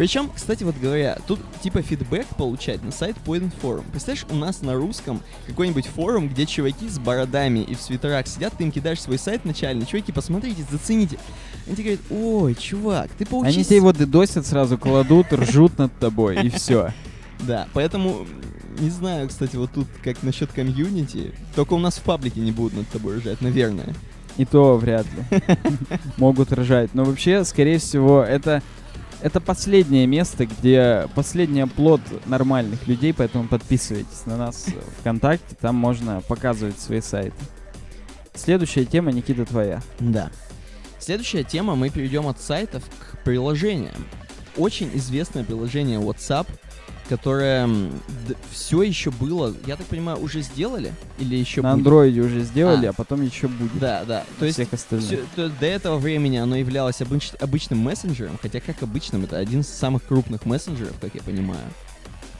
Причем, 0.00 0.30
кстати, 0.34 0.64
вот 0.64 0.76
говоря, 0.80 1.18
тут 1.26 1.38
типа 1.62 1.82
фидбэк 1.82 2.26
получать 2.38 2.82
на 2.82 2.90
сайт 2.90 3.16
Point 3.26 3.52
Forum. 3.60 3.84
Представляешь, 3.90 4.24
у 4.30 4.34
нас 4.34 4.62
на 4.62 4.72
русском 4.72 5.20
какой-нибудь 5.46 5.88
форум, 5.88 6.26
где 6.26 6.46
чуваки 6.46 6.88
с 6.88 6.98
бородами 6.98 7.58
и 7.58 7.74
в 7.74 7.82
свитерах 7.82 8.26
сидят, 8.26 8.54
ты 8.56 8.64
им 8.64 8.72
кидаешь 8.72 9.02
свой 9.02 9.18
сайт 9.18 9.44
начальный, 9.44 9.84
чуваки, 9.84 10.10
посмотрите, 10.10 10.64
зацените. 10.70 11.18
Они 11.66 11.76
тебе 11.76 11.96
говорят, 11.96 12.12
ой, 12.12 12.54
чувак, 12.54 13.10
ты 13.18 13.26
поучись. 13.26 13.56
Они 13.56 13.62
тебе 13.62 13.76
его 13.76 13.92
дедосят 13.92 14.46
сразу, 14.46 14.78
кладут, 14.78 15.34
ржут 15.34 15.76
над 15.76 15.94
тобой, 15.98 16.46
и 16.46 16.48
все. 16.48 16.94
Да, 17.40 17.68
поэтому 17.74 18.26
не 18.78 18.88
знаю, 18.88 19.28
кстати, 19.28 19.56
вот 19.56 19.70
тут 19.72 19.86
как 20.02 20.22
насчет 20.22 20.50
комьюнити. 20.50 21.34
Только 21.54 21.74
у 21.74 21.78
нас 21.78 21.96
в 21.96 22.02
паблике 22.02 22.40
не 22.40 22.52
будут 22.52 22.74
над 22.74 22.88
тобой 22.88 23.18
ржать, 23.18 23.42
наверное. 23.42 23.94
И 24.38 24.46
то 24.46 24.76
вряд 24.78 25.06
ли. 25.06 25.42
Могут 26.16 26.52
ржать. 26.52 26.94
Но 26.94 27.04
вообще, 27.04 27.44
скорее 27.44 27.78
всего, 27.78 28.22
это... 28.22 28.62
Это 29.22 29.40
последнее 29.40 30.06
место, 30.06 30.46
где 30.46 31.06
последний 31.14 31.60
оплот 31.60 32.00
нормальных 32.26 32.86
людей, 32.86 33.12
поэтому 33.12 33.48
подписывайтесь 33.48 34.24
на 34.24 34.36
нас 34.36 34.66
ВКонтакте, 35.00 35.56
там 35.60 35.74
можно 35.74 36.22
показывать 36.22 36.78
свои 36.80 37.02
сайты. 37.02 37.36
Следующая 38.34 38.86
тема, 38.86 39.12
Никита, 39.12 39.44
твоя. 39.44 39.82
Да. 39.98 40.30
Следующая 40.98 41.44
тема, 41.44 41.76
мы 41.76 41.90
перейдем 41.90 42.26
от 42.28 42.40
сайтов 42.40 42.82
к 42.84 43.22
приложениям. 43.22 44.06
Очень 44.56 44.90
известное 44.94 45.44
приложение 45.44 46.00
WhatsApp, 46.00 46.46
которое 47.10 47.68
все 48.52 48.82
еще 48.82 49.10
было, 49.10 49.54
я 49.66 49.76
так 49.76 49.86
понимаю, 49.86 50.18
уже 50.22 50.40
сделали 50.42 50.94
или 51.18 51.34
еще 51.36 51.60
На 51.60 51.72
будет? 51.72 51.78
андроиде 51.80 52.20
уже 52.20 52.40
сделали, 52.42 52.86
А. 52.86 52.90
а, 52.90 52.92
потом 52.92 53.20
еще 53.22 53.48
будет. 53.48 53.78
Да, 53.78 54.04
да. 54.06 54.24
То 54.38 54.44
есть 54.46 54.56
всех 54.56 54.72
остальных. 54.72 55.06
всё- 55.08 55.18
то 55.34 55.48
до 55.48 55.66
этого 55.66 55.98
времени 55.98 56.36
оно 56.38 56.56
являлось 56.56 57.00
обыч- 57.00 57.36
обычным 57.40 57.80
мессенджером, 57.80 58.38
хотя 58.40 58.60
как 58.60 58.82
обычным, 58.82 59.24
это 59.24 59.36
один 59.38 59.60
из 59.60 59.68
самых 59.68 60.04
крупных 60.06 60.46
мессенджеров, 60.46 60.94
как 61.00 61.14
я 61.14 61.20
понимаю. 61.22 61.60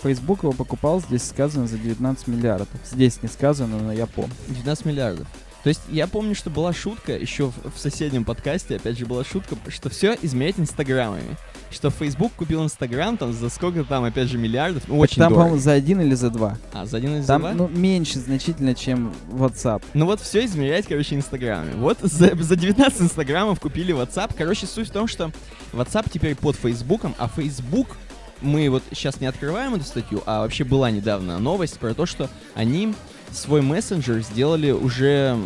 Facebook 0.03 0.45
его 0.45 0.53
покупал, 0.53 1.01
здесь 1.03 1.25
сказано, 1.29 1.67
за 1.67 1.77
19 1.77 2.29
миллиардов. 2.29 2.69
Здесь 2.91 3.21
не 3.23 3.29
сказано, 3.29 3.79
но 3.79 3.93
я 3.93 4.07
помню. 4.07 4.33
19 4.49 4.87
миллиардов. 4.87 5.27
То 5.63 5.69
есть 5.69 5.83
я 5.91 6.07
помню, 6.07 6.35
что 6.35 6.49
была 6.49 6.73
шутка, 6.73 7.13
еще 7.19 7.49
в, 7.51 7.75
в 7.75 7.79
соседнем 7.79 8.25
подкасте, 8.25 8.77
опять 8.77 8.97
же, 8.99 9.05
была 9.05 9.25
шутка, 9.25 9.57
что 9.69 9.91
все 9.91 10.17
измерять 10.23 10.59
инстаграмами. 10.59 11.37
Что 11.71 11.91
Facebook 11.91 12.33
купил 12.37 12.65
Инстаграм 12.65 13.17
там 13.17 13.33
за 13.33 13.49
сколько 13.49 13.85
там, 13.85 14.05
опять 14.05 14.29
же, 14.29 14.39
миллиардов. 14.39 14.83
Ну, 14.89 14.99
очень 14.99 15.19
Там, 15.19 15.33
по-моему, 15.33 15.59
за 15.59 15.73
один 15.73 16.01
или 16.01 16.15
за 16.15 16.31
два. 16.31 16.57
А, 16.73 16.85
за 16.85 16.97
один 16.97 17.19
из 17.19 17.27
Там, 17.27 17.43
два? 17.43 17.53
ну, 17.53 17.69
меньше 17.69 18.19
значительно, 18.19 18.75
чем 18.75 19.13
WhatsApp. 19.31 19.83
Ну 19.95 20.07
вот 20.07 20.21
все 20.21 20.45
измерять, 20.45 20.87
короче, 20.87 21.15
инстаграмами. 21.15 21.75
Вот 21.77 21.99
за, 22.03 22.35
за 22.35 22.57
19 22.57 23.03
инстаграмов 23.03 23.61
купили 23.61 23.95
WhatsApp. 23.95 24.33
Короче, 24.37 24.67
суть 24.67 24.89
в 24.89 24.93
том, 24.93 25.07
что 25.07 25.31
WhatsApp 25.73 26.11
теперь 26.13 26.35
под 26.35 26.57
Фейсбуком, 26.57 27.15
а 27.19 27.29
Facebook, 27.29 27.97
мы 28.41 28.69
вот 28.69 28.83
сейчас 28.91 29.21
не 29.21 29.27
открываем 29.27 29.75
эту 29.75 29.85
статью, 29.85 30.23
а 30.27 30.41
вообще 30.41 30.65
была 30.65 30.91
недавно 30.91 31.39
новость 31.39 31.79
про 31.79 31.95
то, 31.95 32.07
что 32.07 32.29
они 32.55 32.95
свой 33.31 33.63
мессенджер 33.63 34.21
сделали 34.23 34.73
уже 34.73 35.39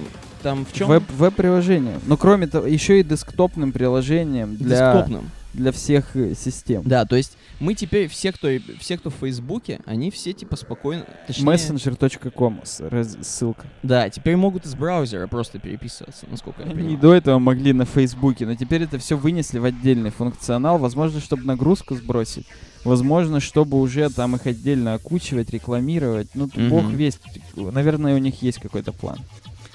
там 0.42 0.64
в 0.64 0.72
чем? 0.72 0.88
Веб, 0.88 1.02
веб-приложение. 1.10 1.98
Но 2.06 2.16
кроме 2.16 2.46
того, 2.46 2.66
еще 2.66 3.00
и 3.00 3.02
десктопным 3.02 3.72
приложением 3.72 4.56
для, 4.56 4.92
Десктопным. 4.92 5.30
Для 5.54 5.72
всех 5.72 6.14
э, 6.16 6.34
систем. 6.34 6.82
Да, 6.84 7.04
то 7.04 7.16
есть 7.16 7.36
мы 7.60 7.74
теперь 7.74 8.08
все, 8.08 8.32
кто 8.32 8.48
все, 8.80 8.98
кто 8.98 9.10
в 9.10 9.14
Фейсбуке, 9.14 9.80
они 9.86 10.10
все 10.10 10.32
типа 10.32 10.56
спокойно, 10.56 11.06
точнее, 11.26 11.44
Messenger.com 11.46 12.60
ссылка. 13.22 13.66
да, 13.82 14.10
теперь 14.10 14.36
могут 14.36 14.66
из 14.66 14.74
браузера 14.74 15.26
просто 15.26 15.58
переписываться, 15.58 16.26
насколько 16.30 16.62
я 16.62 16.66
Они 16.66 16.74
и 16.74 16.76
понимаю. 16.78 16.98
до 17.00 17.14
этого 17.14 17.38
могли 17.38 17.72
на 17.72 17.84
Фейсбуке, 17.84 18.46
но 18.46 18.54
теперь 18.54 18.82
это 18.82 18.98
все 18.98 19.16
вынесли 19.16 19.58
в 19.58 19.64
отдельный 19.64 20.10
функционал. 20.10 20.78
Возможно, 20.78 21.20
чтобы 21.20 21.44
нагрузку 21.44 21.94
сбросить. 21.94 22.46
Возможно, 22.84 23.40
чтобы 23.40 23.80
уже 23.80 24.10
там 24.10 24.36
их 24.36 24.46
отдельно 24.46 24.94
окучивать, 24.94 25.50
рекламировать. 25.50 26.28
Ну, 26.34 26.50
Мгм. 26.54 26.68
бог 26.68 26.90
весть. 26.90 27.20
Наверное, 27.56 28.14
у 28.14 28.18
них 28.18 28.42
есть 28.42 28.58
какой-то 28.58 28.92
план. 28.92 29.18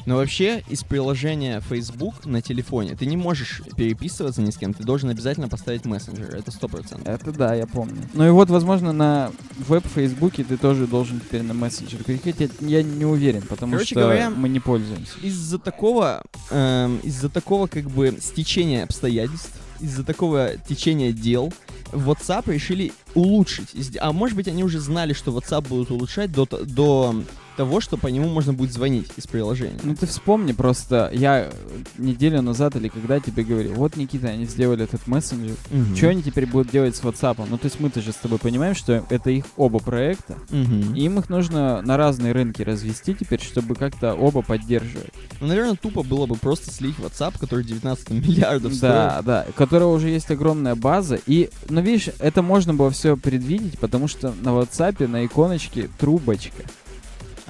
Но 0.06 0.16
вообще 0.16 0.64
из 0.70 0.84
приложения 0.84 1.62
Facebook 1.62 2.26
на 2.26 2.42
телефоне 2.42 2.96
ты 2.96 3.06
не 3.06 3.18
можешь 3.18 3.62
переписываться 3.76 4.42
ни 4.42 4.52
с 4.52 4.58
кем, 4.58 4.74
ты 4.74 4.84
должен 4.84 5.10
обязательно 5.10 5.50
поставить 5.50 5.86
мессенджер, 5.86 6.36
это 6.36 6.52
сто 6.52 6.68
процентов. 6.68 7.08
Это 7.08 7.32
да, 7.32 7.54
я 7.54 7.68
помню. 7.68 8.02
Ну 8.14 8.28
и 8.28 8.30
вот, 8.30 8.50
возможно, 8.50 8.92
на 8.92 9.32
веб-фейсбуке 9.68 10.44
ты 10.44 10.58
тоже 10.58 10.88
должен 10.88 11.20
теперь 11.20 11.42
на 11.44 11.54
мессенджер 11.54 12.04
переходить. 12.04 12.52
Я, 12.60 12.84
не 12.84 13.06
уверен, 13.06 13.42
потому 13.42 13.74
Короче 13.74 13.96
что 13.96 14.02
говоря, 14.02 14.30
мы 14.30 14.50
не 14.50 14.60
пользуемся. 14.60 15.14
Из-за 15.22 15.60
такого, 15.60 16.24
эм, 16.50 16.98
из-за 17.00 17.30
такого 17.30 17.68
как 17.68 17.90
бы 17.90 18.18
стечения 18.22 18.84
обстоятельств, 18.84 19.52
из-за 19.80 20.04
такого 20.04 20.52
течения 20.68 21.12
дел, 21.12 21.54
WhatsApp 21.92 22.52
решили 22.52 22.92
улучшить. 23.16 23.98
А 24.00 24.12
может 24.12 24.36
быть, 24.36 24.48
они 24.48 24.64
уже 24.64 24.80
знали, 24.80 25.14
что 25.14 25.32
WhatsApp 25.32 25.68
будут 25.68 25.92
улучшать 25.92 26.32
до, 26.32 26.46
до 26.46 27.24
того, 27.60 27.82
что 27.82 27.98
по 27.98 28.08
нему 28.08 28.30
можно 28.30 28.54
будет 28.54 28.72
звонить 28.72 29.10
из 29.18 29.28
приложения. 29.28 29.78
Ну 29.84 29.94
ты 29.94 30.06
вспомни 30.08 30.54
просто, 30.54 31.10
я 31.14 31.42
э, 31.42 31.52
неделю 31.98 32.42
назад 32.42 32.78
или 32.78 32.88
когда 32.88 33.20
тебе 33.20 33.44
говорил, 33.44 33.74
вот, 33.74 33.98
Никита, 33.98 34.30
они 34.30 34.46
сделали 34.46 34.86
этот 34.86 35.06
мессенджер. 35.08 35.58
Мгм. 35.70 35.94
Что 35.94 36.08
они 36.08 36.24
теперь 36.24 36.46
будут 36.46 36.72
делать 36.72 36.96
с 36.96 37.02
WhatsApp? 37.02 37.46
Ну, 37.50 37.58
то 37.58 37.66
есть 37.66 37.82
мы-то 37.82 38.00
же 38.00 38.14
с 38.14 38.16
тобой 38.16 38.40
понимаем, 38.40 38.76
что 38.76 39.04
это 39.10 39.30
их 39.30 39.44
оба 39.58 39.80
проекта, 39.80 40.38
Мгм. 40.52 40.96
и 40.96 41.02
им 41.02 41.20
их 41.20 41.28
нужно 41.28 41.82
на 41.82 41.98
разные 41.98 42.32
рынки 42.32 42.62
развести 42.62 43.14
теперь, 43.14 43.42
чтобы 43.42 43.76
как-то 43.76 44.14
оба 44.14 44.42
поддерживать. 44.42 45.12
Ну, 45.42 45.48
наверное, 45.48 45.76
тупо 45.76 46.04
было 46.04 46.28
бы 46.28 46.36
просто 46.38 46.72
слить 46.72 46.96
WhatsApp, 46.98 47.38
который 47.38 47.66
19 47.66 48.10
миллиардов 48.12 48.74
стоит. 48.74 48.90
Да, 48.94 49.22
да, 49.22 49.46
у 49.50 49.52
которого 49.52 49.94
уже 49.96 50.08
есть 50.08 50.32
огромная 50.32 50.76
база. 50.76 51.20
И, 51.28 51.50
ну, 51.68 51.82
видишь, 51.82 52.08
это 52.20 52.42
можно 52.42 52.74
было 52.74 52.90
все 52.90 53.18
предвидеть, 53.18 53.78
потому 53.80 54.08
что 54.08 54.34
на 54.44 54.52
WhatsApp 54.52 55.06
на 55.08 55.26
иконочке 55.26 55.90
трубочка. 56.00 56.64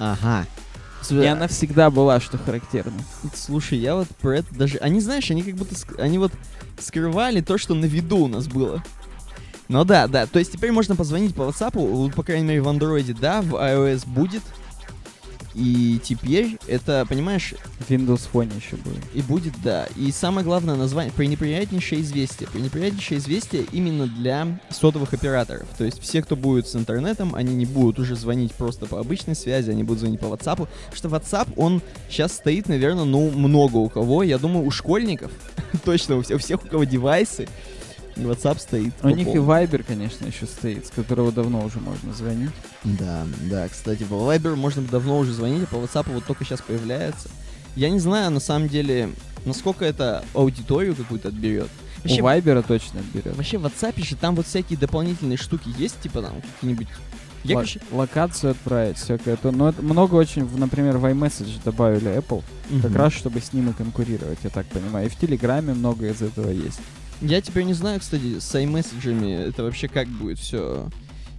Ага. 0.00 0.46
И 1.10 1.24
она 1.24 1.46
всегда 1.48 1.90
была, 1.90 2.20
что 2.20 2.38
характерно. 2.38 3.00
Слушай, 3.34 3.78
я 3.78 3.94
вот 3.94 4.08
про 4.20 4.38
это 4.38 4.54
даже... 4.54 4.78
Они, 4.78 5.00
знаешь, 5.00 5.30
они 5.30 5.42
как 5.42 5.54
будто... 5.54 5.74
ск- 5.74 6.00
Они 6.00 6.18
вот 6.18 6.32
скрывали 6.80 7.40
то, 7.40 7.58
что 7.58 7.74
на 7.74 7.84
виду 7.84 8.18
у 8.18 8.28
нас 8.28 8.46
было. 8.48 8.82
Ну 9.68 9.84
да, 9.84 10.08
да. 10.08 10.26
То 10.26 10.38
есть 10.38 10.52
теперь 10.52 10.72
можно 10.72 10.96
позвонить 10.96 11.34
по 11.34 11.42
WhatsApp, 11.42 12.12
по 12.14 12.22
крайней 12.22 12.46
мере, 12.46 12.62
в 12.62 12.68
Android, 12.68 13.16
да, 13.20 13.40
в 13.42 13.54
iOS 13.54 14.06
будет. 14.08 14.42
И 15.54 15.98
теперь 16.02 16.58
это, 16.68 17.04
понимаешь, 17.08 17.54
Windows 17.88 18.28
Phone 18.32 18.54
еще 18.56 18.76
будет. 18.76 19.02
и 19.14 19.22
будет, 19.22 19.54
да. 19.62 19.86
И 19.96 20.12
самое 20.12 20.44
главное 20.44 20.76
название, 20.76 21.12
пренеприятнейшее 21.12 22.02
известие. 22.02 22.48
Пренеприятнейшее 22.48 23.18
известие 23.18 23.64
именно 23.72 24.06
для 24.06 24.60
сотовых 24.70 25.12
операторов. 25.12 25.66
То 25.76 25.84
есть 25.84 26.00
все, 26.00 26.22
кто 26.22 26.36
будет 26.36 26.68
с 26.68 26.76
интернетом, 26.76 27.34
они 27.34 27.54
не 27.54 27.66
будут 27.66 27.98
уже 27.98 28.14
звонить 28.14 28.52
просто 28.52 28.86
по 28.86 29.00
обычной 29.00 29.34
связи, 29.34 29.70
они 29.70 29.82
будут 29.82 30.00
звонить 30.00 30.20
по 30.20 30.26
WhatsApp. 30.26 30.68
Потому 30.90 30.94
что 30.94 31.08
WhatsApp, 31.08 31.48
он 31.56 31.82
сейчас 32.08 32.32
стоит, 32.32 32.68
наверное, 32.68 33.04
ну, 33.04 33.30
много 33.30 33.78
у 33.78 33.88
кого. 33.88 34.22
Я 34.22 34.38
думаю, 34.38 34.64
у 34.64 34.70
школьников, 34.70 35.32
точно, 35.84 36.16
у 36.16 36.22
всех, 36.22 36.64
у 36.64 36.68
кого 36.68 36.84
девайсы, 36.84 37.48
WhatsApp 38.28 38.58
стоит. 38.60 38.92
У 39.00 39.02
по 39.02 39.08
них 39.08 39.28
и. 39.28 39.32
Viber, 39.32 39.82
конечно, 39.86 40.26
еще 40.26 40.46
стоит, 40.46 40.86
с 40.86 40.90
которого 40.90 41.32
давно 41.32 41.64
уже 41.64 41.78
можно 41.78 42.12
звонить. 42.12 42.50
Да, 42.84 43.26
да, 43.50 43.68
кстати, 43.68 44.04
по 44.04 44.14
Viber 44.14 44.56
можно 44.56 44.82
давно 44.82 45.18
уже 45.18 45.32
звонить, 45.32 45.64
а 45.64 45.66
по 45.66 45.76
WhatsApp 45.76 46.12
вот 46.12 46.24
только 46.24 46.44
сейчас 46.44 46.60
появляется. 46.60 47.28
Я 47.76 47.90
не 47.90 48.00
знаю, 48.00 48.30
на 48.30 48.40
самом 48.40 48.68
деле, 48.68 49.10
насколько 49.44 49.84
это 49.84 50.24
аудиторию 50.34 50.94
какую-то 50.94 51.28
отберет. 51.28 51.68
Вообще, 52.02 52.22
У 52.22 52.24
Viber 52.24 52.64
точно 52.66 53.00
берет. 53.12 53.36
вообще 53.36 53.58
в 53.58 53.66
WhatsApp 53.66 54.02
же 54.04 54.16
там 54.16 54.34
вот 54.34 54.46
всякие 54.46 54.78
дополнительные 54.78 55.36
штуки 55.36 55.68
есть, 55.76 56.00
типа 56.00 56.22
там 56.22 56.40
какие-нибудь... 56.54 56.88
Я, 57.42 57.54
Ло- 57.56 57.60
короче, 57.62 57.80
локацию 57.90 58.50
отправить, 58.50 58.98
всякое 58.98 59.36
то. 59.36 59.50
Но 59.50 59.70
это 59.70 59.80
много 59.80 60.14
очень, 60.14 60.46
например, 60.58 60.98
в 60.98 61.06
iMessage 61.06 61.62
добавили 61.64 62.18
Apple, 62.18 62.42
как 62.82 62.90
мгм. 62.90 62.96
раз 62.96 63.14
чтобы 63.14 63.40
с 63.40 63.54
ним 63.54 63.70
и 63.70 63.72
конкурировать, 63.72 64.38
я 64.42 64.50
так 64.50 64.66
понимаю. 64.66 65.06
И 65.06 65.08
в 65.08 65.16
Телеграме 65.16 65.72
много 65.72 66.06
из 66.08 66.20
этого 66.20 66.50
есть. 66.50 66.80
Я 67.20 67.40
теперь 67.40 67.64
не 67.64 67.74
знаю, 67.74 68.00
кстати, 68.00 68.38
с 68.38 68.54
iMessage 68.54 69.48
это 69.48 69.62
вообще 69.62 69.88
как 69.88 70.08
будет 70.08 70.38
все. 70.38 70.88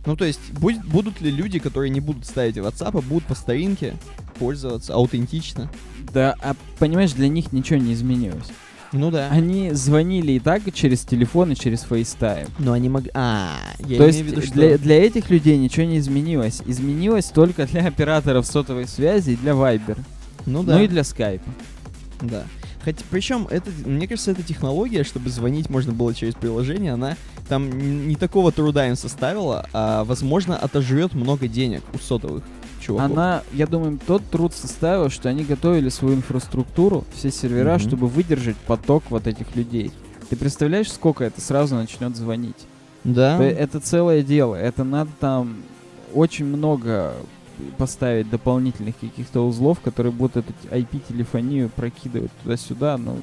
Ну, 0.05 0.15
то 0.15 0.25
есть, 0.25 0.39
будет, 0.53 0.83
будут 0.85 1.21
ли 1.21 1.29
люди, 1.29 1.59
которые 1.59 1.89
не 1.89 1.99
будут 1.99 2.25
ставить 2.25 2.57
WhatsApp, 2.57 2.97
а 2.97 3.01
будут 3.01 3.25
по 3.25 3.35
старинке 3.35 3.95
пользоваться 4.39 4.93
аутентично? 4.93 5.69
Да, 6.13 6.35
а 6.41 6.55
понимаешь, 6.79 7.11
для 7.13 7.27
них 7.27 7.51
ничего 7.51 7.79
не 7.79 7.93
изменилось. 7.93 8.47
Ну 8.93 9.09
да. 9.09 9.29
Они 9.31 9.71
звонили 9.71 10.33
и 10.33 10.39
так 10.39 10.61
через 10.73 11.01
телефон 11.01 11.53
и 11.53 11.55
через 11.55 11.85
FaceTime. 11.85 12.49
Но 12.59 12.73
они 12.73 12.89
могли... 12.89 13.09
А, 13.13 13.55
я 13.87 13.97
То 13.97 14.07
есть 14.07 14.21
виду, 14.21 14.41
что... 14.41 14.53
для, 14.53 14.77
для 14.77 15.05
этих 15.05 15.29
людей 15.29 15.57
ничего 15.57 15.85
не 15.85 15.97
изменилось. 15.97 16.61
Изменилось 16.65 17.25
только 17.25 17.65
для 17.67 17.87
операторов 17.87 18.45
сотовой 18.45 18.87
связи 18.87 19.31
и 19.31 19.35
для 19.37 19.53
Viber. 19.53 19.97
Ну 20.45 20.63
да. 20.63 20.75
Ну 20.75 20.83
и 20.83 20.87
для 20.87 21.03
Skype. 21.03 21.41
Да. 22.21 22.43
Хотя, 22.83 23.03
причем, 23.09 23.47
это, 23.49 23.69
мне 23.85 24.07
кажется, 24.07 24.31
эта 24.31 24.43
технология, 24.43 25.03
чтобы 25.03 25.29
звонить 25.29 25.69
можно 25.69 25.93
было 25.93 26.13
через 26.13 26.33
приложение, 26.35 26.93
она 26.93 27.15
там 27.47 28.07
не 28.07 28.15
такого 28.15 28.51
труда 28.51 28.87
им 28.87 28.95
составила, 28.95 29.67
а, 29.73 30.03
возможно, 30.03 30.57
отожрет 30.57 31.13
много 31.13 31.47
денег 31.47 31.83
у 31.93 31.97
сотовых 31.99 32.43
чуваков. 32.79 33.11
Она, 33.11 33.43
я 33.53 33.67
думаю, 33.67 33.99
тот 34.05 34.23
труд 34.29 34.53
составил, 34.53 35.09
что 35.09 35.29
они 35.29 35.43
готовили 35.43 35.89
свою 35.89 36.15
инфраструктуру, 36.15 37.05
все 37.15 37.29
сервера, 37.31 37.73
Мгм. 37.75 37.79
чтобы 37.79 38.07
выдержать 38.07 38.57
поток 38.57 39.03
вот 39.09 39.27
этих 39.27 39.55
людей. 39.55 39.91
Ты 40.29 40.35
представляешь, 40.35 40.91
сколько 40.91 41.23
это 41.23 41.39
сразу 41.41 41.75
начнет 41.75 42.15
звонить? 42.15 42.55
Да. 43.03 43.37
То 43.37 43.43
Это 43.43 43.79
целое 43.79 44.23
дело. 44.23 44.55
Это 44.55 44.83
надо 44.83 45.11
там 45.19 45.57
очень 46.13 46.45
много 46.45 47.13
поставить 47.77 48.29
дополнительных 48.29 48.97
каких-то 48.97 49.45
узлов, 49.47 49.79
которые 49.79 50.11
будут 50.11 50.37
эту 50.37 50.53
IP-телефонию 50.69 51.69
прокидывать 51.69 52.31
туда-сюда. 52.43 52.97
Ну, 52.97 53.17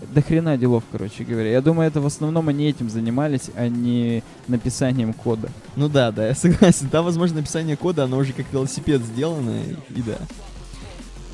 до 0.00 0.22
хрена 0.22 0.56
делов, 0.56 0.84
короче 0.92 1.24
говоря. 1.24 1.50
Я 1.50 1.60
думаю, 1.60 1.88
это 1.88 2.00
в 2.00 2.06
основном 2.06 2.48
они 2.48 2.68
этим 2.68 2.90
занимались, 2.90 3.50
а 3.56 3.68
не 3.68 4.22
написанием 4.46 5.12
кода. 5.12 5.48
Ну 5.74 5.88
да, 5.88 6.12
да, 6.12 6.28
я 6.28 6.34
согласен. 6.34 6.88
Там, 6.88 7.04
возможно, 7.04 7.38
написание 7.38 7.76
кода, 7.76 8.04
оно 8.04 8.18
уже 8.18 8.32
как 8.32 8.46
велосипед 8.52 9.02
сделано, 9.02 9.50
и, 9.50 9.98
и 9.98 10.02
да. 10.02 10.18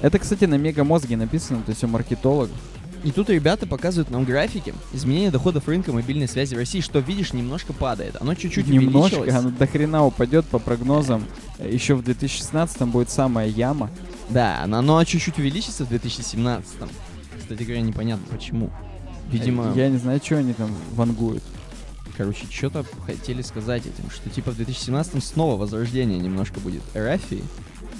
Это, 0.00 0.18
кстати, 0.18 0.44
на 0.44 0.56
мегамозге 0.56 1.16
написано, 1.16 1.62
то 1.62 1.70
есть 1.70 1.82
у 1.84 1.88
маркетологов. 1.88 2.56
И 3.04 3.10
тут 3.10 3.30
ребята 3.30 3.66
показывают 3.66 4.10
нам 4.10 4.24
графики 4.24 4.72
изменения 4.92 5.30
доходов 5.30 5.66
рынка 5.66 5.92
мобильной 5.92 6.28
связи 6.28 6.54
в 6.54 6.58
России, 6.58 6.80
что, 6.80 7.00
видишь, 7.00 7.32
немножко 7.32 7.72
падает. 7.72 8.16
Оно 8.20 8.34
чуть-чуть 8.34 8.68
Немножко, 8.68 9.16
увеличилось. 9.16 9.34
оно 9.34 9.50
до 9.50 9.66
хрена 9.66 10.06
упадет 10.06 10.46
по 10.46 10.60
прогнозам. 10.60 11.24
Еще 11.58 11.94
в 11.94 12.04
2016 12.04 12.82
будет 12.82 13.10
самая 13.10 13.48
яма. 13.48 13.90
Да, 14.30 14.62
оно, 14.62 14.78
оно 14.78 15.02
чуть-чуть 15.04 15.38
увеличится 15.38 15.84
в 15.84 15.88
2017 15.88 16.70
Кстати 17.40 17.62
говоря, 17.64 17.80
непонятно 17.80 18.24
почему. 18.30 18.70
Видимо... 19.30 19.72
Я 19.74 19.88
не 19.88 19.98
знаю, 19.98 20.20
что 20.22 20.36
они 20.36 20.52
там 20.52 20.70
вангуют. 20.92 21.42
короче, 22.16 22.46
что-то 22.50 22.84
хотели 23.04 23.42
сказать 23.42 23.82
этим, 23.82 24.10
что 24.10 24.30
типа 24.30 24.52
в 24.52 24.56
2017 24.56 25.24
снова 25.24 25.56
возрождение 25.56 26.18
немножко 26.18 26.60
будет 26.60 26.82
Эрафии. 26.94 27.42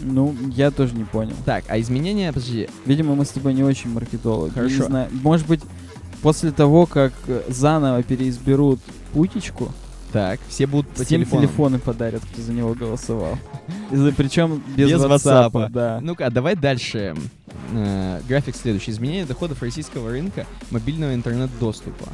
Ну, 0.03 0.35
я 0.55 0.71
тоже 0.71 0.95
не 0.95 1.05
понял. 1.05 1.35
Так, 1.45 1.65
а 1.69 1.81
изменения, 1.81 2.33
подожди, 2.33 2.69
Видимо, 2.87 3.15
мы 3.15 3.25
с 3.25 3.31
тобой 3.31 3.55
не 3.55 3.63
очень 3.63 3.91
маркетологи. 3.91 4.51
Я 4.51 4.55
Хорошо. 4.55 4.77
Не 4.77 4.83
знаю. 4.83 5.09
Может 5.23 5.47
быть, 5.47 5.61
после 6.23 6.51
того, 6.51 6.87
как 6.87 7.13
э, 7.27 7.43
заново 7.49 8.03
переизберут 8.03 8.81
путечку, 9.13 9.71
так, 10.13 10.41
все 10.49 10.67
будут 10.67 10.89
по 10.89 11.05
всем 11.05 11.21
телефону. 11.21 11.43
телефоны 11.43 11.79
подарят, 11.79 12.23
кто 12.31 12.43
за 12.43 12.53
него 12.53 12.75
голосовал. 12.75 13.39
Причем 14.17 14.63
без, 14.77 14.91
Без 14.91 15.01
WhatsApp, 15.01 15.51
WhatsApp. 15.53 15.71
да. 15.71 15.99
Ну-ка, 16.03 16.27
а 16.27 16.31
давай 16.31 16.55
дальше. 16.57 17.15
Э, 17.73 18.21
график 18.29 18.57
следующий. 18.57 18.91
Изменение 18.91 19.25
доходов 19.25 19.63
российского 19.63 20.11
рынка 20.11 20.47
мобильного 20.71 21.15
интернет-доступа. 21.15 22.07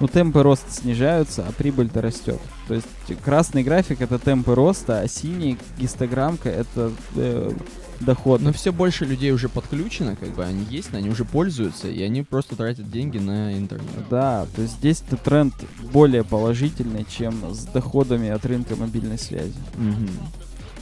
Ну, 0.00 0.08
темпы 0.08 0.42
роста 0.42 0.70
снижаются, 0.72 1.44
а 1.48 1.52
прибыль-то 1.52 2.00
растет. 2.02 2.40
То 2.66 2.74
есть 2.74 2.86
красный 3.24 3.62
график 3.62 4.00
это 4.00 4.18
темпы 4.18 4.54
роста, 4.54 5.00
а 5.00 5.08
синий 5.08 5.58
гистограммка 5.78 6.48
это 6.48 6.90
э, 7.14 7.52
доход. 8.00 8.40
Но 8.40 8.52
все 8.52 8.72
больше 8.72 9.04
людей 9.04 9.32
уже 9.32 9.48
подключено, 9.48 10.16
как 10.16 10.30
бы 10.34 10.44
они 10.44 10.64
есть, 10.70 10.92
они 10.94 11.08
уже 11.10 11.24
пользуются, 11.24 11.88
и 11.88 12.02
они 12.02 12.22
просто 12.22 12.56
тратят 12.56 12.90
деньги 12.90 13.18
на 13.18 13.56
интернет. 13.56 14.08
Да, 14.10 14.46
то 14.54 14.62
есть 14.62 14.74
здесь 14.74 15.02
-то 15.08 15.16
тренд 15.22 15.54
более 15.92 16.24
положительный, 16.24 17.04
чем 17.08 17.54
с 17.54 17.64
доходами 17.64 18.28
от 18.30 18.44
рынка 18.46 18.76
мобильной 18.76 19.18
связи. 19.18 19.54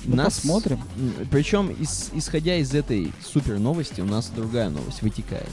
Ну, 0.05 0.17
Нас- 0.17 0.37
посмотрим. 0.37 0.81
Причем, 1.31 1.69
ис- 1.71 2.11
исходя 2.15 2.57
из 2.57 2.75
этой 2.75 3.13
супер 3.23 3.59
новости, 3.59 4.01
у 4.01 4.07
нас 4.07 4.31
другая 4.35 4.71
новость 4.71 5.03
вытекает. 5.03 5.51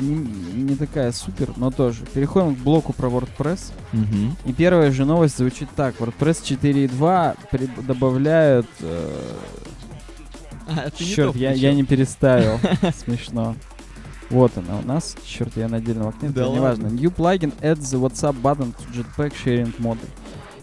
Не, 0.00 0.14
не 0.62 0.74
такая 0.74 1.12
супер, 1.12 1.52
но 1.56 1.70
тоже. 1.70 2.04
Переходим 2.14 2.56
к 2.56 2.58
блоку 2.58 2.92
про 2.94 3.08
WordPress. 3.08 3.72
И 4.46 4.52
первая 4.54 4.90
же 4.90 5.04
новость 5.04 5.36
звучит 5.36 5.68
так. 5.76 5.96
WordPress 6.00 6.42
4.2 6.42 7.36
при- 7.50 7.68
добавляют... 7.86 8.66
э, 8.80 9.36
А, 10.76 10.90
не 10.98 11.06
черт, 11.06 11.36
я, 11.36 11.52
я 11.52 11.74
не 11.74 11.84
переставил. 11.84 12.58
Смешно. 13.04 13.56
Вот 14.30 14.52
она 14.56 14.78
у 14.78 14.82
нас. 14.82 15.16
Черт, 15.26 15.56
я 15.56 15.68
на 15.68 15.76
отдельном 15.76 16.08
окне. 16.08 16.30
Да 16.30 16.48
неважно. 16.48 16.86
New 16.86 17.10
plugin 17.10 17.52
adds 17.60 17.80
the 17.80 18.00
WhatsApp 18.00 18.40
button 18.40 18.74
to 18.74 18.92
Jetpack 18.94 19.32
sharing 19.44 19.76
model. 19.78 20.08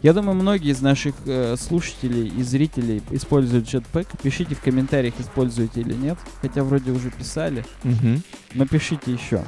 Я 0.01 0.13
думаю, 0.13 0.35
многие 0.35 0.71
из 0.71 0.81
наших 0.81 1.13
э, 1.27 1.55
слушателей 1.57 2.27
и 2.27 2.41
зрителей 2.41 3.03
используют 3.11 3.65
Jetpack. 3.67 4.07
Пишите 4.23 4.55
в 4.55 4.61
комментариях, 4.61 5.13
используете 5.19 5.81
или 5.81 5.93
нет. 5.93 6.17
Хотя 6.41 6.63
вроде 6.63 6.91
уже 6.91 7.11
писали. 7.11 7.63
Мгм. 7.83 8.23
Но 8.55 8.65
пишите 8.65 9.13
еще. 9.13 9.43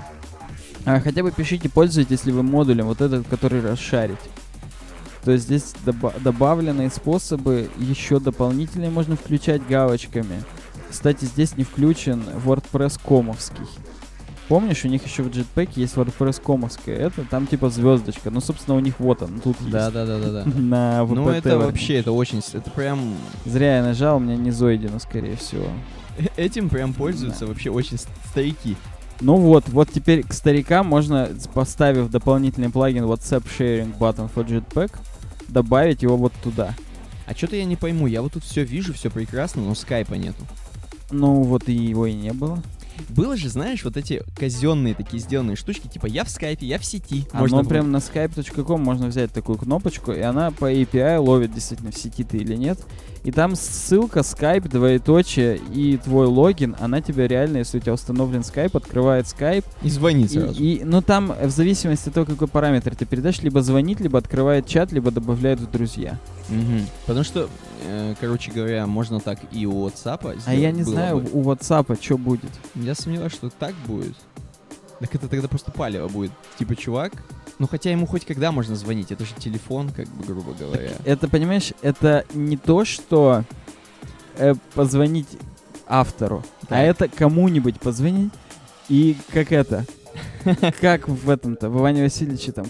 А, 0.86 0.99
хотя 0.99 1.24
бы 1.24 1.32
пишите, 1.32 1.70
пользуетесь 1.70 2.26
ли 2.26 2.32
вы 2.32 2.43
модулем, 2.43 2.86
вот 2.86 3.01
этот, 3.01 3.28
который 3.28 3.62
расшарить. 3.62 4.20
То 5.24 5.32
есть 5.32 5.45
здесь 5.45 5.74
доба- 5.86 6.13
добавленные 6.21 6.89
способы, 6.89 7.69
еще 7.80 8.19
дополнительные 8.19 8.89
можно 8.89 9.15
включать 9.15 9.65
галочками. 9.67 10.43
Кстати, 10.89 11.26
здесь 11.26 11.55
не 11.57 11.63
включен 11.63 12.21
WordPress 12.45 12.99
комовский. 13.03 13.65
Помнишь, 14.49 14.84
у 14.84 14.89
них 14.89 15.05
еще 15.05 15.24
в 15.24 15.28
Jetpack 15.30 15.69
есть 15.76 15.95
WordPress 15.95 16.41
комовская, 16.41 16.97
это 16.97 17.24
там 17.24 17.47
типа 17.47 17.69
звездочка. 17.69 18.30
Ну, 18.30 18.41
собственно, 18.41 18.76
у 18.76 18.82
них 18.82 18.95
вот 18.99 19.21
он, 19.24 19.39
тут 19.39 19.55
Да, 19.71 19.86
есть. 19.86 19.93
да, 19.93 20.05
да, 20.05 20.19
да, 20.19 20.32
да. 20.32 20.45
На 20.59 20.99
VPT. 21.03 21.15
Ну 21.15 21.30
это 21.30 21.57
вообще, 21.57 21.95
это 21.99 22.11
очень, 22.11 22.41
это 22.51 22.69
прям, 22.71 23.15
Зря 23.45 23.78
я 23.78 23.84
нажал, 23.84 24.17
у 24.17 24.19
меня 24.19 24.36
не 24.36 24.51
зойдено, 24.51 24.99
скорее 24.99 25.38
всего. 25.38 25.65
э- 26.19 26.26
этим 26.36 26.67
прям 26.69 26.93
пользуются 26.93 27.47
вообще 27.47 27.69
очень 27.71 27.97
старики. 28.30 28.76
Ну 29.21 29.38
вот, 29.38 29.69
вот 29.69 29.89
теперь 29.89 30.24
к 30.24 30.34
старикам 30.34 30.88
можно, 30.88 31.30
поставив 31.53 32.09
дополнительный 32.11 32.69
плагин 32.69 33.05
WhatsApp 33.05 33.45
Sharing 33.57 33.97
Button 33.97 34.30
for 34.36 34.45
Jetpack, 34.45 34.91
добавить 35.54 36.01
его 36.01 36.18
вот 36.18 36.34
туда. 36.43 36.76
А 37.26 37.34
что-то 37.34 37.56
я 37.56 37.64
не 37.64 37.76
пойму, 37.76 38.08
я 38.08 38.22
вот 38.22 38.34
тут 38.34 38.43
все 38.43 38.64
вижу, 38.64 38.93
все 38.93 39.10
прекрасно, 39.10 39.62
но 39.62 39.76
скайпа 39.76 40.16
нету. 40.16 40.45
Ну 41.12 41.43
вот 41.43 41.70
и 41.70 41.74
его 41.74 42.06
и 42.06 42.14
не 42.14 42.34
было. 42.34 42.62
Было 43.10 43.38
же, 43.38 43.49
знаешь, 43.49 43.84
вот 43.84 43.97
эти 43.97 44.24
казенные 44.38 44.93
такие 44.93 45.22
сделанные 45.22 45.56
штучки, 45.56 45.88
типа 45.88 46.06
я 46.06 46.24
в 46.24 46.30
скайпе, 46.30 46.66
я 46.66 46.78
в 46.78 46.86
сети. 46.86 47.26
Оно 47.32 47.41
Можно 47.41 47.66
прям 47.66 47.91
на 47.91 47.97
skype.com 47.97 48.82
можно 48.82 49.08
взять 49.08 49.32
такую 49.32 49.58
кнопочку, 49.58 50.12
и 50.12 50.20
она 50.20 50.51
по 50.51 50.72
API 50.72 51.18
ловит 51.18 51.54
действительно 51.54 51.91
в 51.91 51.97
сети 51.97 52.24
ты 52.24 52.38
или 52.38 52.56
нет. 52.56 52.80
И 53.24 53.32
там 53.32 53.55
ссылка 53.55 54.19
Skype, 54.19 54.67
двоеточие 54.67 55.57
и 55.74 55.95
твой 55.97 56.28
логин, 56.28 56.76
она 56.80 57.01
тебя 57.01 57.26
реально, 57.28 57.57
если 57.59 57.78
у 57.78 57.82
тебя 57.82 57.93
установлен 57.93 58.41
Skype, 58.41 58.76
открывает 58.76 59.26
Skype. 59.26 59.63
и 59.82 59.89
звонить 59.89 60.34
И, 60.36 60.39
сразу. 60.39 60.61
и- 60.61 60.82
ну 60.84 61.01
там 61.01 61.34
в 61.41 61.49
зависимости 61.49 62.09
от 62.09 62.15
того, 62.15 62.26
какой 62.26 62.47
параметр 62.49 62.95
ты 62.95 63.05
передашь, 63.05 63.41
либо 63.41 63.61
звонит, 63.61 64.01
либо 64.01 64.19
открывает 64.19 64.67
чат, 64.67 64.91
либо 64.91 65.09
добавляет 65.09 65.59
в 65.61 65.71
друзья. 65.71 66.19
Мгм. 66.49 66.82
Потому 67.05 67.24
что, 67.24 67.49
э, 67.88 68.15
короче 68.19 68.51
говоря, 68.51 68.86
можно 68.88 69.21
так 69.21 69.39
и 69.53 69.65
у 69.65 69.88
WhatsApp 69.88 70.38
А 70.45 70.53
я 70.53 70.71
не 70.71 70.84
знаю, 70.84 71.19
бы. 71.19 71.30
у 71.32 71.43
WhatsApp 71.43 71.97
что 72.01 72.17
будет. 72.17 72.51
Я 72.76 72.93
сомневаюсь, 72.93 73.32
что 73.34 73.49
так 73.49 73.74
будет. 73.88 74.15
Так 75.00 75.16
это 75.16 75.28
тогда 75.28 75.48
просто 75.48 75.72
палево 75.72 76.08
будет. 76.08 76.32
Типа, 76.58 76.76
чувак, 76.76 77.12
ну 77.60 77.68
хотя 77.68 77.91
ему 77.91 78.06
хоть 78.06 78.26
когда 78.26 78.52
можно 78.52 78.76
звонить, 78.76 79.12
это 79.12 79.26
же 79.26 79.34
телефон, 79.38 79.89
как 79.89 80.08
бы, 80.08 80.24
грубо 80.26 80.54
говоря. 80.54 80.91
Это, 81.06 81.28
понимаешь, 81.28 81.74
это 81.82 82.26
не 82.34 82.58
то, 82.58 82.86
что 82.86 83.44
э, 84.38 84.54
позвонить 84.74 85.28
автору, 85.88 86.44
а 86.64 86.66
Так. 86.68 86.80
это 86.80 87.08
кому-нибудь 87.10 87.80
позвонить. 87.80 88.32
И 88.89 89.18
как 89.32 89.52
это? 89.52 89.86
Как 90.82 91.08
в 91.08 91.30
этом-то, 91.30 91.70
в 91.70 91.80
Иване 91.80 92.04
Васильевиче 92.04 92.52
там, 92.52 92.66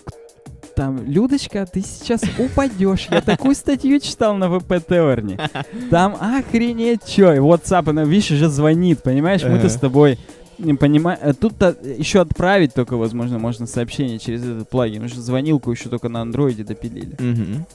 там, 0.75 1.03
Людочка, 1.05 1.65
ты 1.65 1.81
сейчас 1.81 2.21
упадешь. 2.39 3.07
Я 3.11 3.21
такую 3.21 3.53
статью 3.55 3.99
читал 3.99 4.35
на 4.35 4.47
ВП 4.49 4.75
Теорне. 4.87 5.39
Там 5.91 6.15
охренеть 6.19 7.05
чё. 7.05 7.33
WhatsApp, 7.35 7.89
она, 7.89 8.05
видишь, 8.05 8.31
уже 8.31 8.47
звонит, 8.49 9.03
понимаешь? 9.03 9.43
Мы-то 9.43 9.57
Ага. 9.67 9.69
с 9.69 9.75
тобой 9.79 10.19
не 10.57 10.73
понимаем. 10.73 11.33
Тут-то 11.35 11.75
еще 11.97 12.21
отправить 12.21 12.73
только, 12.73 12.97
возможно, 12.97 13.39
можно 13.39 13.67
сообщение 13.67 14.19
через 14.19 14.43
этот 14.43 14.69
плагин. 14.69 15.03
Уже 15.03 15.19
звонилку 15.21 15.71
еще 15.71 15.89
только 15.89 16.09
на 16.09 16.21
андроиде 16.21 16.63
допилили. 16.63 17.15
Мгм. 17.19 17.65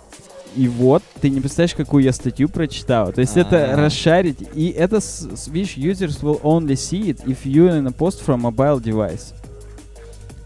И 0.57 0.67
вот, 0.67 1.03
ты 1.21 1.29
не 1.31 1.41
представляешь, 1.41 1.75
какую 1.75 2.03
я 2.03 2.13
статью 2.13 2.49
прочитал. 2.49 3.13
То 3.13 3.21
есть 3.21 3.37
это 3.37 3.75
А. 3.75 3.77
расшарить. 3.77 4.39
И 4.55 4.69
это, 4.71 5.01
видишь, 5.49 5.77
users 5.77 6.23
will 6.23 6.41
only 6.43 6.73
see 6.73 7.09
it 7.11 7.25
if 7.27 7.45
you 7.45 7.69
in 7.69 7.87
a 7.87 7.93
post 7.93 8.25
from 8.27 8.41
mobile 8.41 8.83
device. 8.83 9.35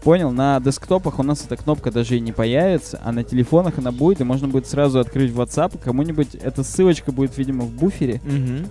Понял? 0.03 0.31
На 0.31 0.59
десктопах 0.59 1.19
у 1.19 1.23
нас 1.23 1.45
эта 1.45 1.55
кнопка 1.55 1.89
даже 1.89 2.17
и 2.17 2.19
не 2.19 2.33
появится, 2.33 2.99
а 3.05 3.13
на 3.13 3.23
телефонах 3.23 3.77
она 3.77 3.93
будет, 3.93 4.19
и 4.19 4.25
можно 4.25 4.49
будет 4.49 4.67
сразу 4.67 4.99
открыть 4.99 5.31
WhatsApp, 5.31 5.79
кому-нибудь 5.81 6.35
эта 6.35 6.61
ссылочка 6.63 7.13
будет, 7.13 7.37
видимо, 7.37 7.63
в 7.63 7.71
буфере. 7.71 8.19
Мгм. 8.25 8.67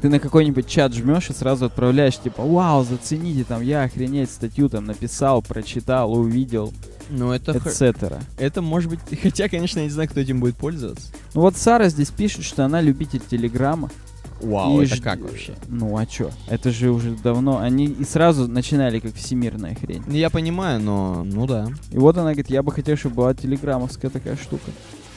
Ты 0.00 0.08
на 0.08 0.18
какой-нибудь 0.18 0.66
чат 0.68 0.92
жмешь 0.94 1.30
и 1.30 1.32
сразу 1.32 1.66
отправляешь, 1.66 2.18
типа, 2.18 2.42
вау, 2.42 2.84
зацените, 2.84 3.44
там, 3.44 3.62
я 3.62 3.82
охренеть 3.84 4.30
статью 4.30 4.68
там 4.68 4.84
написал, 4.84 5.42
прочитал, 5.42 6.12
увидел, 6.12 6.72
Ну 7.10 7.32
это, 7.32 7.52
etc. 7.52 8.20
это 8.38 8.62
может 8.62 8.90
быть... 8.90 9.00
Хотя, 9.22 9.48
конечно, 9.48 9.78
я 9.78 9.84
не 9.86 9.90
знаю, 9.90 10.08
кто 10.08 10.20
этим 10.20 10.40
будет 10.40 10.56
пользоваться. 10.56 11.08
Ну 11.34 11.40
вот 11.42 11.56
Сара 11.56 11.88
здесь 11.88 12.10
пишет, 12.10 12.44
что 12.44 12.64
она 12.64 12.80
любитель 12.80 13.20
Телеграма. 13.20 13.90
Вау, 14.42 14.82
И 14.82 14.84
это 14.84 14.96
ж- 14.96 15.00
как 15.00 15.20
вообще? 15.20 15.54
Ну 15.68 15.96
а 15.96 16.04
чё? 16.04 16.30
Это 16.48 16.70
же 16.70 16.90
уже 16.90 17.12
давно. 17.12 17.58
Они 17.58 17.86
и 17.86 18.04
сразу 18.04 18.46
начинали 18.46 18.98
как 19.00 19.14
всемирная 19.14 19.74
хрень. 19.74 20.02
Ну, 20.06 20.12
Я 20.12 20.28
понимаю, 20.28 20.78
но... 20.78 21.22
Ну 21.24 21.46
да. 21.46 21.68
И 21.90 21.96
вот 21.96 22.16
она 22.18 22.32
говорит, 22.32 22.50
я 22.50 22.62
бы 22.62 22.70
хотел, 22.70 22.96
чтобы 22.98 23.14
была 23.14 23.32
телеграммовская 23.34 24.10
такая 24.10 24.36
штука. 24.36 24.70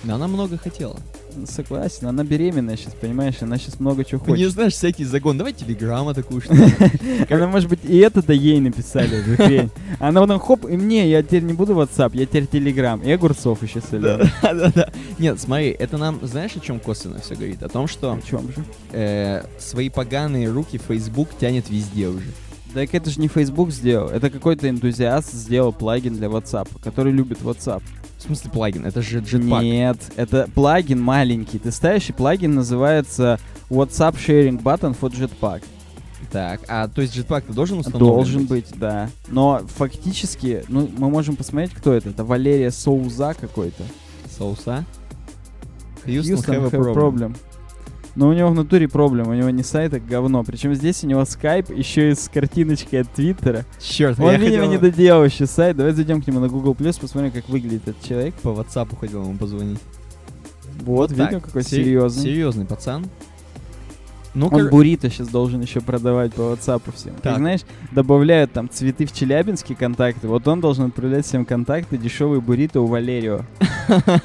Да 0.04 0.16
она 0.16 0.28
много 0.28 0.58
хотела. 0.58 0.98
Согласен, 1.46 2.08
она 2.08 2.24
беременная 2.24 2.76
сейчас, 2.78 2.94
понимаешь? 2.94 3.36
Она 3.42 3.58
сейчас 3.58 3.80
много 3.80 4.04
чего 4.06 4.22
Не 4.26 4.32
хочет. 4.32 4.52
знаешь, 4.52 4.74
всякий 4.74 5.04
загон. 5.06 5.38
Давай 5.38 5.54
телеграмма 5.54 6.14
такую 6.14 6.42
что 6.42 6.54
Она, 7.30 7.48
может 7.48 7.70
быть, 7.70 7.80
и 7.84 7.98
это-то 7.98 8.34
ей 8.34 8.60
написали, 8.60 9.20
эту 9.20 9.44
хрень. 9.44 9.70
Она 10.00 10.22
потом, 10.22 10.40
хоп, 10.40 10.66
и 10.66 10.76
мне, 10.78 11.10
я 11.10 11.22
теперь 11.22 11.44
не 11.44 11.54
буду 11.54 11.74
WhatsApp, 11.74 12.12
я 12.14 12.26
теперь 12.26 12.48
Телеграм. 12.48 13.02
И 13.02 13.12
огурцов 13.12 13.62
еще 13.62 13.82
солил. 13.82 14.18
Да-да-да. 14.42 14.90
Нет, 15.20 15.40
смотри, 15.40 15.70
это 15.70 15.98
нам, 15.98 16.20
знаешь, 16.24 16.56
о 16.56 16.60
чем 16.62 16.80
косвенно 16.80 17.20
все 17.20 17.36
говорит? 17.36 17.62
О 17.62 17.70
том, 17.70 17.88
что 17.88 18.14
О 18.14 18.22
чем 18.22 18.48
же? 18.54 18.64
э, 18.92 19.44
свои 19.60 19.90
поганые 19.90 20.50
руки 20.50 20.80
Facebook 20.80 21.30
тянет 21.40 21.70
везде 21.70 22.08
уже. 22.08 22.26
Так 22.74 22.94
это 22.94 23.10
же 23.10 23.20
не 23.20 23.28
Facebook 23.28 23.72
сделал, 23.72 24.10
это 24.10 24.30
какой-то 24.30 24.70
энтузиаст 24.70 25.34
сделал 25.34 25.74
плагин 25.74 26.16
для 26.16 26.28
WhatsApp, 26.28 26.68
который 26.84 27.12
любит 27.12 27.40
WhatsApp. 27.42 27.82
В 28.20 28.24
смысле 28.24 28.52
плагин? 28.52 28.86
Это 28.86 29.02
же 29.02 29.22
Jetpack. 29.22 29.64
Нет, 29.64 29.98
это 30.18 30.50
плагин 30.54 31.02
маленький. 31.02 31.58
Ты 31.58 31.72
ставишь, 31.72 32.10
и 32.10 32.14
плагин 32.14 32.54
называется 32.54 33.40
WhatsApp 33.70 34.16
Sharing 34.16 34.62
Button 34.62 34.96
for 35.00 35.10
Jetpack. 35.10 35.64
Так, 36.30 36.62
а 36.68 36.90
то 36.90 37.02
есть 37.02 37.16
Jetpack 37.16 37.46
ты 37.48 37.54
должен 37.54 37.80
установлен 37.80 38.14
Должен 38.14 38.46
быть, 38.46 38.68
да. 38.76 39.10
Но 39.30 39.62
фактически, 39.78 40.64
ну, 40.68 40.90
мы 40.98 41.10
можем 41.10 41.38
посмотреть, 41.38 41.72
кто 41.72 41.94
это. 41.94 42.10
Это 42.10 42.26
Валерия 42.26 42.72
Соуза 42.72 43.34
какой-то. 43.40 43.84
Соуса? 44.38 44.86
Houston, 46.06 46.36
Houston 46.36 46.56
have 46.56 46.64
have 46.64 46.74
a 46.74 46.78
problem. 46.78 46.94
problem. 46.94 47.36
Но 48.16 48.28
у 48.30 48.34
него 48.34 48.50
в 48.50 48.56
натуре 48.56 48.88
проблема, 48.90 49.32
у 49.32 49.34
него 49.34 49.50
не 49.52 49.64
сайт, 49.64 49.94
а 49.94 50.00
говно. 50.00 50.44
Причем 50.44 50.74
здесь 50.76 51.04
у 51.04 51.08
него 51.08 51.24
скайп 51.26 51.70
еще 51.70 52.12
и 52.12 52.16
с 52.16 52.28
картиночкой 52.28 53.02
от 53.02 53.12
Твиттера. 53.14 53.66
Черт, 53.80 54.20
Он, 54.20 54.36
видимо, 54.36 54.66
не 54.66 54.78
доделал 54.78 55.24
еще 55.24 55.46
сайт. 55.46 55.78
Давай 55.78 55.94
зайдем 55.94 56.22
к 56.22 56.28
нему 56.28 56.40
на 56.40 56.48
Google 56.50 56.74
Plus, 56.74 57.00
посмотрим, 57.00 57.32
как 57.32 57.48
выглядит 57.48 57.88
этот 57.88 58.04
человек. 58.04 58.34
по 58.36 58.50
WhatsApp 58.50 58.90
хотел 59.00 59.24
ему 59.24 59.38
позвонить. 59.38 59.80
Вот, 60.82 61.12
видим, 61.12 61.28
так, 61.30 61.46
какой 61.46 61.64
сери- 61.64 61.84
серьезный. 61.84 62.24
Серьезный 62.24 62.66
пацан. 62.66 63.06
Ну, 64.34 64.46
Он 64.46 64.52
кор- 64.52 64.70
буррито 64.70 65.10
сейчас 65.10 65.28
должен 65.28 65.60
еще 65.62 65.82
продавать 65.82 66.34
по 66.34 66.42
WhatsApp 66.42 66.82
всем. 66.96 67.14
Как 67.16 67.24
Так. 67.24 67.38
знаешь, 67.38 67.62
добавляют 67.92 68.52
там 68.54 68.70
цветы 68.70 69.06
в 69.06 69.12
Челябинске 69.12 69.76
контакты. 69.76 70.28
Вот 70.28 70.48
он 70.48 70.62
должен 70.62 70.86
отправлять 70.86 71.26
всем 71.26 71.46
контакты 71.46 71.98
дешевый 71.98 72.40
буррито 72.40 72.82
у 72.82 72.86
Валерио. 72.86 73.42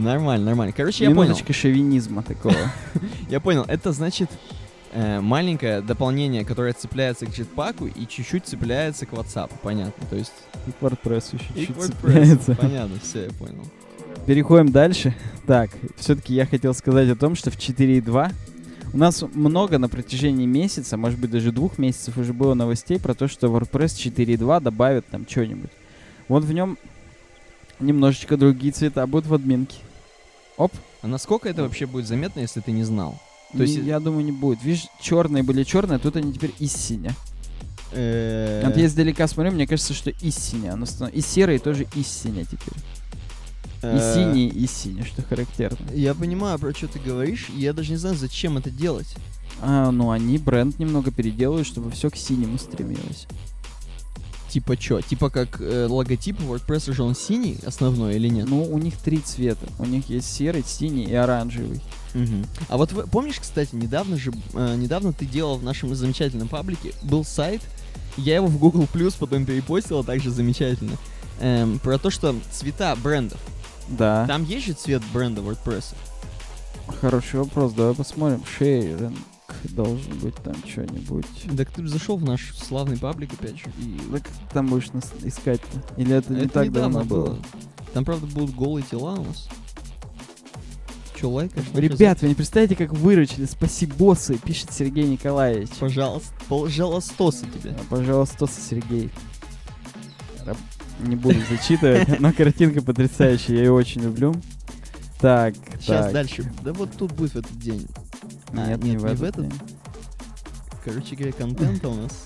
Нормально, 0.00 0.46
нормально. 0.46 0.72
Короче, 0.76 1.04
я 1.04 1.10
понял. 1.10 1.36
Шовинизма 1.50 2.22
такого. 2.22 2.54
Я 3.28 3.40
понял. 3.40 3.64
Это 3.68 3.92
значит 3.92 4.30
э, 4.92 5.20
маленькое 5.20 5.82
дополнение, 5.82 6.44
которое 6.44 6.72
цепляется 6.72 7.26
к 7.26 7.30
джетпаку 7.30 7.86
и 7.86 8.06
чуть-чуть 8.06 8.46
цепляется 8.46 9.06
к 9.06 9.10
WhatsApp. 9.12 9.50
Понятно. 9.62 10.06
То 10.08 10.16
есть 10.16 10.32
И 10.66 10.72
к 10.72 10.82
WordPress 10.82 11.36
еще 11.36 11.44
и 11.54 11.64
к 11.64 11.68
чуть 11.68 11.76
WordPress. 11.76 11.86
цепляется. 11.86 12.54
Понятно, 12.56 12.98
все, 13.02 13.24
я 13.24 13.30
понял. 13.30 13.64
Переходим 14.26 14.72
дальше. 14.72 15.14
Так, 15.46 15.70
все-таки 15.96 16.34
я 16.34 16.46
хотел 16.46 16.74
сказать 16.74 17.08
о 17.10 17.16
том, 17.16 17.34
что 17.34 17.50
в 17.50 17.56
4.2 17.56 18.32
у 18.92 18.96
нас 18.96 19.22
много 19.34 19.78
на 19.78 19.88
протяжении 19.88 20.46
месяца, 20.46 20.96
может 20.96 21.18
быть 21.18 21.30
даже 21.30 21.52
двух 21.52 21.78
месяцев 21.78 22.16
уже 22.16 22.32
было 22.32 22.54
новостей 22.54 22.98
про 22.98 23.14
то, 23.14 23.28
что 23.28 23.46
WordPress 23.46 23.96
4.2 23.96 24.60
добавит 24.60 25.06
там 25.06 25.26
что-нибудь. 25.28 25.70
Вот 26.28 26.44
в 26.44 26.52
нем 26.52 26.76
немножечко 27.78 28.36
другие 28.36 28.72
цвета 28.72 29.06
будут 29.06 29.26
в 29.28 29.34
админке. 29.34 29.76
Оп. 30.60 30.72
А 31.00 31.06
насколько 31.06 31.48
это 31.48 31.62
вообще 31.62 31.86
будет 31.86 32.06
заметно, 32.06 32.40
если 32.40 32.60
ты 32.60 32.70
не 32.72 32.84
знал? 32.84 33.18
То 33.56 33.62
есть- 33.62 33.76
я 33.78 33.98
думаю, 33.98 34.24
не 34.24 34.32
будет. 34.32 34.62
Видишь, 34.62 34.88
черные 35.00 35.42
были 35.42 35.64
черные, 35.64 35.96
а 35.96 35.98
тут 35.98 36.16
они 36.16 36.32
теперь 36.34 36.52
из 36.58 36.72
синя. 36.72 37.14
Вот 37.92 38.76
я 38.76 38.84
издалека 38.86 39.26
смотрю, 39.26 39.52
мне 39.52 39.66
кажется, 39.66 39.94
что 39.94 40.10
из 40.10 40.36
синя. 40.36 40.74
Оно 40.74 40.84
станов- 40.84 41.14
И 41.14 41.20
серые 41.22 41.58
тоже 41.58 41.86
из 41.94 42.06
синя 42.06 42.44
теперь. 42.44 42.74
И 43.82 43.98
синий, 44.14 44.48
и 44.48 44.66
синий, 44.66 45.02
что 45.04 45.22
характерно. 45.22 45.78
Я 45.94 46.14
понимаю, 46.14 46.58
про 46.58 46.74
что 46.74 46.86
ты 46.88 46.98
говоришь, 46.98 47.48
и 47.56 47.60
я 47.60 47.72
даже 47.72 47.92
не 47.92 47.96
знаю, 47.96 48.14
зачем 48.16 48.58
это 48.58 48.70
делать. 48.70 49.08
А, 49.62 49.90
ну 49.90 50.10
они 50.10 50.36
бренд 50.36 50.78
немного 50.78 51.10
переделают, 51.10 51.66
чтобы 51.66 51.90
все 51.90 52.10
к 52.10 52.16
синему 52.16 52.58
стремилось. 52.58 53.26
Типа 54.50 54.76
чё? 54.76 55.00
Типа 55.00 55.30
как 55.30 55.60
э, 55.60 55.86
логотип 55.88 56.40
WordPress 56.40 56.92
же 56.92 57.04
он 57.04 57.14
синий 57.14 57.56
основной 57.64 58.16
или 58.16 58.28
нет? 58.28 58.48
Ну, 58.48 58.64
у 58.64 58.78
них 58.78 58.96
три 58.96 59.18
цвета. 59.18 59.66
У 59.78 59.86
них 59.86 60.08
есть 60.10 60.32
серый, 60.32 60.64
синий 60.66 61.04
и 61.04 61.14
оранжевый. 61.14 61.80
Мгм. 62.14 62.44
А 62.68 62.76
вот 62.76 62.90
вы- 62.92 63.06
помнишь, 63.06 63.38
кстати, 63.40 63.74
недавно 63.76 64.16
же, 64.16 64.32
э, 64.54 64.74
недавно 64.76 65.12
ты 65.12 65.24
делал 65.24 65.56
в 65.56 65.62
нашем 65.62 65.94
замечательном 65.94 66.48
паблике, 66.48 66.92
был 67.02 67.24
сайт, 67.24 67.62
я 68.16 68.34
его 68.36 68.48
в 68.48 68.58
Google 68.58 68.88
Plus 68.92 69.14
потом 69.18 69.46
перепостил, 69.46 70.00
а 70.00 70.02
также 70.04 70.30
замечательно, 70.32 70.96
эм, 71.40 71.78
про 71.78 71.96
то, 71.98 72.10
что 72.10 72.34
цвета 72.50 72.96
брендов. 72.96 73.38
Да. 73.88 74.26
Там 74.26 74.44
есть 74.44 74.66
же 74.66 74.72
цвет 74.72 75.02
бренда 75.14 75.42
WordPress? 75.42 75.94
Хороший 77.00 77.38
вопрос, 77.38 77.72
давай 77.72 77.94
посмотрим. 77.94 78.42
Шейринг 78.58 79.14
должен 79.70 80.18
быть 80.18 80.34
там 80.36 80.54
что-нибудь. 80.66 81.26
Так 81.56 81.70
ты 81.70 81.86
зашел 81.86 82.16
в 82.16 82.24
наш 82.24 82.54
славный 82.54 82.96
паблик 82.98 83.32
опять 83.32 83.58
же. 83.58 83.64
И... 83.78 83.98
Как 84.12 84.22
ты 84.22 84.54
там 84.54 84.66
будешь 84.66 84.90
нас 84.92 85.12
искать-то? 85.22 86.00
Или 86.00 86.14
это, 86.14 86.32
не 86.32 86.42
Это 86.42 86.54
так 86.54 86.66
недавно 86.66 87.00
давно 87.00 87.04
было? 87.04 87.38
Там, 87.92 88.04
правда, 88.04 88.26
будут 88.26 88.54
голые 88.54 88.84
тела 88.88 89.14
у 89.14 89.24
нас. 89.24 89.48
Че, 91.18 91.28
лайкаешь? 91.28 91.66
Ребят, 91.74 92.22
вы 92.22 92.28
не 92.28 92.34
представляете, 92.34 92.76
как 92.76 92.92
выручили. 92.92 93.44
Спасибо, 93.44 93.94
боссы, 93.94 94.38
пишет 94.38 94.72
Сергей 94.72 95.04
Николаевич. 95.04 95.70
Пожалуйста, 95.78 96.32
пожалуйста 96.48 97.14
тебе. 97.60 97.72
А, 97.72 97.80
Пожалуйста, 97.90 98.46
Сергей. 98.46 99.10
Не 101.00 101.16
буду 101.16 101.38
зачитывать, 101.48 102.20
но 102.20 102.32
картинка 102.32 102.82
потрясающая, 102.82 103.56
я 103.56 103.62
ее 103.64 103.72
очень 103.72 104.02
люблю. 104.02 104.34
Так, 105.20 105.54
Сейчас 105.80 106.06
так. 106.06 106.12
дальше. 106.12 106.50
Да 106.62 106.72
вот 106.72 106.90
тут 106.96 107.12
будет 107.12 107.32
в 107.32 107.36
этот 107.36 107.58
день. 107.58 107.86
А, 108.52 108.66
Нет, 108.68 108.82
не 108.82 108.90
нет, 108.92 109.00
в 109.00 109.04
не 109.06 109.14
в 109.14 109.22
этот. 109.22 109.38
этот. 109.38 109.48
день. 109.48 109.60
Короче 110.84 111.16
говоря, 111.16 111.32
контента 111.32 111.88
у 111.88 111.94
нас. 111.94 112.24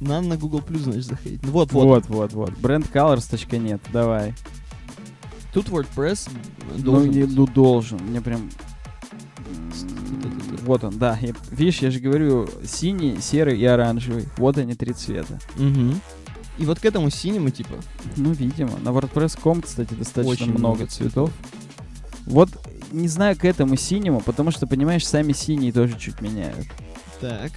Надо 0.00 0.28
на 0.28 0.36
Google 0.36 0.60
Plus, 0.60 0.78
значит, 0.78 1.04
заходить. 1.04 1.42
Ну 1.42 1.50
Вот, 1.52 1.72
вот. 1.72 1.84
Вот, 1.84 2.06
вот, 2.08 2.32
вот. 2.32 2.50
Brandcolors.net, 2.52 3.80
давай. 3.92 4.34
Тут 5.52 5.68
WordPress 5.68 6.30
Ну, 6.76 6.82
должен 6.82 7.10
не- 7.10 7.24
быть. 7.24 7.36
ну, 7.36 7.46
должен. 7.46 7.98
Мне 8.04 8.20
прям... 8.20 8.48
Вот 10.62 10.84
он, 10.84 10.98
да. 10.98 11.18
Я- 11.20 11.34
видишь, 11.50 11.78
я 11.80 11.90
же 11.90 11.98
говорю, 12.00 12.48
синий, 12.64 13.18
серый 13.20 13.58
и 13.58 13.64
оранжевый. 13.64 14.28
Вот 14.36 14.56
они, 14.58 14.74
три 14.74 14.92
цвета. 14.92 15.38
Мгм. 15.56 16.00
И 16.58 16.64
вот 16.66 16.78
к 16.78 16.84
этому 16.84 17.10
синему, 17.10 17.50
типа, 17.50 17.74
Ну, 18.16 18.32
видимо. 18.32 18.78
На 18.78 18.90
WordPress.com, 18.90 19.62
кстати, 19.62 19.94
достаточно 19.94 20.30
Очень 20.32 20.50
много 20.52 20.58
много 20.76 20.86
цветов. 20.86 21.30
Вот, 22.26 22.50
не 22.90 23.08
знаю, 23.08 23.36
к 23.36 23.44
этому 23.44 23.76
синему, 23.76 24.20
потому 24.20 24.50
что, 24.50 24.66
понимаешь, 24.66 25.06
сами 25.06 25.32
синие 25.32 25.72
тоже 25.72 25.98
чуть 25.98 26.20
меняют. 26.20 26.66
так. 27.20 27.52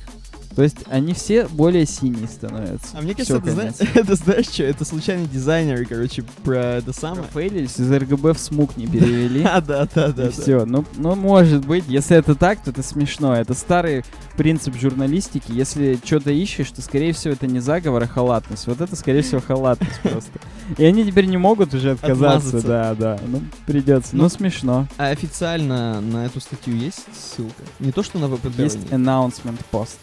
То 0.56 0.64
есть 0.64 0.78
они 0.90 1.14
все 1.14 1.48
более 1.48 1.86
синие 1.86 2.28
становятся. 2.28 2.88
А 2.98 3.02
мне 3.02 3.14
кажется, 3.14 3.38
это, 3.38 3.52
зна- 3.52 3.72
это 3.96 4.16
знаешь 4.16 4.46
что? 4.48 4.64
Это 4.64 4.86
случайные 4.86 5.28
дизайнеры, 5.28 5.86
короче, 5.86 6.24
про 6.44 6.78
это 6.78 6.94
самое. 6.94 7.24
Профейлились, 7.24 7.80
из 7.80 7.92
РГБ 7.92 8.34
в 8.34 8.40
смуг 8.40 8.78
не 8.78 8.88
перевели. 8.88 9.44
А, 9.54 9.62
да, 9.62 9.88
да, 9.94 10.08
да. 10.08 10.26
да. 10.26 10.32
все. 10.32 10.66
Ну, 10.66 10.86
ну, 10.98 11.16
может 11.16 11.66
быть, 11.66 11.84
если 11.88 12.18
это 12.18 12.34
так, 12.36 12.64
то 12.64 12.72
это 12.72 12.82
смешно. 12.82 13.36
Это 13.36 13.54
старый 13.54 14.04
принцип 14.38 14.76
журналистики. 14.76 15.52
Если 15.52 16.00
что-то 16.04 16.32
ищешь, 16.32 16.72
то, 16.72 16.82
скорее 16.82 17.14
всего, 17.14 17.34
это 17.34 17.46
не 17.46 17.60
заговор, 17.60 18.04
а 18.04 18.08
халатность. 18.08 18.66
Вот 18.68 18.82
это, 18.82 18.96
скорее 18.96 19.22
всего, 19.22 19.42
халатность 19.42 20.00
просто. 20.04 20.32
И 20.78 20.86
они 20.86 21.04
теперь 21.06 21.26
не 21.26 21.38
могут 21.38 21.74
уже 21.74 21.92
отказаться. 21.92 22.62
Да, 22.66 22.96
да. 22.96 23.20
Ну, 23.28 23.42
придется. 23.66 24.16
Ну, 24.16 24.24
Ну, 24.24 24.30
смешно. 24.30 24.88
А 24.98 25.10
официально 25.10 26.00
на 26.02 26.26
эту 26.26 26.40
статью 26.40 26.76
есть 26.76 27.06
ссылка? 27.14 27.64
Не 27.80 27.92
то, 27.92 28.02
что 28.04 28.18
на 28.20 28.28
ВП 28.28 28.46
Есть 28.58 28.80
announcement 28.90 29.60
пост. 29.72 30.00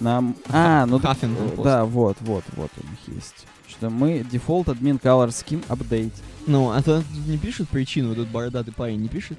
Нам... 0.00 0.36
А, 0.48 0.86
ну... 0.88 0.98
Huffington 0.98 1.56
Post. 1.56 1.64
Да, 1.64 1.84
вот, 1.84 2.16
вот, 2.20 2.44
вот 2.56 2.70
у 2.76 2.86
них 2.86 3.16
есть. 3.16 3.46
Что 3.68 3.90
мы 3.90 4.20
default 4.20 4.66
admin 4.66 5.00
color 5.00 5.28
scheme 5.28 5.64
update. 5.68 6.12
Ну, 6.46 6.70
а 6.70 6.82
то 6.82 7.02
не 7.26 7.36
пишет 7.36 7.68
причину, 7.68 8.10
вот 8.10 8.18
этот 8.18 8.30
бородатый 8.30 8.72
парень 8.72 9.00
не 9.00 9.08
пишет? 9.08 9.38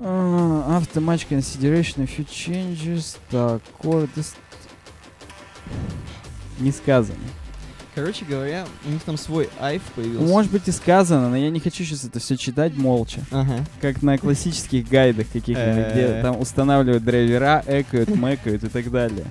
А, 0.00 0.78
After 0.78 1.02
match 1.02 1.26
consideration, 1.28 2.02
a 2.02 2.06
few 2.06 2.26
changes. 2.26 3.16
Так, 3.30 3.62
core 3.80 4.08
Не 6.58 6.70
сказано. 6.72 7.18
Короче 7.94 8.24
говоря, 8.24 8.64
у 8.86 8.90
них 8.90 9.02
там 9.02 9.18
свой 9.18 9.50
айф 9.60 9.82
появился. 9.94 10.24
Может 10.26 10.50
быть 10.50 10.66
и 10.66 10.72
сказано, 10.72 11.28
но 11.28 11.36
я 11.36 11.50
не 11.50 11.60
хочу 11.60 11.84
сейчас 11.84 12.04
это 12.04 12.20
все 12.20 12.36
читать 12.36 12.74
молча. 12.74 13.20
Ага. 13.30 13.66
Как 13.82 14.02
на 14.02 14.16
классических 14.16 14.88
гайдах 14.88 15.26
каких-нибудь, 15.30 15.92
где 15.92 16.22
там 16.22 16.40
устанавливают 16.40 17.04
драйвера, 17.04 17.62
экают, 17.66 18.08
мэкают 18.16 18.64
и 18.64 18.68
так 18.68 18.90
далее. 18.90 19.26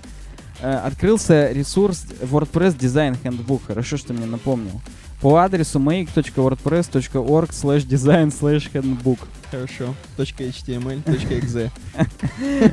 Э, 0.60 0.76
Открылся 0.86 1.52
ресурс 1.52 2.06
WordPress 2.22 2.78
Design 2.78 3.18
Handbook. 3.24 3.62
Хорошо, 3.66 3.98
что 3.98 4.14
мне 4.14 4.28
напомнил. 4.28 4.80
По 5.22 5.38
адресу 5.38 5.80
make.wordpress.org 5.80 7.50
slash 7.50 7.86
design 7.88 8.32
slash 8.32 8.72
handbook. 8.72 9.20
Хорошо. 9.52 9.94
.html, 10.18 11.04
.exe. 11.06 11.70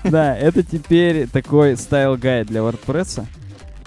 Да, 0.10 0.36
это 0.36 0.62
теперь 0.62 1.28
такой 1.28 1.76
стайл 1.76 2.16
гайд 2.16 2.46
для 2.46 2.60
WordPress. 2.60 3.26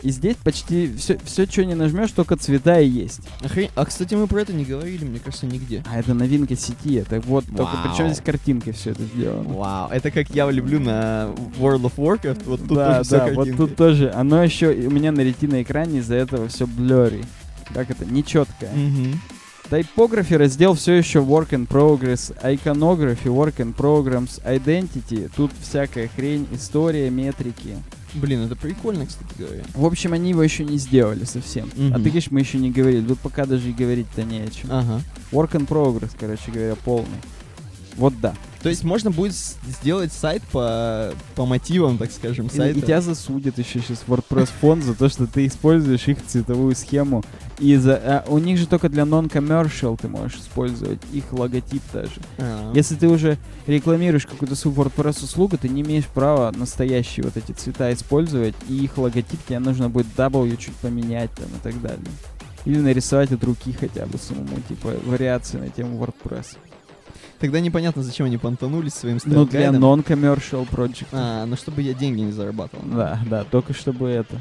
И 0.02 0.10
здесь 0.10 0.36
почти 0.44 0.92
все, 0.96 1.20
все, 1.24 1.46
что 1.46 1.64
не 1.64 1.76
нажмешь, 1.76 2.12
только 2.12 2.36
цвета 2.36 2.80
и 2.80 2.88
есть. 2.88 3.22
Охрен- 3.42 3.70
А, 3.76 3.86
кстати, 3.86 4.16
мы 4.16 4.28
про 4.28 4.42
это 4.42 4.54
не 4.54 4.66
говорили, 4.66 5.06
мне 5.06 5.20
кажется, 5.20 5.46
нигде. 5.46 5.84
А 5.90 6.00
это 6.00 6.14
новинка 6.14 6.56
сети. 6.56 6.96
Это 6.96 7.22
вот, 7.22 7.46
только 7.46 7.74
Вау. 7.76 7.90
причем 7.90 8.08
здесь 8.08 8.24
картинкой 8.24 8.74
все 8.74 8.92
это 8.92 9.04
сделано. 9.04 9.50
Вау, 9.54 9.90
это 9.92 10.12
как 10.12 10.30
я 10.32 10.50
люблю 10.50 10.80
на 10.80 11.30
World 11.60 11.84
of 11.84 11.94
Warcraft, 11.98 12.44
вот 12.46 12.60
тут 12.68 12.78
да, 12.78 12.98
тоже 13.00 13.10
да, 13.10 13.28
вот 13.34 13.56
тут 13.56 13.76
тоже. 13.76 14.12
Оно 14.12 14.44
еще 14.44 14.70
у 14.72 14.90
меня 14.90 15.12
на 15.12 15.22
ретиной 15.22 15.64
экране 15.64 16.00
из-за 16.00 16.16
этого 16.16 16.48
все 16.48 16.66
blurry. 16.66 17.24
Как 17.74 17.90
это? 17.90 18.06
Нечеткое. 18.06 18.72
Мгм. 18.74 19.20
Typography 19.70 20.36
раздел 20.36 20.74
все 20.74 20.94
еще 20.94 21.20
work 21.20 21.52
in 21.52 21.66
progress. 21.66 22.36
Iconography, 22.44 23.28
work 23.28 23.58
in 23.58 23.74
programs. 23.74 24.44
Identity. 24.44 25.32
Тут 25.34 25.52
всякая 25.62 26.10
хрень, 26.10 26.46
история, 26.52 27.10
метрики. 27.10 27.78
Блин, 28.14 28.42
это 28.42 28.56
прикольно, 28.56 29.06
кстати 29.06 29.34
говоря. 29.38 29.64
В 29.74 29.86
общем, 29.86 30.14
они 30.14 30.30
его 30.32 30.44
еще 30.44 30.66
не 30.66 30.78
сделали 30.78 31.24
совсем. 31.24 31.70
А 31.78 31.80
Мгм. 31.82 31.94
ты 31.96 32.02
говоришь, 32.10 32.32
мы 32.32 32.40
еще 32.42 32.58
не 32.58 32.72
говорили. 32.72 33.06
Тут 33.06 33.20
пока 33.20 33.46
даже 33.46 33.70
и 33.70 33.74
говорить-то 33.74 34.24
не 34.24 34.40
о 34.42 34.48
чем. 34.50 34.70
Ага. 34.72 35.02
Work 35.32 35.52
in 35.54 35.68
progress, 35.68 36.12
короче 36.20 36.52
говоря, 36.52 36.76
полный. 36.76 37.08
Вот 37.98 38.14
да. 38.20 38.34
То 38.62 38.70
есть 38.70 38.84
можно 38.84 39.10
будет 39.10 39.34
сделать 39.34 40.14
сайт 40.14 40.44
по, 40.52 41.14
по 41.36 41.46
мотивам, 41.46 41.98
так 41.98 42.12
скажем, 42.12 42.46
И, 42.46 42.50
сайта. 42.56 42.78
и 42.78 42.82
тебя 42.82 43.02
засудят 43.02 43.58
еще 43.58 43.80
сейчас 43.80 44.04
WordPress 44.08 44.50
фонд 44.62 44.84
за 44.84 44.94
то, 44.94 45.10
что 45.10 45.26
ты 45.26 45.48
используешь 45.48 46.08
их 46.08 46.24
цветовую 46.26 46.76
схему. 46.76 47.24
И 47.58 47.76
за, 47.76 47.96
а 47.96 48.26
у 48.28 48.38
них 48.38 48.60
же 48.60 48.68
только 48.68 48.88
для 48.88 49.04
non-commercial 49.04 49.98
ты 50.00 50.08
можешь 50.08 50.38
использовать 50.38 51.00
их 51.12 51.32
логотип 51.32 51.82
даже. 51.92 52.22
А. 52.38 52.72
Если 52.76 52.96
ты 52.96 53.08
уже 53.08 53.40
рекламируешь 53.66 54.28
какую-то 54.28 54.56
свою 54.56 54.78
WordPress 54.78 55.24
услугу, 55.24 55.58
ты 55.58 55.68
не 55.68 55.82
имеешь 55.82 56.06
права 56.06 56.52
настоящие 56.52 57.24
вот 57.24 57.38
эти 57.38 57.54
цвета 57.54 57.92
использовать, 57.92 58.56
и 58.70 58.76
их 58.76 58.98
логотип 58.98 59.44
тебе 59.48 59.58
нужно 59.58 59.90
будет 59.90 60.08
W 60.16 60.56
чуть 60.58 60.76
поменять 60.76 61.32
там 61.32 61.48
и 61.48 61.64
так 61.64 61.82
далее. 61.82 62.00
Или 62.66 62.78
нарисовать 62.78 63.32
от 63.32 63.44
руки 63.44 63.74
хотя 63.74 64.06
бы 64.06 64.20
самому, 64.20 64.62
типа 64.68 64.94
вариации 65.06 65.58
на 65.58 65.70
тему 65.70 66.04
WordPress. 66.04 66.58
Тогда 67.42 67.60
непонятно, 67.60 68.04
зачем 68.04 68.28
они 68.28 68.38
понтанулись 68.38 68.94
своим 68.94 69.18
Ну, 69.26 69.46
для 69.46 69.70
стенд-гайдом. 69.72 69.84
non-commercial 69.84 70.70
project. 70.70 71.08
А, 71.12 71.46
ну 71.46 71.56
чтобы 71.58 71.82
я 71.82 71.94
деньги 71.94 72.22
не 72.22 72.32
зарабатывал. 72.32 72.86
Да, 72.86 73.20
да, 73.26 73.44
только 73.44 73.74
чтобы 73.74 74.08
это. 74.10 74.40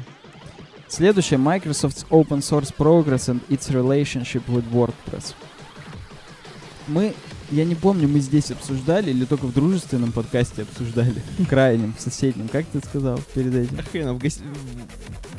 Следующее, 0.87 1.39
Microsoft's 1.39 2.05
Open 2.09 2.39
Source 2.39 2.73
Progress 2.77 3.27
and 3.29 3.41
its 3.49 3.69
relationship 3.71 4.43
with 4.47 4.63
WordPress. 4.71 5.33
Мы, 6.87 7.13
я 7.49 7.63
не 7.65 7.75
помню, 7.75 8.07
мы 8.07 8.19
здесь 8.19 8.51
обсуждали 8.51 9.09
или 9.11 9.25
только 9.25 9.45
в 9.45 9.53
дружественном 9.53 10.11
подкасте 10.11 10.63
обсуждали, 10.63 11.15
крайнем, 11.49 11.95
соседнем. 11.97 12.49
Как 12.49 12.65
ты 12.67 12.79
сказал 12.81 13.19
перед 13.33 13.55
этим? 13.55 13.79
А 13.79 13.83
хрен, 13.83 14.13
в 14.13 14.17
гос- 14.23 14.41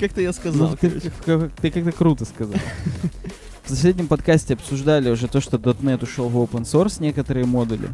Как-то 0.00 0.20
я 0.20 0.32
сказал, 0.32 0.70
Ну, 0.70 0.76
ты, 0.76 1.00
короче. 1.24 1.50
ты 1.60 1.70
как-то 1.70 1.92
круто 1.92 2.24
сказал. 2.24 2.56
В 3.64 3.68
соседнем 3.68 4.08
подкасте 4.08 4.54
обсуждали 4.54 5.08
уже 5.08 5.28
то, 5.28 5.40
что 5.40 5.56
.NET 5.56 6.02
ушел 6.02 6.28
в 6.28 6.36
open 6.36 6.62
source, 6.62 7.00
некоторые 7.00 7.46
модули. 7.46 7.88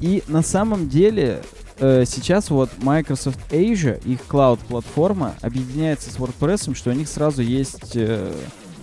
И 0.00 0.22
на 0.28 0.42
самом 0.42 0.88
деле 0.88 1.42
э, 1.78 2.04
сейчас 2.06 2.50
вот 2.50 2.70
Microsoft 2.78 3.40
Asia, 3.50 4.00
их 4.06 4.24
клауд-платформа, 4.26 5.34
объединяется 5.40 6.10
с 6.10 6.16
WordPress, 6.16 6.74
что 6.74 6.90
у 6.90 6.92
них 6.92 7.08
сразу 7.08 7.42
есть 7.42 7.96
э, 7.96 8.32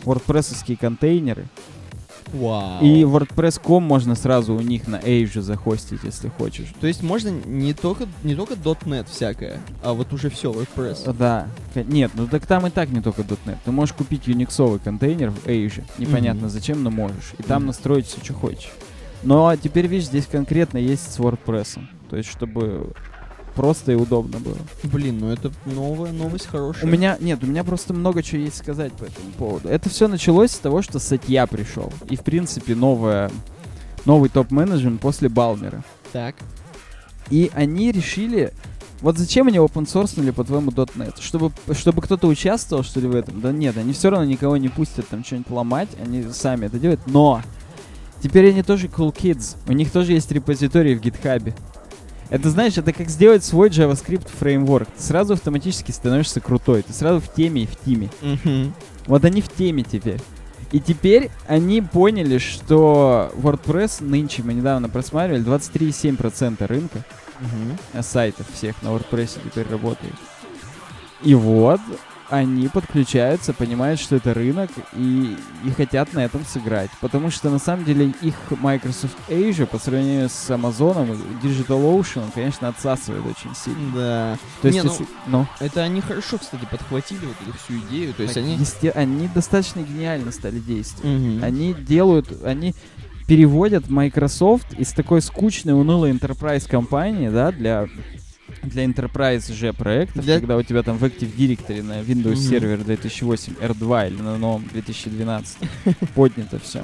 WordPress-овские 0.04 0.78
контейнеры. 0.78 1.48
Вау. 2.34 2.84
И 2.84 3.04
WordPress.com 3.04 3.84
можно 3.84 4.16
сразу 4.16 4.56
у 4.56 4.60
них 4.60 4.88
на 4.88 4.98
Asia 4.98 5.42
захостить, 5.42 6.00
если 6.04 6.30
хочешь. 6.30 6.74
То 6.82 6.88
есть 6.88 7.04
можно 7.04 7.30
не 7.30 7.74
только, 7.74 8.08
не 8.24 8.36
только 8.36 8.56
.NET 8.56 9.08
всякое, 9.10 9.60
а 9.84 9.94
вот 9.94 10.12
уже 10.14 10.30
все, 10.30 10.52
WordPress. 10.52 11.14
Да. 11.14 11.48
Нет, 11.76 12.12
ну 12.16 12.28
так 12.28 12.46
там 12.46 12.68
и 12.68 12.70
так 12.70 12.90
не 12.90 13.02
только 13.02 13.22
.NET. 13.22 13.58
Ты 13.64 13.72
можешь 13.72 13.94
купить 13.96 14.28
юниксовый 14.28 14.80
контейнер 14.80 15.30
в 15.32 15.46
Asia. 15.46 15.84
Непонятно 15.98 16.42
Мгм. 16.48 16.50
зачем, 16.50 16.84
но 16.84 16.90
можешь. 16.90 17.34
И 17.38 17.44
там 17.44 17.60
Мгм. 17.62 17.68
настроить 17.68 18.08
все, 18.08 18.18
что 18.24 18.34
хочешь. 18.34 18.72
Но 19.22 19.56
теперь, 19.56 19.88
видишь, 19.88 20.08
здесь 20.08 20.26
конкретно 20.26 20.78
есть 20.80 21.14
с 21.14 21.18
WordPress. 21.20 21.80
То 22.10 22.18
есть, 22.18 22.30
чтобы 22.30 22.92
просто 23.56 23.92
и 23.92 23.96
удобно 23.96 24.40
было. 24.40 24.58
Блин, 24.84 25.20
ну 25.20 25.30
это 25.30 25.52
новая 25.66 26.12
новость 26.12 26.48
хорошая. 26.48 26.86
У 26.86 26.88
меня, 26.88 27.18
нет, 27.20 27.44
у 27.44 27.48
меня 27.48 27.64
просто 27.64 27.94
много 27.94 28.24
чего 28.24 28.42
есть 28.42 28.58
сказать 28.58 28.94
по 28.94 29.04
этому 29.04 29.32
поводу. 29.38 29.70
Это 29.70 29.90
все 29.90 30.08
началось 30.08 30.52
с 30.52 30.60
того, 30.60 30.82
что 30.82 31.00
Сатья 31.00 31.48
пришел. 31.48 31.92
И, 32.10 32.16
в 32.16 32.22
принципе, 32.22 32.76
новая, 32.76 33.32
новый 34.06 34.30
топ-менеджмент 34.30 35.02
после 35.02 35.30
Балмера. 35.30 35.84
Так. 36.12 36.36
И 37.30 37.52
они 37.54 37.92
решили... 37.92 38.54
Вот 39.02 39.18
зачем 39.18 39.48
они 39.48 39.58
open 39.58 39.86
sourceнули, 39.86 40.32
по-твоему, 40.32 40.72
.NET? 40.72 41.22
Чтобы, 41.22 41.52
чтобы 41.74 42.02
кто-то 42.02 42.28
участвовал, 42.28 42.84
что 42.84 43.02
ли, 43.02 43.08
в 43.08 43.16
этом? 43.16 43.42
Да 43.42 43.52
нет, 43.52 43.78
они 43.78 43.92
все 43.92 44.10
равно 44.10 44.26
никого 44.26 44.56
не 44.56 44.70
пустят 44.70 45.10
там 45.10 45.26
что-нибудь 45.26 45.50
ломать, 45.50 45.90
они 46.02 46.24
сами 46.32 46.68
это 46.68 46.80
делают. 46.80 47.02
Но 47.06 47.42
теперь 48.22 48.50
они 48.52 48.64
тоже 48.64 48.88
cool 48.88 49.14
kids. 49.14 49.58
У 49.68 49.74
них 49.74 49.92
тоже 49.92 50.14
есть 50.14 50.32
репозитории 50.32 50.96
в 50.96 51.02
гитхабе. 51.02 51.54
Это, 52.34 52.50
знаешь, 52.50 52.80
это 52.80 52.92
как 52.94 53.10
сделать 53.10 53.44
свой 53.44 53.70
JavaScript 53.70 54.28
фреймворк. 54.40 54.90
Ты 54.98 55.04
сразу 55.04 55.34
автоматически 55.34 55.92
становишься 55.92 56.42
крутой. 56.42 56.82
Ты 56.82 56.92
сразу 56.92 57.20
в 57.20 57.32
теме 57.32 57.62
и 57.62 57.68
в 57.68 57.76
тиме. 57.76 58.10
Мгм. 58.24 58.74
Вот 59.06 59.24
они 59.24 59.40
в 59.40 59.50
теме 59.50 59.84
теперь. 59.84 60.20
И 60.72 60.80
теперь 60.80 61.30
они 61.48 61.84
поняли, 61.84 62.40
что 62.40 63.32
WordPress 63.36 64.04
нынче, 64.04 64.42
мы 64.42 64.56
недавно 64.56 64.90
просматривали, 64.90 65.44
23,7% 65.44 66.66
рынка 66.66 67.06
э, 67.94 68.02
сайтов 68.02 68.48
всех 68.52 68.82
на 68.82 68.88
WordPress 68.88 69.38
теперь 69.46 69.68
работают. 69.70 70.16
И 71.22 71.36
вот 71.36 71.82
они 72.34 72.68
подключаются, 72.68 73.54
понимают, 73.54 74.00
что 74.00 74.16
это 74.16 74.34
рынок, 74.34 74.72
и, 74.94 75.38
и 75.64 75.70
хотят 75.72 76.14
на 76.14 76.20
этом 76.26 76.44
сыграть. 76.46 76.90
Потому 77.00 77.30
что 77.30 77.50
на 77.52 77.60
самом 77.60 77.86
деле 77.86 78.12
их 78.22 78.34
Microsoft 78.50 79.16
Asia 79.30 79.68
по 79.68 79.78
сравнению 79.78 80.30
с 80.30 80.50
Amazon 80.50 81.16
и 81.16 81.46
DigitalOcean, 81.48 82.32
конечно, 82.34 82.70
отсасывает 82.70 83.24
очень 83.26 83.54
сильно. 83.56 83.92
Да. 83.96 84.38
То 84.64 84.68
есть, 84.68 84.78
Не, 84.80 84.84
ну, 84.84 84.90
если- 84.92 85.08
ну, 85.28 85.48
Это 85.60 85.84
они 85.84 86.02
хорошо, 86.02 86.40
кстати, 86.40 86.66
подхватили 86.70 87.26
вот 87.26 87.36
эту 87.48 87.58
всю 87.58 87.78
идею. 87.88 88.14
То 88.16 88.24
есть 88.24 88.34
так 88.34 88.44
они... 88.44 88.56
есте- 88.58 88.92
они 88.92 89.28
достаточно 89.28 89.82
гениально 89.82 90.32
стали 90.32 90.58
действовать. 90.60 91.06
Мгм. 91.20 91.44
Они 91.44 91.74
делают, 91.76 92.28
они 92.44 92.74
переводят 93.28 93.90
Microsoft 93.90 94.74
из 94.74 94.92
такой 94.92 95.22
скучной, 95.22 95.74
унылой 95.80 96.12
enterprise 96.12 96.68
компании, 96.68 97.30
да, 97.30 97.52
для 97.52 97.88
для 98.64 98.86
enterprise 98.86 99.52
же 99.54 99.74
проектов, 99.74 100.24
Для- 100.24 100.40
когда 100.40 100.58
у 100.58 100.64
тебя 100.64 100.84
там 100.84 100.98
в 100.98 101.04
Active 101.04 101.36
Directory 101.36 101.82
на 101.84 102.02
Windows 102.02 102.36
Мгм. 102.36 102.54
Server 102.56 102.84
2008 102.84 103.54
R2 103.62 104.08
или 104.08 104.22
на 104.22 104.38
новом 104.38 104.66
2012 104.72 105.58
поднято 106.16 106.60
все. 106.60 106.84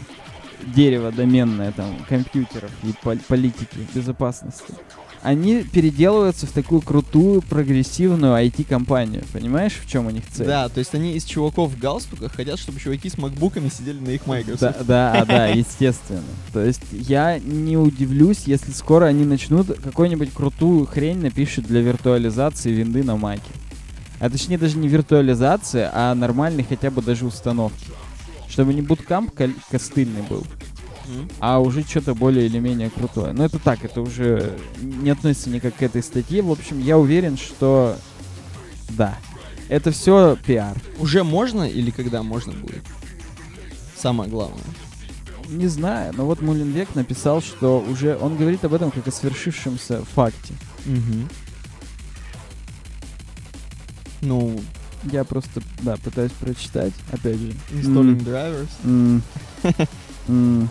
Дерево 0.75 1.11
доменное 1.11 1.71
там 1.71 1.97
компьютеров 2.09 2.69
и 2.83 2.93
пол- 3.01 3.17
политики 3.27 3.77
безопасности. 3.95 4.73
Они 5.21 5.63
переделываются 5.63 6.47
в 6.47 6.51
такую 6.51 6.81
крутую, 6.81 7.41
прогрессивную 7.41 8.33
IT-компанию. 8.45 9.23
Понимаешь, 9.33 9.73
в 9.83 9.89
чем 9.89 10.07
у 10.07 10.09
них 10.09 10.23
цель? 10.31 10.47
Да, 10.47 10.69
то 10.69 10.79
есть 10.79 10.95
они 10.95 11.13
из 11.13 11.25
чуваков 11.25 11.71
в 11.71 11.79
галстуках 11.79 12.33
хотят, 12.33 12.57
чтобы 12.57 12.79
чуваки 12.79 13.09
с 13.09 13.17
макбуками 13.17 13.69
сидели 13.69 13.99
на 13.99 14.09
их 14.11 14.21
Да, 14.25 14.31
Microsoft. 14.31 14.85
да, 14.85 15.25
да, 15.27 15.47
естественно. 15.47 16.23
То 16.53 16.63
есть 16.63 16.83
я 16.91 17.37
не 17.39 17.75
удивлюсь, 17.77 18.43
если 18.45 18.71
скоро 18.71 19.05
они 19.05 19.25
начнут 19.25 19.67
какую-нибудь 19.67 20.33
крутую 20.33 20.85
хрень 20.85 21.19
напишут 21.19 21.65
для 21.65 21.81
виртуализации 21.81 22.71
винды 22.71 23.03
на 23.03 23.17
маке. 23.17 23.41
А 24.19 24.29
точнее 24.29 24.57
даже 24.57 24.77
не 24.77 24.87
виртуализация, 24.87 25.89
а 25.93 26.13
нормальный 26.15 26.65
хотя 26.67 26.91
бы 26.91 27.01
даже 27.01 27.25
установки. 27.25 27.87
Чтобы 28.49 28.73
не 28.73 28.81
буткамп 28.81 29.31
костыльный 29.69 30.23
был, 30.23 30.45
А 31.39 31.59
уже 31.59 31.81
что-то 31.83 32.13
более 32.15 32.45
или 32.45 32.59
менее 32.59 32.89
крутое. 32.89 33.33
Но 33.33 33.45
это 33.45 33.59
так, 33.59 33.83
это 33.83 34.01
уже 34.01 34.57
не 34.81 35.09
относится 35.09 35.49
никак 35.49 35.75
к 35.75 35.81
этой 35.83 36.03
статье. 36.03 36.41
В 36.41 36.51
общем, 36.51 36.79
я 36.79 36.97
уверен, 36.97 37.37
что 37.37 37.95
да. 38.89 39.17
Это 39.69 39.91
все 39.91 40.35
пиар. 40.45 40.75
Уже 40.97 41.23
можно 41.23 41.63
или 41.63 41.91
когда 41.91 42.23
можно 42.23 42.53
будет? 42.53 42.83
Самое 43.97 44.29
главное. 44.29 44.63
Не 45.47 45.67
знаю, 45.67 46.13
но 46.15 46.25
вот 46.25 46.41
Мулинвек 46.41 46.93
написал, 46.95 47.41
что 47.41 47.79
уже 47.79 48.15
он 48.17 48.37
говорит 48.37 48.63
об 48.65 48.73
этом 48.73 48.91
как 48.91 49.07
о 49.07 49.11
свершившемся 49.11 50.03
факте. 50.13 50.53
Ну, 54.21 54.59
Я 55.05 55.23
просто, 55.23 55.61
да, 55.81 55.95
пытаюсь 55.97 56.31
прочитать, 56.33 56.93
опять 57.11 57.37
же. 57.37 57.53
installing 57.71 58.19
drivers. 58.23 58.67
М. 58.83 59.23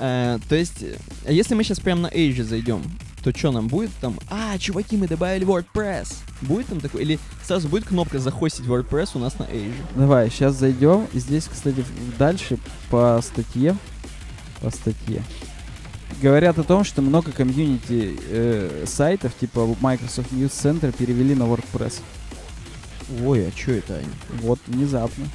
Э, 0.00 0.38
то 0.48 0.54
есть, 0.54 0.82
э, 0.82 0.96
если 1.28 1.54
мы 1.54 1.64
сейчас 1.64 1.80
прям 1.80 2.02
на 2.02 2.08
Asia 2.08 2.44
зайдем, 2.44 2.82
то 3.22 3.36
что 3.36 3.50
нам 3.50 3.68
будет 3.68 3.90
там? 4.00 4.18
А, 4.30 4.56
чуваки, 4.58 4.96
мы 4.96 5.08
добавили 5.08 5.46
WordPress. 5.46 6.14
Будет 6.42 6.66
там 6.66 6.80
такой? 6.80 7.02
Или 7.02 7.18
сразу 7.44 7.68
будет 7.68 7.84
кнопка 7.84 8.18
захостить 8.18 8.66
WordPress 8.66 9.10
у 9.14 9.18
нас 9.18 9.38
на 9.38 9.44
Asia? 9.44 9.72
Давай, 9.96 10.30
сейчас 10.30 10.54
зайдем. 10.54 11.06
И 11.12 11.18
здесь, 11.18 11.48
кстати, 11.50 11.84
дальше 12.18 12.58
по 12.90 13.20
статье, 13.22 13.76
по 14.60 14.70
статье, 14.70 15.22
говорят 16.22 16.58
о 16.58 16.62
том, 16.62 16.84
что 16.84 17.02
много 17.02 17.32
комьюнити 17.32 18.16
э, 18.28 18.84
сайтов, 18.86 19.34
типа 19.38 19.76
Microsoft 19.80 20.32
News 20.32 20.50
Center, 20.50 20.94
перевели 20.96 21.34
на 21.34 21.44
WordPress. 21.44 22.00
Ой, 23.24 23.48
а 23.48 23.52
что 23.56 23.72
это 23.72 23.96
они? 23.96 24.08
Вот, 24.42 24.60
внезапно. 24.66 25.26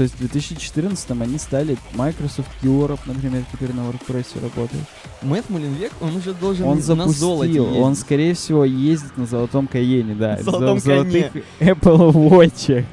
То 0.00 0.04
есть 0.04 0.14
в 0.14 0.18
2014 0.20 1.10
они 1.10 1.36
стали 1.36 1.76
Microsoft 1.92 2.48
Europe, 2.62 3.00
например, 3.04 3.44
теперь 3.52 3.74
на 3.74 3.80
WordPress 3.80 4.40
работает. 4.40 4.84
Мэтт 5.20 5.50
Мулинвек, 5.50 5.92
он 6.00 6.16
уже 6.16 6.32
должен 6.32 6.64
Он 6.64 6.76
на 6.76 6.82
золоте 6.82 7.12
запустил, 7.12 7.64
он, 7.66 7.90
ездить. 7.90 7.98
скорее 7.98 8.32
всего, 8.32 8.64
ездит 8.64 9.18
на 9.18 9.26
золотом 9.26 9.66
Каене, 9.66 10.14
да. 10.14 10.36
На 10.38 10.42
золотом 10.42 10.78
в 10.78 10.82
золотых 10.82 11.32
Apple 11.60 12.12
Watch. 12.14 12.86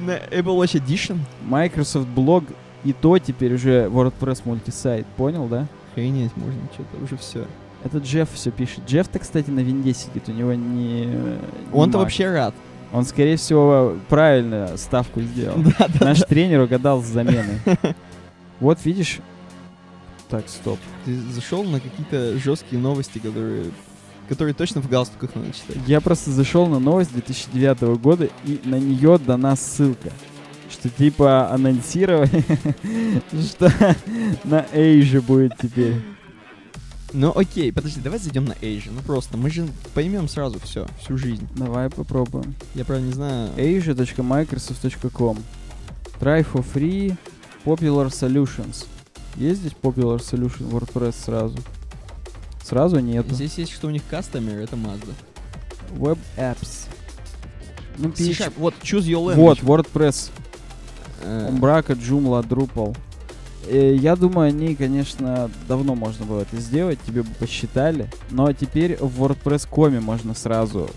На 0.00 0.16
Apple 0.16 0.58
Watch 0.58 0.84
Edition? 0.84 1.18
Microsoft 1.44 2.08
Blog 2.08 2.52
и 2.82 2.92
то 2.92 3.16
теперь 3.20 3.54
уже 3.54 3.84
WordPress 3.84 4.40
мультисайт, 4.44 5.06
понял, 5.16 5.46
да? 5.46 5.68
Охренеть 5.92 6.36
можно, 6.36 6.60
что-то 6.74 7.04
уже 7.04 7.16
все. 7.16 7.46
Это 7.84 7.98
Джефф 7.98 8.28
все 8.34 8.50
пишет. 8.50 8.80
Джефф-то, 8.88 9.20
кстати, 9.20 9.50
на 9.50 9.60
винде 9.60 9.94
сидит, 9.94 10.28
у 10.28 10.32
него 10.32 10.52
не... 10.52 11.04
не 11.04 11.38
Он-то 11.72 11.98
вообще 11.98 12.28
рад. 12.28 12.54
Он, 12.92 13.04
скорее 13.04 13.36
всего, 13.36 13.96
правильно 14.08 14.76
ставку 14.76 15.20
сделал. 15.20 15.56
Да, 15.58 15.88
да. 15.88 16.06
Наш 16.06 16.20
тренер 16.20 16.60
угадал 16.60 17.02
с 17.02 17.06
заменой. 17.06 17.60
Вот 18.60 18.84
видишь, 18.84 19.20
Так, 20.28 20.48
стоп. 20.48 20.80
Ты 21.04 21.16
зашел 21.30 21.62
на 21.62 21.78
какие-то 21.78 22.36
жесткие 22.38 22.82
новости, 22.82 23.18
которые, 23.18 23.66
которые 24.28 24.52
точно 24.52 24.82
в 24.82 24.88
галстуках 24.88 25.34
надо 25.36 25.52
читать. 25.52 25.76
Я 25.86 26.00
просто 26.00 26.32
зашел 26.32 26.66
на 26.66 26.80
новость 26.80 27.12
2009 27.12 28.00
года, 28.00 28.28
и 28.44 28.60
на 28.64 28.80
нее 28.80 29.16
дана 29.18 29.54
ссылка. 29.54 30.10
Что 30.70 30.90
типа 30.90 31.50
анонсировали, 31.50 32.44
что 33.48 33.72
на 34.44 34.66
Asia 34.74 35.20
будет 35.20 35.52
теперь. 35.56 35.94
Ну 37.12 37.32
окей, 37.34 37.72
подожди, 37.72 38.00
давай 38.00 38.18
зайдем 38.18 38.44
на 38.44 38.52
Asia. 38.52 38.90
Ну 38.92 39.00
просто, 39.00 39.36
мы 39.36 39.50
же 39.50 39.66
поймем 39.94 40.28
сразу 40.28 40.58
все, 40.60 40.86
всю 41.00 41.16
жизнь. 41.16 41.48
Давай 41.56 41.88
попробуем. 41.88 42.54
Я 42.74 42.84
правда 42.84 43.04
не 43.04 43.12
знаю. 43.12 43.50
asia.microsoft.com 43.56 45.38
Try 46.20 46.46
for 46.52 46.64
free 46.74 47.16
Popular 47.64 48.08
Solutions. 48.08 48.86
Есть 49.36 49.60
здесь 49.60 49.72
Popular 49.80 50.18
Solution 50.18 50.70
WordPress 50.70 51.14
сразу? 51.24 51.56
Сразу 52.62 52.98
нету. 52.98 53.34
Здесь 53.34 53.56
есть, 53.56 53.72
что 53.72 53.86
у 53.86 53.90
них 53.90 54.02
кастомер, 54.10 54.58
это 54.58 54.76
Mazda. 54.76 55.14
Web 55.92 56.18
Apps. 56.36 56.86
Ну, 57.96 58.12
C-Sharp, 58.14 58.52
вот, 58.58 58.74
choose 58.82 59.04
your 59.04 59.24
language. 59.24 59.34
Вот, 59.34 59.58
WordPress. 59.60 60.30
Э, 61.22 61.48
Umbraco, 61.50 61.94
Joomla, 61.94 62.46
Drupal. 62.46 62.96
Э, 63.68 63.94
Я 63.94 64.16
думаю, 64.16 64.48
они, 64.48 64.74
конечно, 64.74 65.50
давно 65.68 65.94
можно 65.94 66.24
было 66.26 66.40
это 66.42 66.56
сделать, 66.56 66.98
тебе 67.06 67.22
бы 67.22 67.30
посчитали. 67.38 68.10
Но 68.30 68.52
теперь 68.52 68.96
в 68.96 69.22
WordPress.com 69.22 70.00
можно 70.02 70.34
сразу 70.34 70.88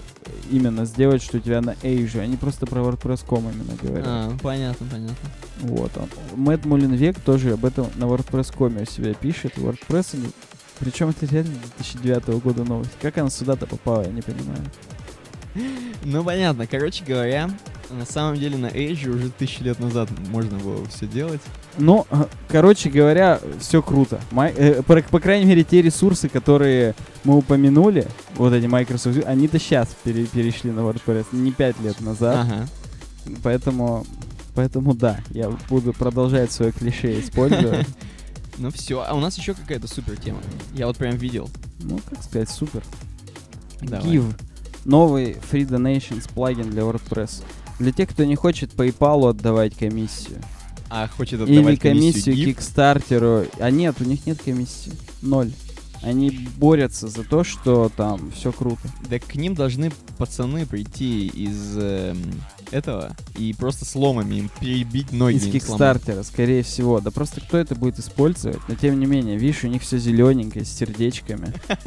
именно 0.50 0.86
сделать, 0.86 1.22
что 1.22 1.38
у 1.38 1.40
тебя 1.40 1.62
на 1.62 1.72
Asia. 1.82 2.20
Они 2.22 2.36
просто 2.38 2.66
про 2.66 2.82
WordPress.com 2.82 3.40
именно 3.50 3.78
говорят. 3.82 4.06
а, 4.08 4.38
понятно, 4.42 4.86
понятно. 4.92 5.16
Вот 5.62 5.92
он. 5.98 6.08
Мэтт 6.36 6.66
Мулинвек 6.66 7.20
тоже 7.20 7.54
об 7.54 7.66
этом 7.66 7.88
на 7.96 8.06
WordPress.com 8.06 8.78
у 8.82 8.86
себя 8.86 9.14
пишет. 9.14 9.58
WordPress, 9.58 10.18
причем 10.80 11.10
это 11.10 11.26
реально 11.26 11.54
2009 11.78 12.42
года 12.44 12.64
новость. 12.64 12.92
Как 13.02 13.18
она 13.18 13.30
сюда-то 13.30 13.66
попала, 13.68 14.04
я 14.04 14.12
не 14.12 14.22
понимаю. 14.22 14.60
Ну 16.04 16.24
понятно, 16.24 16.66
короче 16.66 17.04
говоря, 17.06 17.50
на 17.90 18.06
самом 18.06 18.40
деле 18.40 18.58
на 18.58 18.68
Asia 18.68 19.10
уже 19.10 19.30
тысячи 19.30 19.62
лет 19.62 19.80
назад 19.80 20.10
можно 20.30 20.58
было 20.58 20.86
все 20.88 21.06
делать. 21.06 21.42
Ну, 21.78 22.08
э, 22.10 22.26
короче 22.48 22.90
говоря, 22.90 23.40
все 23.60 23.82
круто. 23.82 24.20
Май- 24.32 24.54
э, 24.56 24.82
по, 24.82 25.02
по 25.02 25.20
крайней 25.20 25.46
мере, 25.46 25.64
те 25.64 25.82
ресурсы, 25.82 26.30
которые 26.30 26.96
мы 27.24 27.38
упомянули, 27.38 28.08
вот 28.36 28.54
эти 28.54 28.66
Microsoft, 28.66 29.26
они-то 29.26 29.60
сейчас 29.60 29.96
перешли 30.04 30.72
на 30.72 30.82
WordPress, 30.82 31.28
не 31.34 31.52
5 31.52 31.80
лет 31.82 32.02
назад. 32.02 32.48
Ага. 32.50 32.68
Поэтому, 33.44 34.06
поэтому 34.56 34.94
да, 34.94 35.20
я 35.30 35.50
буду 35.70 35.94
продолжать 35.94 36.52
свое 36.52 36.72
клише 36.72 37.20
использовать. 37.20 37.88
Ну 38.58 38.70
все, 38.70 39.04
а 39.08 39.14
у 39.16 39.20
нас 39.20 39.38
еще 39.38 39.56
какая-то 39.56 39.88
супер 39.88 40.18
тема. 40.18 40.40
Я 40.76 40.86
вот 40.86 40.98
прям 40.98 41.16
видел. 41.16 41.50
Ну, 41.80 42.00
как 42.08 42.22
сказать, 42.22 42.48
супер. 42.50 42.84
Давай. 43.82 44.08
Give. 44.08 44.26
Новый 44.86 45.38
Free 45.52 45.68
Donations 45.68 46.30
плагин 46.34 46.70
для 46.70 46.84
WordPress. 46.84 47.44
Для 47.80 47.92
тех, 47.92 48.10
кто 48.10 48.24
не 48.24 48.36
хочет 48.36 48.74
PayPal 48.74 49.30
отдавать 49.30 49.76
комиссию. 49.76 50.40
А 50.90 51.08
хочет 51.08 51.42
Или 51.42 51.60
отдавать 51.60 51.80
комиссию 51.80 52.36
Give? 52.36 52.46
Кикстартеру. 52.46 53.46
А 53.60 53.72
нет, 53.72 53.96
у 54.00 54.04
них 54.04 54.26
нет 54.26 54.42
комиссии. 54.44 54.92
Ноль. 55.22 55.52
Они 56.04 56.48
борются 56.58 57.08
за 57.08 57.24
то, 57.24 57.44
что 57.44 57.92
там 57.96 58.32
все 58.32 58.52
круто. 58.52 58.82
Да 59.10 59.20
к 59.20 59.36
ним 59.36 59.54
должны 59.54 59.92
пацаны 60.18 60.66
прийти 60.66 61.28
из 61.28 61.78
эм, 61.78 62.18
этого 62.72 63.16
и 63.38 63.54
просто 63.54 63.86
сломами 63.86 64.36
им 64.36 64.50
перебить 64.60 65.12
ноги. 65.12 65.36
Из. 65.36 65.52
Кикстартера, 65.52 66.24
скорее 66.24 66.64
всего. 66.64 67.00
Да 67.02 67.12
просто 67.12 67.42
кто 67.42 67.58
это 67.58 67.76
будет 67.76 68.00
использовать? 68.00 68.60
Но 68.68 68.76
тем 68.76 69.00
не 69.00 69.06
менее, 69.06 69.38
видишь, 69.38 69.64
у 69.64 69.68
них 69.68 69.84
все 69.84 69.98
зелененькое, 69.98 70.66
с 70.66 70.70
сердечками. 70.70 71.54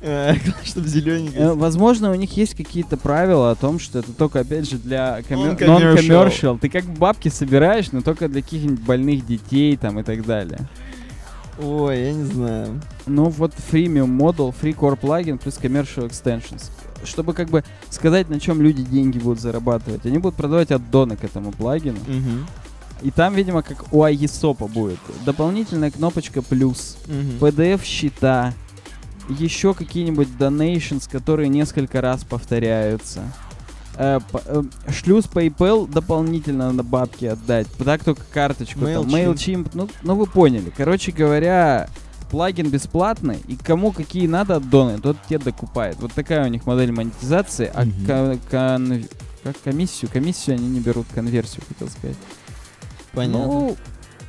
Э, 0.00 0.34
Чтобы 0.62 0.86
Э, 0.86 0.90
зелененький. 0.90 1.54
Возможно, 1.54 2.12
у 2.12 2.14
них 2.14 2.36
есть 2.36 2.54
какие-то 2.54 2.96
правила 2.96 3.50
о 3.50 3.56
том, 3.56 3.80
что 3.80 3.98
это 3.98 4.12
только, 4.12 4.40
опять 4.40 4.70
же, 4.70 4.78
для 4.78 5.18
Non-commercial. 5.28 6.56
Ты 6.60 6.68
как 6.68 6.84
бабки 6.84 7.28
собираешь, 7.28 7.90
но 7.90 8.00
только 8.00 8.28
для 8.28 8.42
каких-нибудь 8.42 8.80
больных 8.80 9.26
детей 9.26 9.76
там 9.76 9.98
и 9.98 10.04
так 10.04 10.24
далее. 10.24 10.68
Ой, 11.60 12.00
я 12.00 12.12
не 12.12 12.24
знаю. 12.24 12.80
Ну 13.06 13.28
вот 13.30 13.52
freemium 13.52 14.16
model, 14.16 14.54
free 14.60 14.76
core 14.76 14.96
плагин 14.96 15.38
плюс 15.38 15.58
commercial 15.58 16.08
extensions. 16.08 16.70
Чтобы 17.04 17.32
как 17.32 17.48
бы 17.48 17.64
сказать, 17.90 18.28
на 18.28 18.40
чем 18.40 18.62
люди 18.62 18.82
деньги 18.82 19.18
будут 19.18 19.40
зарабатывать. 19.40 20.06
Они 20.06 20.18
будут 20.18 20.36
продавать 20.36 20.70
аддоны 20.70 21.16
к 21.16 21.24
этому 21.24 21.52
плагину. 21.52 21.98
Мгм. 22.06 22.46
И 23.02 23.10
там, 23.10 23.34
видимо, 23.34 23.62
как 23.62 23.92
у 23.92 24.04
iESOP 24.04 24.68
будет. 24.68 24.98
Дополнительная 25.24 25.90
кнопочка 25.90 26.42
плюс. 26.42 26.96
Мгм. 27.06 27.38
PDF-счета. 27.38 28.54
Еще 29.28 29.74
какие-нибудь 29.74 30.28
donations, 30.38 31.08
которые 31.10 31.48
несколько 31.48 32.00
раз 32.00 32.24
повторяются. 32.24 33.22
Э, 34.00 34.20
э, 34.46 34.62
шлюз 34.92 35.24
PayPal 35.26 35.90
дополнительно 35.90 36.70
на 36.72 36.84
бабки 36.84 37.24
отдать. 37.24 37.66
Так 37.84 38.04
только 38.04 38.22
карточку. 38.32 38.80
там, 38.80 38.88
MailChimp. 39.08 39.34
MailChimp. 39.34 39.70
Ну, 39.74 39.88
ну 40.02 40.14
вы 40.14 40.26
поняли. 40.26 40.72
Короче 40.76 41.10
говоря, 41.10 41.88
плагин 42.30 42.70
бесплатный, 42.70 43.38
и 43.48 43.56
кому 43.56 43.90
какие 43.90 44.26
надо 44.28 44.56
аддоны, 44.56 44.98
тот 45.00 45.16
те 45.28 45.38
докупает. 45.38 45.96
Вот 46.00 46.12
такая 46.12 46.44
у 46.44 46.48
них 46.48 46.64
модель 46.66 46.92
монетизации, 46.92 47.70
а 47.74 47.84
Мгм. 47.84 48.06
ко- 48.06 48.38
кон- 48.50 49.04
как 49.42 49.60
комиссию? 49.62 50.10
Комиссию 50.12 50.56
они 50.56 50.68
не 50.68 50.80
берут, 50.80 51.06
конверсию, 51.12 51.62
хотел 51.66 51.88
сказать. 51.88 52.16
Понятно. 53.12 53.46
Ну, 53.46 53.76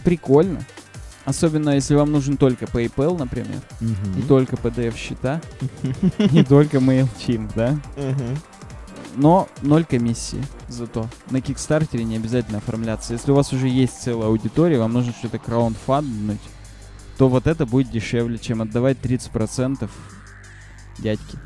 прикольно. 0.03 0.61
Особенно, 1.25 1.71
если 1.71 1.93
вам 1.93 2.11
нужен 2.11 2.37
только 2.37 2.65
PayPal, 2.65 3.15
например, 3.19 3.59
Мгм. 3.81 4.17
и 4.17 4.21
только 4.23 4.55
PDF-счета, 4.55 5.41
и 6.17 6.43
только 6.43 6.77
MailChimp, 6.77 7.51
да? 7.55 7.77
Но 9.19 9.49
ноль 9.61 9.83
комиссии 9.83 10.41
зато. 10.69 11.05
На 11.29 11.41
Кикстартере 11.41 12.05
не 12.05 12.15
обязательно 12.15 12.59
оформляться. 12.59 13.11
Если 13.11 13.31
у 13.31 13.35
вас 13.35 13.51
уже 13.51 13.67
есть 13.67 14.01
целая 14.01 14.29
аудитория, 14.29 14.79
вам 14.79 14.93
нужно 14.93 15.11
что-то 15.11 15.39
краундфанднуть, 15.39 16.39
то 17.17 17.27
вот 17.27 17.45
это 17.45 17.65
будет 17.65 17.91
дешевле, 17.91 18.37
чем 18.37 18.61
отдавать 18.61 18.97
30% 18.99 19.89
дядьки. 20.99 21.37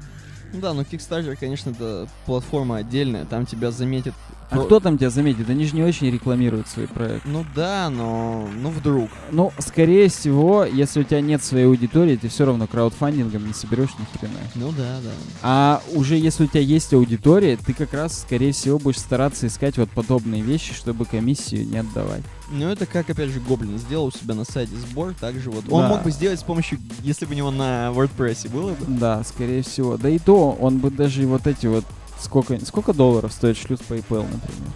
Ну 0.53 0.59
да, 0.59 0.73
но 0.73 0.83
Kickstarter, 0.83 1.35
конечно, 1.35 1.71
это 1.71 2.07
платформа 2.27 2.77
отдельная, 2.77 3.25
там 3.25 3.47
тебя 3.47 3.71
заметят. 3.71 4.13
А 4.53 4.55
Ну, 4.57 4.65
кто 4.65 4.79
там 4.79 4.97
тебя 4.97 5.09
заметит? 5.09 5.49
Они 5.49 5.65
же 5.65 5.75
не 5.75 5.83
очень 5.83 6.11
рекламируют 6.11 6.67
свои 6.67 6.85
проекты. 6.85 7.27
Ну 7.27 7.43
да, 7.55 7.89
но 7.89 8.47
ну 8.61 8.69
вдруг. 8.69 9.09
Ну, 9.31 9.51
скорее 9.57 10.09
всего, 10.09 10.63
если 10.63 11.01
у 11.01 11.03
тебя 11.03 11.21
нет 11.21 11.43
своей 11.43 11.65
аудитории, 11.65 12.15
ты 12.15 12.29
все 12.29 12.45
равно 12.45 12.67
краудфандингом 12.67 13.47
не 13.47 13.53
соберешь 13.53 13.89
ни 13.97 14.17
хрена. 14.17 14.39
Ну 14.55 14.71
да, 14.71 14.99
да. 15.03 15.09
А 15.41 15.81
уже 15.93 16.15
если 16.15 16.43
у 16.43 16.47
тебя 16.47 16.61
есть 16.61 16.93
аудитория, 16.93 17.57
ты 17.57 17.73
как 17.73 17.93
раз, 17.93 18.21
скорее 18.21 18.51
всего, 18.53 18.77
будешь 18.77 18.99
стараться 18.99 19.47
искать 19.47 19.77
вот 19.77 19.89
подобные 19.89 20.41
вещи, 20.41 20.73
чтобы 20.73 21.05
комиссию 21.05 21.67
не 21.67 21.77
отдавать. 21.79 22.21
Ну 22.51 22.67
это 22.69 22.85
как, 22.85 23.09
опять 23.09 23.29
же, 23.29 23.39
Гоблин 23.39 23.79
сделал 23.79 24.07
у 24.07 24.11
себя 24.11 24.35
на 24.35 24.43
сайте 24.45 24.75
сбор, 24.75 25.13
также 25.19 25.49
вот. 25.49 25.65
Он 25.69 25.81
Да. 25.83 25.87
мог 25.89 26.03
бы 26.03 26.11
сделать 26.11 26.39
с 26.39 26.43
помощью, 26.43 26.77
если 27.01 27.25
бы 27.25 27.33
у 27.33 27.35
него 27.35 27.49
на 27.49 27.87
WordPress 27.95 28.49
было 28.51 28.71
бы. 28.71 28.85
Да, 28.87 29.23
скорее 29.23 29.63
всего. 29.63 29.97
Да 29.97 30.09
и 30.09 30.19
то, 30.19 30.51
он 30.59 30.77
бы 30.77 30.91
даже 30.91 31.23
и 31.23 31.25
вот 31.25 31.47
эти 31.47 31.65
вот... 31.65 31.85
Сколько, 32.23 32.63
сколько 32.65 32.93
долларов 32.93 33.33
стоит 33.33 33.57
шлюз 33.57 33.79
PayPal, 33.87 34.23
например? 34.23 34.71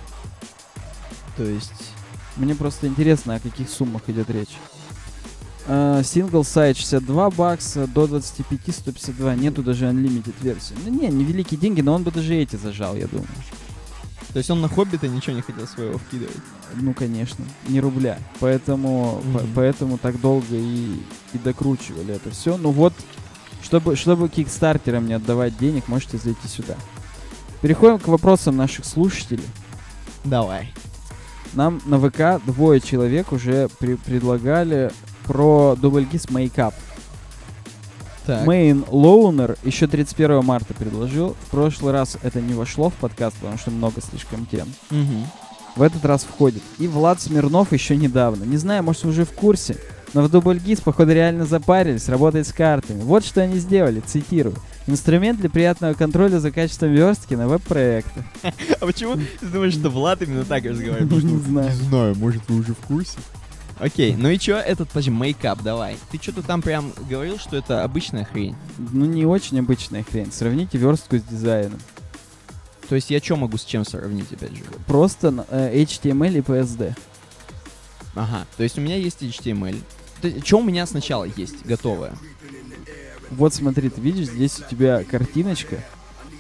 То 1.37 1.43
есть... 1.43 1.71
Мне 2.35 2.53
просто 2.53 2.85
интересно, 2.85 3.35
о 3.35 3.39
каких 3.39 3.67
суммах 3.67 4.03
идет 4.09 4.29
речь. 4.29 4.55
Сингл 5.65 6.43
сайт 6.43 6.77
62 6.77 7.31
бакса, 7.31 7.87
до 7.87 8.05
25 8.05 8.59
152. 8.75 9.35
Нету 9.35 9.63
даже 9.63 9.85
unlimited 9.85 10.35
версии. 10.41 10.75
Ну 10.85 10.91
не, 10.91 11.07
невеликие 11.07 11.59
деньги, 11.59 11.81
но 11.81 11.93
он 11.95 12.03
бы 12.03 12.11
даже 12.11 12.35
эти 12.35 12.55
зажал, 12.55 12.95
я 12.95 13.07
думаю. 13.07 13.27
То 14.33 14.37
есть 14.37 14.51
он 14.51 14.61
на 14.61 14.69
Хоббита 14.69 15.07
ничего 15.07 15.35
не 15.35 15.41
хотел 15.41 15.65
своего 15.67 15.97
вкидывать. 15.97 16.35
Ну, 16.75 16.93
конечно, 16.93 17.43
не 17.67 17.79
рубля. 17.81 18.19
Поэтому, 18.39 19.19
по- 19.33 19.39
Мгм. 19.39 19.49
поэтому 19.55 19.97
так 19.97 20.21
долго 20.21 20.45
и, 20.55 20.99
и 21.33 21.37
докручивали 21.43 22.13
это 22.13 22.29
все. 22.29 22.55
Ну 22.57 22.69
вот, 22.69 22.93
чтобы, 23.63 23.95
чтобы 23.95 24.29
кикстартерам 24.29 25.07
не 25.07 25.13
отдавать 25.13 25.57
денег, 25.57 25.87
можете 25.87 26.17
зайти 26.17 26.47
сюда. 26.47 26.75
Переходим 27.61 27.99
к 27.99 28.07
вопросам 28.07 28.55
наших 28.57 28.85
слушателей. 28.85 29.43
Давай. 30.23 30.73
Нам 31.53 31.81
на 31.85 31.97
ВК 31.99 32.43
двое 32.45 32.79
человек 32.79 33.31
уже 33.31 33.69
при- 33.79 33.95
предлагали 33.95 34.91
про 35.25 35.75
дубльгиз 35.79 36.29
мейкап. 36.29 36.73
Так. 38.25 38.45
Мейн 38.45 38.83
Лоунер 38.89 39.57
еще 39.63 39.87
31 39.87 40.43
марта 40.43 40.73
предложил. 40.73 41.35
В 41.47 41.51
прошлый 41.51 41.93
раз 41.93 42.17
это 42.23 42.41
не 42.41 42.53
вошло 42.53 42.89
в 42.89 42.93
подкаст, 42.95 43.37
потому 43.37 43.57
что 43.57 43.71
много 43.71 44.01
слишком 44.01 44.45
тем. 44.45 44.67
Мгм. 44.89 45.25
в 45.77 45.81
этот 45.83 46.03
раз 46.05 46.23
входит. 46.23 46.63
И 46.79 46.87
Влад 46.87 47.21
Смирнов 47.21 47.71
еще 47.71 47.95
недавно. 47.95 48.43
Не 48.45 48.57
знаю, 48.57 48.81
может, 48.81 49.05
уже 49.05 49.25
в 49.25 49.31
курсе, 49.31 49.77
но 50.15 50.23
в 50.23 50.29
Дубльгиз, 50.31 50.81
походу, 50.81 51.13
реально 51.13 51.45
запарились 51.45 52.09
работать 52.09 52.47
с 52.47 52.51
картами. 52.51 53.03
Вот 53.03 53.23
что 53.23 53.41
они 53.43 53.59
сделали, 53.59 53.99
цитирую. 53.99 54.55
Инструмент 54.87 55.39
для 55.41 55.49
приятного 55.49 55.93
контроля 55.93 56.39
за 56.39 56.49
качеством 56.49 56.93
верстки 56.93 57.33
на 57.33 57.47
веб-проектах. 57.47 58.23
А 58.79 58.85
почему 58.85 59.15
ты 59.15 59.45
думаешь, 59.45 59.73
что 59.73 59.89
Влад 59.89 60.21
именно 60.21 60.45
так 60.45 60.63
разговаривает? 60.63 61.23
Не 61.23 61.37
знаю. 61.39 61.71
знаю, 61.73 62.15
может 62.15 62.41
вы 62.47 62.59
уже 62.59 62.73
в 62.73 62.79
курсе? 62.87 63.17
Окей, 63.79 64.15
ну 64.15 64.29
и 64.29 64.39
чё, 64.39 64.57
этот, 64.57 64.87
подожди, 64.87 65.11
мейкап, 65.11 65.61
давай. 65.61 65.97
Ты 66.09 66.17
что-то 66.19 66.41
там 66.41 66.61
прям 66.61 66.93
говорил, 67.09 67.37
что 67.37 67.57
это 67.57 67.83
обычная 67.83 68.25
хрень. 68.25 68.55
Ну, 68.77 69.05
не 69.05 69.25
очень 69.25 69.59
обычная 69.59 70.03
хрень. 70.03 70.31
Сравните 70.31 70.77
верстку 70.77 71.17
с 71.17 71.21
дизайном. 71.21 71.79
То 72.89 72.95
есть 72.95 73.11
я 73.11 73.19
что 73.19 73.35
могу 73.35 73.57
с 73.57 73.65
чем 73.65 73.85
сравнить, 73.85 74.31
опять 74.31 74.55
же? 74.55 74.63
Просто 74.87 75.45
э, 75.49 75.83
HTML 75.83 76.37
и 76.37 76.41
PSD. 76.41 76.95
Ага, 78.15 78.47
то 78.55 78.63
есть 78.63 78.77
у 78.77 78.81
меня 78.81 78.95
есть 78.95 79.21
HTML. 79.21 79.77
Что 80.43 80.57
у 80.57 80.63
меня 80.63 80.87
сначала 80.87 81.25
есть, 81.25 81.63
готовое? 81.65 82.13
Вот 83.31 83.53
смотри, 83.53 83.89
ты 83.89 84.01
видишь, 84.01 84.27
здесь 84.27 84.59
у 84.59 84.69
тебя 84.69 85.03
картиночка, 85.03 85.77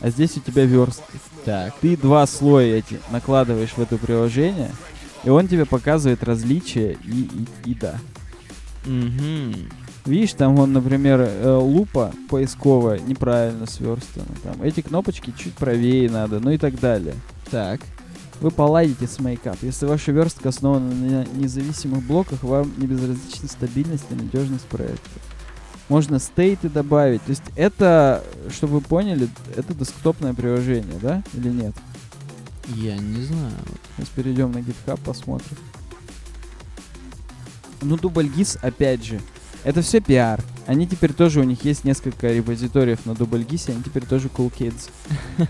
а 0.01 0.09
здесь 0.09 0.37
у 0.37 0.39
тебя 0.39 0.65
верстки. 0.65 1.19
Так. 1.45 1.73
Ты 1.81 1.97
два 1.97 2.25
слоя 2.27 2.75
эти 2.77 2.99
накладываешь 3.11 3.71
в 3.71 3.79
это 3.79 3.97
приложение, 3.97 4.71
и 5.23 5.29
он 5.29 5.47
тебе 5.47 5.65
показывает 5.65 6.23
различия 6.23 6.97
и, 7.03 7.47
и, 7.65 7.71
и 7.71 7.73
да. 7.73 7.99
Угу. 8.85 9.55
Видишь, 10.05 10.33
там 10.33 10.55
вон, 10.55 10.71
например, 10.71 11.19
э, 11.19 11.53
лупа 11.55 12.13
поисковая 12.29 12.99
неправильно 12.99 13.65
сверстана. 13.65 14.27
Там 14.43 14.61
эти 14.61 14.81
кнопочки 14.81 15.33
чуть 15.37 15.53
правее 15.53 16.09
надо, 16.09 16.39
ну 16.39 16.51
и 16.51 16.57
так 16.57 16.79
далее. 16.79 17.15
Так. 17.51 17.81
Вы 18.39 18.51
поладите 18.51 19.07
с 19.07 19.19
мейкап. 19.19 19.57
Если 19.63 19.85
ваша 19.85 20.11
верстка 20.11 20.49
основана 20.49 20.93
на 20.93 21.25
независимых 21.33 22.03
блоках, 22.03 22.43
вам 22.43 22.71
не 22.77 22.85
безразлична 22.85 23.49
стабильность 23.49 24.05
и 24.11 24.15
надежность 24.15 24.65
проекта. 24.65 25.09
Можно 25.89 26.19
стейты 26.19 26.69
добавить. 26.69 27.23
То 27.23 27.29
есть 27.29 27.43
это, 27.55 28.23
чтобы 28.49 28.75
вы 28.75 28.81
поняли, 28.81 29.29
это 29.55 29.73
десктопное 29.73 30.33
приложение, 30.33 30.99
да? 31.01 31.23
Или 31.33 31.49
нет? 31.49 31.73
Я 32.75 32.97
не 32.97 33.23
знаю. 33.23 33.53
Сейчас 33.95 34.09
перейдем 34.09 34.51
на 34.51 34.57
GitHub, 34.57 34.99
посмотрим. 35.03 35.57
Ну, 37.81 37.95
DoubleGIS, 37.95 38.59
опять 38.61 39.05
же, 39.05 39.21
это 39.63 39.81
все 39.81 40.01
пиар. 40.01 40.43
Они 40.65 40.87
теперь 40.87 41.13
тоже, 41.13 41.39
у 41.39 41.43
них 41.43 41.63
есть 41.63 41.85
несколько 41.85 42.27
репозиториев 42.33 43.05
на 43.05 43.11
DoubleGIS, 43.11 43.71
они 43.71 43.83
теперь 43.83 44.05
тоже 44.05 44.27
cool 44.27 44.51
kids. 44.51 44.89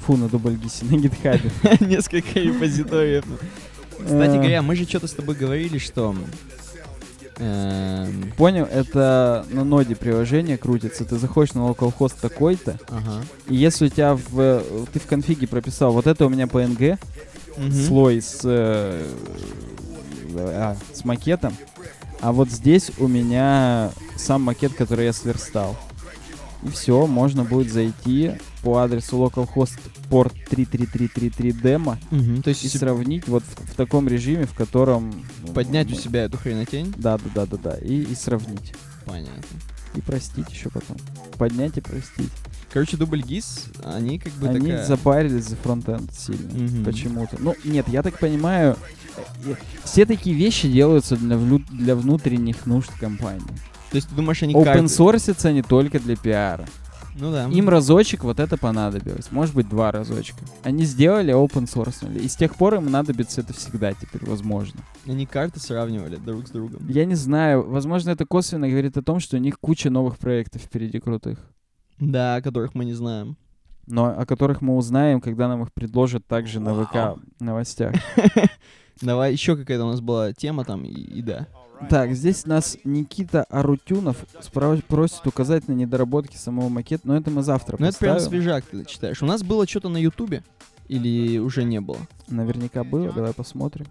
Фу, 0.00 0.16
на 0.16 0.24
DoubleGIS, 0.24 0.84
на 0.84 0.96
GitHub. 0.96 1.86
Несколько 1.86 2.40
репозиториев. 2.40 3.24
Кстати 4.04 4.36
Э, 4.36 4.36
говоря, 4.36 4.62
мы 4.62 4.76
же 4.76 4.84
что-то 4.84 5.06
с 5.06 5.12
тобой 5.12 5.34
говорили, 5.34 5.78
что... 5.78 6.14
эм, 7.38 8.32
Понял, 8.36 8.64
это 8.64 9.46
на 9.50 9.64
ноде 9.64 9.96
приложение 9.96 10.58
крутится. 10.58 11.04
Ты 11.04 11.16
заходишь 11.16 11.54
на 11.54 11.60
localhost 11.60 12.14
такой-то, 12.20 12.78
Ага. 12.88 13.22
и 13.48 13.56
если 13.56 13.86
у 13.86 13.88
тебя 13.88 14.14
в... 14.14 14.62
Ты 14.92 14.98
в 15.00 15.06
конфиге 15.06 15.46
прописал, 15.46 15.92
вот 15.92 16.06
это 16.06 16.26
у 16.26 16.28
меня 16.28 16.44
PNG, 16.44 16.98
слой 17.86 18.20
с, 18.20 18.40
э, 18.44 19.06
а, 20.36 20.76
с 20.92 21.04
макетом, 21.04 21.54
а 22.20 22.32
вот 22.32 22.50
здесь 22.50 22.90
у 22.98 23.08
меня 23.08 23.90
сам 24.16 24.42
макет, 24.42 24.74
который 24.74 25.06
я 25.06 25.12
сверстал. 25.12 25.76
И 26.66 26.68
все, 26.70 27.06
можно 27.06 27.44
будет 27.44 27.72
зайти 27.72 28.32
по 28.62 28.78
адресу 28.78 29.16
localhost 29.18 29.78
port 30.10 30.32
33333 30.50 31.50
demo 31.52 31.96
Мгм. 32.10 32.42
То 32.42 32.50
есть 32.50 32.64
и 32.64 32.68
сравнить 32.68 33.28
вот 33.28 33.44
в, 33.44 33.72
в 33.72 33.74
таком 33.76 34.08
режиме, 34.08 34.46
в 34.46 34.54
котором... 34.54 35.24
ну, 35.46 35.52
поднять 35.52 35.90
у 35.92 35.94
мы- 35.94 36.00
себя 36.00 36.24
эту 36.24 36.38
хренотень, 36.38 36.92
Да, 36.96 37.18
да, 37.18 37.30
да, 37.34 37.46
да, 37.46 37.56
да. 37.56 37.76
И, 37.78 38.02
и 38.02 38.14
сравнить. 38.14 38.74
понятно. 39.04 39.42
И 39.94 40.00
простить 40.00 40.50
еще 40.50 40.68
потом. 40.68 40.96
Поднять 41.38 41.78
и 41.78 41.80
простить. 41.80 42.30
Короче, 42.72 42.96
дубль 42.96 43.22
ГИС, 43.22 43.66
они 43.84 44.18
как 44.18 44.32
бы 44.34 44.48
Они 44.48 44.60
такая... 44.68 44.84
запарились 44.86 45.44
за 45.48 45.56
фронтенд 45.56 46.12
сильно. 46.12 46.52
Мгм. 46.52 46.84
Почему-то. 46.84 47.36
Ну, 47.38 47.54
нет, 47.64 47.88
я 47.88 48.02
так 48.02 48.18
понимаю, 48.18 48.76
э, 49.16 49.22
э, 49.52 49.54
все 49.84 50.04
такие 50.04 50.36
вещи 50.36 50.68
делаются 50.68 51.16
для, 51.16 51.38
для 51.70 51.94
внутренних 51.96 52.66
нужд 52.66 52.90
компании. 53.00 53.42
То 53.96 53.98
есть 53.98 54.10
ты 54.10 54.14
думаешь, 54.14 54.42
они 54.42 54.52
Open 54.52 54.64
карты- 54.64 54.84
source 54.84 55.46
они 55.48 55.62
только 55.62 55.98
для 55.98 56.16
пиара. 56.16 56.66
Ну 57.18 57.32
да. 57.32 57.46
Им 57.46 57.70
разочек 57.70 58.24
вот 58.24 58.40
это 58.40 58.58
понадобилось. 58.58 59.32
Может 59.32 59.54
быть, 59.54 59.70
два 59.70 59.90
разочка. 59.90 60.36
Они 60.64 60.84
сделали 60.84 61.32
open 61.32 61.64
source. 61.64 62.14
И 62.20 62.28
с 62.28 62.36
тех 62.36 62.56
пор 62.56 62.74
им 62.74 62.90
надобится 62.90 63.40
это 63.40 63.54
всегда 63.54 63.94
теперь, 63.94 64.28
возможно. 64.28 64.80
Они 65.06 65.24
карты 65.24 65.60
сравнивали 65.60 66.16
друг 66.16 66.46
с 66.46 66.50
другом. 66.50 66.86
Я 66.90 67.06
не 67.06 67.14
знаю. 67.14 67.66
Возможно, 67.66 68.10
это 68.10 68.26
косвенно 68.26 68.68
говорит 68.68 68.98
о 68.98 69.02
том, 69.02 69.18
что 69.18 69.38
у 69.38 69.40
них 69.40 69.58
куча 69.58 69.88
новых 69.88 70.18
проектов 70.18 70.60
впереди 70.60 71.00
крутых. 71.00 71.38
Да, 71.98 72.36
о 72.36 72.42
которых 72.42 72.74
мы 72.74 72.84
не 72.84 72.92
знаем. 72.92 73.38
Но 73.86 74.08
о 74.08 74.26
которых 74.26 74.60
мы 74.60 74.76
узнаем, 74.76 75.22
когда 75.22 75.48
нам 75.48 75.62
их 75.62 75.72
предложат 75.72 76.26
также 76.26 76.60
на 76.60 76.74
ВК 76.74 76.94
Вау. 76.96 77.20
новостях. 77.40 77.94
Давай, 79.00 79.32
еще 79.32 79.56
какая-то 79.56 79.86
у 79.86 79.90
нас 79.90 80.02
была 80.02 80.34
тема 80.34 80.66
там, 80.66 80.84
и, 80.84 80.90
и 80.90 81.22
да. 81.22 81.46
Так, 81.90 82.14
здесь 82.14 82.46
нас 82.46 82.78
Никита 82.84 83.44
Арутюнов 83.44 84.16
справ- 84.40 84.82
просит 84.84 85.26
указать 85.26 85.68
на 85.68 85.72
недоработки 85.72 86.36
самого 86.36 86.68
макета, 86.68 87.06
но 87.06 87.16
это 87.16 87.30
мы 87.30 87.42
завтра 87.42 87.76
Ну 87.78 87.86
это 87.86 87.98
прям 87.98 88.18
свежак 88.18 88.64
ты 88.64 88.84
читаешь. 88.84 89.22
У 89.22 89.26
нас 89.26 89.42
было 89.42 89.66
что-то 89.66 89.88
на 89.88 89.98
Ютубе? 89.98 90.42
Или 90.88 91.38
уже 91.38 91.64
не 91.64 91.80
было? 91.80 91.98
Наверняка 92.28 92.82
было, 92.84 93.12
давай 93.12 93.32
посмотрим. 93.34 93.86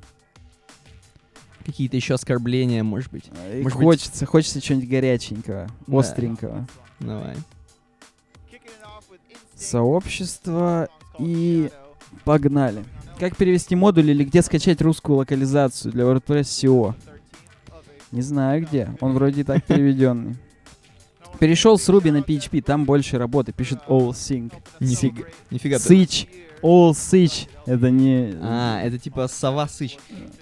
Какие-то 1.65 1.95
еще 1.95 2.13
оскорбления, 2.15 2.83
может 2.83 3.11
быть? 3.11 3.25
И 3.53 3.61
Может 3.61 3.77
быть- 3.77 3.85
хочется, 3.87 4.25
хочется 4.25 4.61
чего-нибудь 4.61 4.89
горяченького, 4.89 5.67
Да. 5.87 5.99
остренького. 5.99 6.67
Давай. 6.99 7.35
Сообщество 9.55 10.89
и 11.19 11.69
погнали. 12.23 12.83
Как 13.19 13.37
перевести 13.37 13.75
модуль 13.75 14.09
или 14.11 14.23
где 14.23 14.41
скачать 14.41 14.81
русскую 14.81 15.17
локализацию 15.17 15.91
для 15.91 16.03
WordPress 16.03 16.41
SEO? 16.41 16.93
Не 18.15 18.21
знаю 18.21 18.65
где. 18.65 18.95
Он 19.01 19.11
вроде 19.11 19.41
и 19.41 19.43
так 19.43 19.61
переведенный. 19.65 20.37
Перешел 21.37 21.77
с 21.77 21.89
Ruby 21.89 22.13
на 22.13 22.19
PHP, 22.19 22.61
там 22.61 22.85
больше 22.85 23.17
работы. 23.17 23.51
Пишет 23.51 23.79
All 23.89 24.11
Sync. 24.11 24.53
Нифига, 24.79 25.23
нифига. 25.51 25.79
Сыч. 25.79 26.27
All 26.61 26.93
Сыч. 26.93 27.47
Это 27.65 27.89
не... 27.89 28.33
А, 28.41 28.81
это 28.81 28.97
типа 28.97 29.27
сова 29.27 29.67
сыч. 29.67 29.97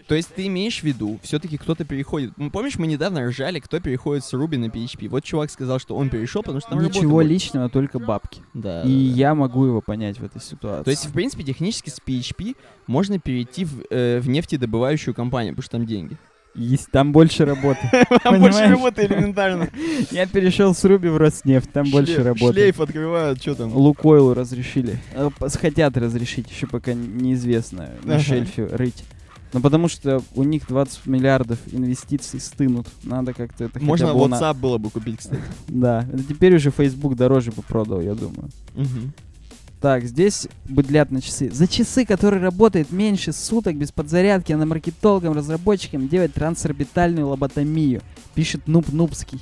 То 0.07 0.13
есть 0.13 0.35
ты 0.35 0.45
имеешь 0.45 0.81
в 0.81 0.83
виду, 0.83 1.19
все-таки 1.23 1.57
кто-то 1.57 1.83
переходит. 1.83 2.33
Ну, 2.37 2.51
помнишь, 2.51 2.77
мы 2.77 2.85
недавно 2.85 3.25
ржали, 3.25 3.59
кто 3.59 3.79
переходит 3.79 4.23
с 4.23 4.33
Ruby 4.35 4.59
на 4.59 4.65
PHP. 4.65 5.09
Вот 5.09 5.23
чувак 5.23 5.49
сказал, 5.49 5.79
что 5.79 5.95
он 5.95 6.09
перешел, 6.09 6.43
потому 6.43 6.59
что 6.59 6.69
там 6.69 6.83
Ничего 6.83 7.21
личного, 7.21 7.69
только 7.69 7.97
бабки. 7.97 8.41
Да. 8.53 8.83
И 8.83 9.09
да. 9.09 9.15
я 9.15 9.35
могу 9.35 9.65
его 9.65 9.81
понять 9.81 10.19
в 10.19 10.23
этой 10.23 10.41
ситуации. 10.41 10.83
То 10.83 10.91
есть, 10.91 11.07
в 11.07 11.13
принципе, 11.13 11.43
технически 11.43 11.89
с 11.89 11.99
PHP 12.05 12.55
можно 12.85 13.17
перейти 13.17 13.65
в, 13.65 13.81
э, 13.89 14.19
в 14.19 14.29
нефтедобывающую 14.29 15.15
компанию, 15.15 15.53
потому 15.53 15.63
что 15.63 15.77
там 15.77 15.87
деньги. 15.87 16.17
Есть, 16.55 16.91
там 16.91 17.11
больше 17.11 17.45
работы. 17.45 17.79
Там 18.23 18.39
больше 18.39 18.65
работы 18.67 19.05
элементарно. 19.05 19.69
Я 20.11 20.27
перешел 20.27 20.75
с 20.75 20.83
Руби 20.85 21.09
в 21.09 21.17
Роснефть, 21.17 21.71
там 21.71 21.89
больше 21.89 22.21
работы. 22.21 22.53
Шлейф 22.53 22.79
открывают, 22.79 23.41
что 23.41 23.55
там. 23.55 23.75
Лукойлу 23.75 24.33
разрешили. 24.35 24.99
Пос- 25.15 25.57
Хотят 25.59 25.97
разрешить, 25.97 26.51
еще 26.51 26.67
пока 26.67 26.93
неизвестно 26.93 27.89
на 28.03 28.19
шельфе 28.19 28.67
рыть. 28.67 29.03
Ну 29.51 29.61
потому 29.61 29.87
что 29.87 30.21
у 30.35 30.43
них 30.43 30.67
20 30.67 31.05
миллиардов 31.07 31.59
инвестиций 31.71 32.39
стынут. 32.39 32.87
Надо 33.03 33.33
как-то 33.33 33.65
это 33.65 33.73
хотя 33.73 33.85
Можно 33.85 34.13
бы 34.13 34.27
на- 34.27 34.35
WhatsApp 34.35 34.53
было 34.55 34.77
бы 34.77 34.89
купить, 34.91 35.17
кстати. 35.19 35.41
Да. 35.67 36.07
Это 36.11 36.23
теперь 36.23 36.55
уже 36.55 36.69
Facebook 36.71 37.15
дороже 37.15 37.51
бы 37.51 37.61
продал, 37.63 37.99
я 38.01 38.13
думаю. 38.15 38.49
Мгм. 38.75 39.13
Так, 39.83 40.05
здесь 40.05 40.47
быдлят 40.63 41.11
на 41.11 41.21
часы. 41.21 41.51
За 41.51 41.67
часы, 41.67 42.05
которые 42.05 42.41
работают 42.41 42.89
меньше 42.93 43.33
суток 43.33 43.75
без 43.75 43.91
подзарядки, 43.91 44.53
а 44.53 44.57
маркетологам, 44.57 45.33
разработчикам 45.33 46.07
делать 46.07 46.33
трансорбитальную 46.33 47.27
лоботомию. 47.27 48.01
Пишет 48.33 48.65
Нуб 48.65 48.93
Нубский. 48.93 49.41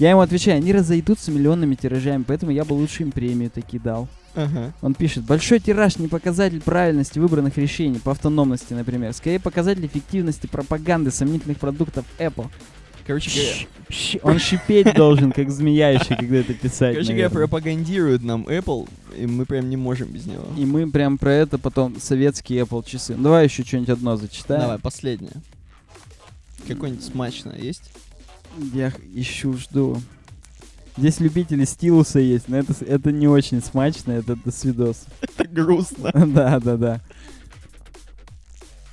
Я 0.00 0.10
ему 0.10 0.20
отвечаю, 0.20 0.56
они 0.56 0.72
разойдутся 0.72 1.30
миллионными 1.30 1.76
тиражами, 1.76 2.24
поэтому 2.26 2.50
я 2.50 2.64
бы 2.64 2.72
лучше 2.72 3.04
им 3.04 3.12
премию 3.12 3.50
таки 3.50 3.78
дал. 3.78 4.08
Ага. 4.34 4.72
Он 4.82 4.94
пишет, 4.94 5.22
большой 5.22 5.60
тираж 5.60 5.96
не 5.98 6.08
показатель 6.08 6.60
правильности 6.60 7.20
выбранных 7.20 7.56
решений, 7.56 8.00
по 8.00 8.10
автономности, 8.10 8.74
например. 8.74 9.12
Скорее 9.12 9.38
показатель 9.38 9.86
эффективности 9.86 10.48
пропаганды 10.48 11.12
сомнительных 11.12 11.58
продуктов 11.58 12.04
Apple. 12.18 12.48
Короче 13.06 13.30
говоря, 13.30 14.20
Он 14.22 14.38
шипеть 14.38 14.94
должен, 14.94 15.32
как 15.32 15.50
змея 15.50 15.90
еще, 15.90 16.14
когда 16.16 16.36
это 16.36 16.54
писать. 16.54 16.94
короче 16.94 17.12
говоря, 17.12 17.30
пропагандирует 17.30 18.22
нам 18.22 18.46
Apple, 18.46 18.88
и 19.16 19.26
мы 19.26 19.44
прям 19.44 19.68
не 19.68 19.76
можем 19.76 20.08
без 20.08 20.26
него. 20.26 20.44
И 20.56 20.64
мы 20.64 20.90
прям 20.90 21.18
про 21.18 21.32
это 21.32 21.58
потом 21.58 22.00
советские 22.00 22.62
Apple 22.62 22.88
часы. 22.88 23.14
Ну, 23.16 23.24
давай 23.24 23.44
еще 23.44 23.64
что-нибудь 23.64 23.90
одно 23.90 24.16
зачитаем. 24.16 24.62
Давай, 24.62 24.78
последнее. 24.78 25.32
Какое-нибудь 26.68 27.04
смачное 27.04 27.58
есть? 27.58 27.90
Я 28.72 28.92
ищу, 29.14 29.54
жду. 29.54 30.00
Здесь 30.96 31.20
любители 31.20 31.64
Stylus 31.64 32.10
а 32.10 32.18
есть, 32.18 32.48
но 32.48 32.58
это, 32.58 32.74
это 32.84 33.10
не 33.12 33.26
очень 33.26 33.62
смачно, 33.62 34.12
это 34.12 34.36
до 34.36 34.50
свидос. 34.52 35.06
Это 35.22 35.48
грустно. 35.50 36.10
Да, 36.26 36.60
да, 36.60 36.76
да. 36.76 37.00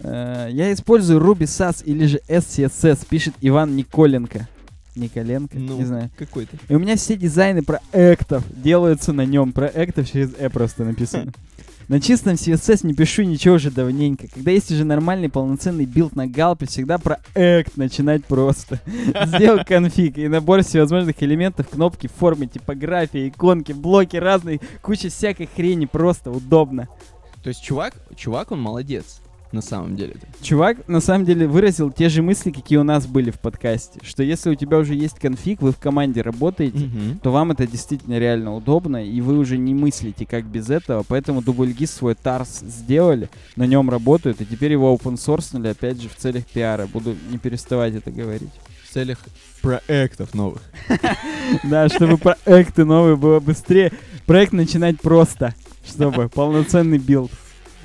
Э, 0.02 0.48
Я 0.52 0.72
использую 0.74 1.20
Ruby 1.22 1.44
SASS 1.44 1.84
или 1.84 2.06
же 2.06 2.22
SCSS, 2.28 3.06
пишет 3.10 3.34
Иван 3.42 3.76
Николенко. 3.76 4.48
Николенко, 4.96 5.58
Ну, 5.58 5.78
не 5.78 5.86
знаю. 5.86 6.10
какой-то. 6.18 6.58
И 6.68 6.76
у 6.76 6.80
меня 6.80 6.96
все 6.96 7.16
дизайны 7.16 7.62
проектов 7.64 8.44
делаются 8.52 9.14
на 9.14 9.26
нем. 9.26 9.54
Проектов 9.54 10.10
через 10.12 10.32
«э» 10.38 10.50
просто 10.50 10.84
написано. 10.84 11.32
На 11.88 12.00
чистом 12.00 12.34
CSS 12.34 12.86
не 12.86 12.94
пишу 12.94 13.24
ничего 13.24 13.56
уже 13.56 13.72
давненько. 13.72 14.28
Когда 14.28 14.52
есть 14.52 14.72
уже 14.72 14.86
нормальный 14.86 15.28
полноценный 15.28 15.86
билд 15.86 16.16
на 16.16 16.28
Gulp 16.28 16.54
е, 16.54 16.68
всегда 16.68 17.00
проэкт 17.00 17.72
начинать 17.78 18.24
просто. 18.26 18.80
Сделал 19.26 19.66
конфиг 19.66 20.20
и 20.20 20.28
набор 20.28 20.62
всевозможных 20.62 21.16
элементов, 21.24 21.68
кнопки, 21.68 22.06
формы, 22.06 22.46
типографии, 22.46 23.30
иконки, 23.30 23.72
блоки 23.72 24.18
разные, 24.18 24.60
куча 24.84 25.10
всякой 25.10 25.48
хрени, 25.56 25.86
просто 25.88 26.30
удобно. 26.30 26.90
То 27.42 27.48
есть 27.50 27.64
чувак, 27.64 27.96
чувак, 28.16 28.52
он 28.52 28.62
молодец. 28.62 29.20
На 29.52 29.62
самом 29.64 29.96
деле. 29.96 30.16
Чувак, 30.44 30.88
на 30.88 31.00
самом 31.02 31.26
деле, 31.26 31.48
выразил 31.48 31.92
те 31.92 32.08
же 32.08 32.22
мысли, 32.22 32.52
какие 32.52 32.78
у 32.78 32.84
нас 32.84 33.08
были 33.08 33.32
в 33.32 33.40
подкасте. 33.40 34.00
Что 34.04 34.22
если 34.22 34.52
у 34.52 34.56
тебя 34.56 34.78
уже 34.78 34.94
есть 34.94 35.18
конфиг, 35.18 35.62
вы 35.64 35.72
в 35.72 35.78
команде 35.80 36.22
работаете, 36.22 36.78
Мгм. 36.86 37.20
то 37.20 37.32
вам 37.32 37.50
это 37.52 37.66
действительно 37.66 38.20
реально 38.20 38.54
удобно, 38.56 39.04
и 39.04 39.22
вы 39.22 39.40
уже 39.40 39.58
не 39.58 39.74
мыслите 39.74 40.28
как 40.28 40.46
без 40.46 40.70
этого, 40.70 41.04
поэтому 41.08 41.42
Дубльгиз 41.42 41.90
свой 41.92 42.14
тарс 42.14 42.60
сделали, 42.60 43.28
на 43.56 43.66
нем 43.66 43.90
работают, 43.90 44.40
и 44.42 44.46
теперь 44.46 44.74
его 44.74 44.94
open 44.96 45.16
source 45.16 45.68
опять 45.68 46.00
же, 46.00 46.10
в 46.10 46.16
целях 46.16 46.46
пиара. 46.46 46.86
Буду 46.86 47.16
не 47.32 47.40
переставать 47.40 47.96
это 47.96 48.12
говорить. 48.12 48.52
В 48.88 48.94
целях 48.94 49.18
проектов 49.62 50.34
новых. 50.36 50.62
Да, 51.64 51.90
чтобы 51.90 52.18
проекты 52.18 52.86
новые 52.86 53.16
было 53.16 53.40
быстрее. 53.40 53.92
Проект 54.28 54.54
начинать 54.54 55.02
просто, 55.02 55.56
чтобы 55.84 56.30
полноценный 56.30 57.00
билд. 57.00 57.32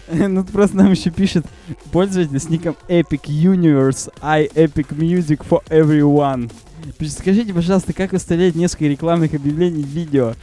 Ну, 0.28 0.44
просто 0.44 0.76
нам 0.76 0.92
еще 0.92 1.10
пишет 1.10 1.46
пользователь 1.92 2.38
с 2.38 2.48
ником 2.48 2.76
Epic 2.88 3.24
Universe, 3.26 4.12
I 4.20 4.46
Epic 4.54 4.88
Music 4.96 5.44
for 5.48 5.62
Everyone. 5.68 6.50
Пишет, 6.98 7.18
скажите, 7.18 7.54
пожалуйста, 7.54 7.92
как 7.92 8.12
выставлять 8.12 8.54
несколько 8.54 8.86
рекламных 8.86 9.34
объявлений 9.34 9.82
в 9.82 9.88
видео? 9.88 10.34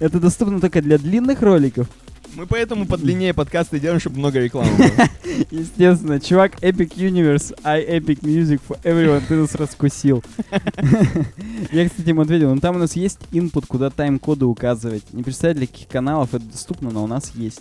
Это 0.00 0.18
доступно 0.18 0.60
только 0.60 0.80
для 0.80 0.98
длинных 0.98 1.42
роликов? 1.42 1.88
Мы 2.34 2.46
поэтому 2.46 2.86
подлиннее 2.86 3.34
подкасты 3.34 3.78
делаем, 3.78 4.00
чтобы 4.00 4.18
много 4.18 4.40
рекламы 4.40 4.70
было. 4.78 5.08
Естественно, 5.50 6.18
чувак 6.18 6.54
Epic 6.62 6.96
Universe, 6.96 7.54
I 7.62 7.98
Epic 7.98 8.20
Music 8.20 8.60
for 8.66 8.80
Everyone, 8.82 9.22
ты 9.28 9.34
нас 9.34 9.54
раскусил. 9.54 10.24
Я, 11.72 11.88
кстати, 11.88 12.08
ему 12.08 12.22
ответил, 12.22 12.54
ну 12.54 12.60
там 12.60 12.76
у 12.76 12.78
нас 12.78 12.96
есть 12.96 13.18
input, 13.32 13.66
куда 13.68 13.90
тайм-коды 13.90 14.46
указывать. 14.46 15.02
Не 15.12 15.22
представляю, 15.22 15.58
для 15.58 15.66
каких 15.66 15.88
каналов 15.88 16.32
это 16.32 16.44
доступно, 16.44 16.90
но 16.90 17.04
у 17.04 17.06
нас 17.06 17.32
есть. 17.34 17.60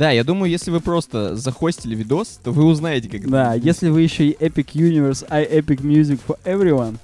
Да, 0.00 0.10
я 0.12 0.24
думаю, 0.24 0.50
если 0.50 0.70
вы 0.70 0.80
просто 0.80 1.36
захостили 1.36 1.94
видос, 1.94 2.40
то 2.42 2.52
вы 2.52 2.64
узнаете, 2.64 3.10
как 3.10 3.20
это 3.20 3.28
Да, 3.28 3.52
будет. 3.52 3.66
если 3.66 3.90
вы 3.90 4.00
еще 4.00 4.26
и 4.28 4.32
Epic 4.32 4.72
Universe, 4.72 5.26
I 5.28 5.44
Epic 5.44 5.82
Music 5.82 6.18
for 6.26 6.38
Everyone. 6.46 6.96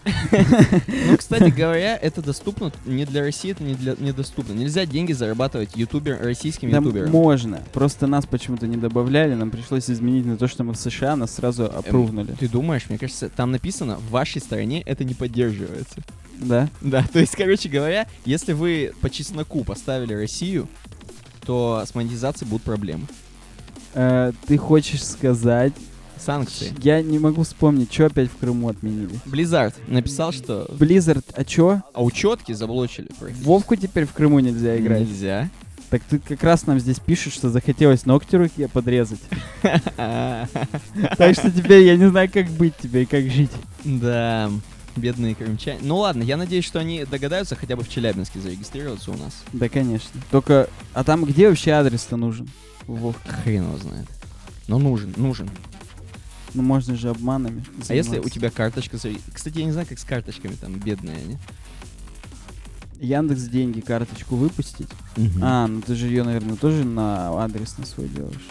Ну, 1.06 1.16
кстати 1.18 1.50
говоря, 1.50 1.94
это 1.98 2.22
доступно 2.22 2.72
не 2.86 3.04
для 3.04 3.20
России, 3.20 3.50
это 3.50 3.62
не 3.64 3.74
для 3.74 3.96
недоступно. 3.98 4.54
Нельзя 4.54 4.86
деньги 4.86 5.12
зарабатывать 5.12 5.76
ютубер, 5.76 6.18
российским 6.22 6.70
Да 6.70 6.78
ютуберам. 6.78 7.10
можно. 7.10 7.60
Просто 7.74 8.06
нас 8.06 8.24
почему-то 8.24 8.66
не 8.66 8.78
добавляли, 8.78 9.34
нам 9.34 9.50
пришлось 9.50 9.90
изменить 9.90 10.24
на 10.24 10.38
то, 10.38 10.48
что 10.48 10.64
мы 10.64 10.72
в 10.72 10.78
США, 10.78 11.16
нас 11.16 11.34
сразу 11.34 11.66
опрувнули. 11.66 12.32
Ты 12.40 12.48
думаешь, 12.48 12.86
мне 12.88 12.96
кажется, 12.96 13.28
там 13.28 13.50
написано, 13.50 13.96
в 13.96 14.10
вашей 14.10 14.40
стране 14.40 14.80
это 14.80 15.04
не 15.04 15.12
поддерживается. 15.12 15.96
Да? 16.38 16.70
Да, 16.80 17.04
то 17.12 17.18
есть, 17.18 17.36
короче 17.36 17.68
говоря, 17.68 18.06
если 18.24 18.54
вы 18.54 18.92
по 19.02 19.10
чесноку 19.10 19.64
поставили 19.64 20.14
Россию, 20.14 20.66
то 21.46 21.82
с 21.86 21.94
монетизацией 21.94 22.50
будут 22.50 22.64
проблемы. 22.64 23.06
Э, 23.94 24.32
ты 24.46 24.58
хочешь 24.58 25.04
сказать... 25.04 25.72
Санкции. 26.18 26.72
Я 26.82 27.02
не 27.02 27.18
могу 27.18 27.42
вспомнить, 27.42 27.92
что 27.92 28.06
опять 28.06 28.30
в 28.30 28.38
Крыму 28.38 28.70
отменили. 28.70 29.10
Blizzard 29.26 29.74
написал, 29.86 30.32
что... 30.32 30.66
Blizzard, 30.70 31.24
а 31.34 31.44
чё? 31.44 31.82
А 31.92 32.02
учетки 32.02 32.52
заблочили. 32.52 33.08
Вовку 33.42 33.76
теперь 33.76 34.06
в 34.06 34.12
Крыму 34.12 34.38
нельзя 34.40 34.78
играть. 34.78 35.02
Нельзя. 35.02 35.50
Так 35.90 36.02
ты 36.08 36.18
как 36.18 36.42
раз 36.42 36.66
нам 36.66 36.80
здесь 36.80 36.98
пишешь, 36.98 37.34
что 37.34 37.50
захотелось 37.50 38.06
ногти 38.06 38.34
руке 38.36 38.68
подрезать. 38.68 39.20
Так 39.62 41.34
что 41.34 41.50
теперь 41.50 41.82
я 41.82 41.96
не 41.96 42.08
знаю, 42.08 42.30
как 42.32 42.48
быть 42.48 42.76
тебе 42.78 43.02
и 43.02 43.06
как 43.06 43.30
жить. 43.30 43.50
Да, 43.84 44.50
бедные 44.96 45.34
крымчане. 45.34 45.80
Ну 45.82 45.98
ладно, 45.98 46.22
я 46.22 46.36
надеюсь, 46.36 46.64
что 46.64 46.78
они 46.78 47.04
догадаются 47.04 47.56
хотя 47.56 47.76
бы 47.76 47.82
в 47.82 47.88
Челябинске 47.88 48.40
зарегистрироваться 48.40 49.10
у 49.10 49.16
нас. 49.16 49.42
Да, 49.52 49.68
конечно. 49.68 50.20
Только, 50.30 50.68
а 50.94 51.04
там 51.04 51.24
где 51.24 51.48
вообще 51.48 51.72
адрес-то 51.72 52.16
нужен? 52.16 52.48
Вов. 52.86 53.16
Хрен 53.44 53.64
его 53.64 53.76
знает. 53.78 54.06
Но 54.68 54.78
нужен, 54.78 55.12
нужен. 55.16 55.50
Ну 56.54 56.62
можно 56.62 56.96
же 56.96 57.10
обманами. 57.10 57.64
А 57.88 57.94
если 57.94 58.10
у 58.10 58.12
заниматься. 58.12 58.30
тебя 58.30 58.50
карточка... 58.50 58.96
Кстати, 59.32 59.58
я 59.58 59.64
не 59.64 59.72
знаю, 59.72 59.86
как 59.86 59.98
с 59.98 60.04
карточками 60.04 60.54
там, 60.54 60.74
бедные 60.74 61.16
они. 61.16 61.38
Яндекс 63.00 63.42
деньги 63.42 63.80
карточку 63.80 64.36
выпустить? 64.36 64.88
А, 65.42 65.66
ну 65.66 65.82
ты 65.82 65.94
же 65.94 66.06
ее, 66.06 66.24
наверное, 66.24 66.56
тоже 66.56 66.84
на 66.84 67.42
адрес 67.42 67.76
на 67.76 67.84
свой 67.84 68.08
делаешь. 68.08 68.48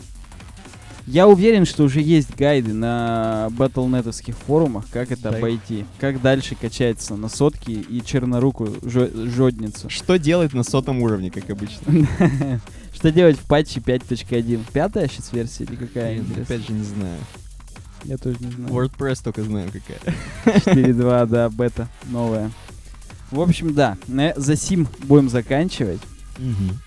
Я 1.07 1.27
уверен, 1.27 1.65
что 1.65 1.83
уже 1.83 2.01
есть 2.01 2.35
гайды 2.35 2.73
на 2.73 3.49
батлнетовских 3.51 4.35
форумах, 4.35 4.85
как 4.91 5.11
это 5.11 5.29
Да. 5.29 5.37
обойти. 5.37 5.85
Как 5.99 6.19
дальше 6.21 6.55
качается 6.59 7.15
на 7.15 7.29
сотки 7.29 7.69
и 7.71 8.01
черноруку 8.03 8.65
жо- 8.81 9.11
жодницу. 9.29 9.89
Что 9.89 10.17
делать 10.17 10.53
на 10.53 10.63
сотом 10.63 11.01
уровне, 11.03 11.29
как 11.29 11.47
обычно? 11.51 12.07
Что 12.93 13.11
делать 13.11 13.37
в 13.37 13.43
патче 13.45 13.81
5.1? 13.81 14.61
Пятая 14.73 15.07
сейчас 15.07 15.31
версия 15.31 15.65
или 15.65 15.75
какая? 15.75 16.21
Опять 16.41 16.65
же 16.67 16.73
не 16.73 16.83
знаю. 16.83 17.17
Я 18.03 18.17
тоже 18.17 18.37
не 18.39 18.51
знаю. 18.51 18.73
WordPress 18.73 19.19
только 19.23 19.43
знаю 19.43 19.69
какая. 19.71 20.15
4.2, 20.75 21.25
да, 21.27 21.49
бета 21.49 21.87
новая. 22.05 22.51
В 23.31 23.39
общем, 23.41 23.73
да, 23.73 23.97
за 24.35 24.55
сим 24.55 24.87
будем 25.03 25.29
заканчивать. 25.29 25.99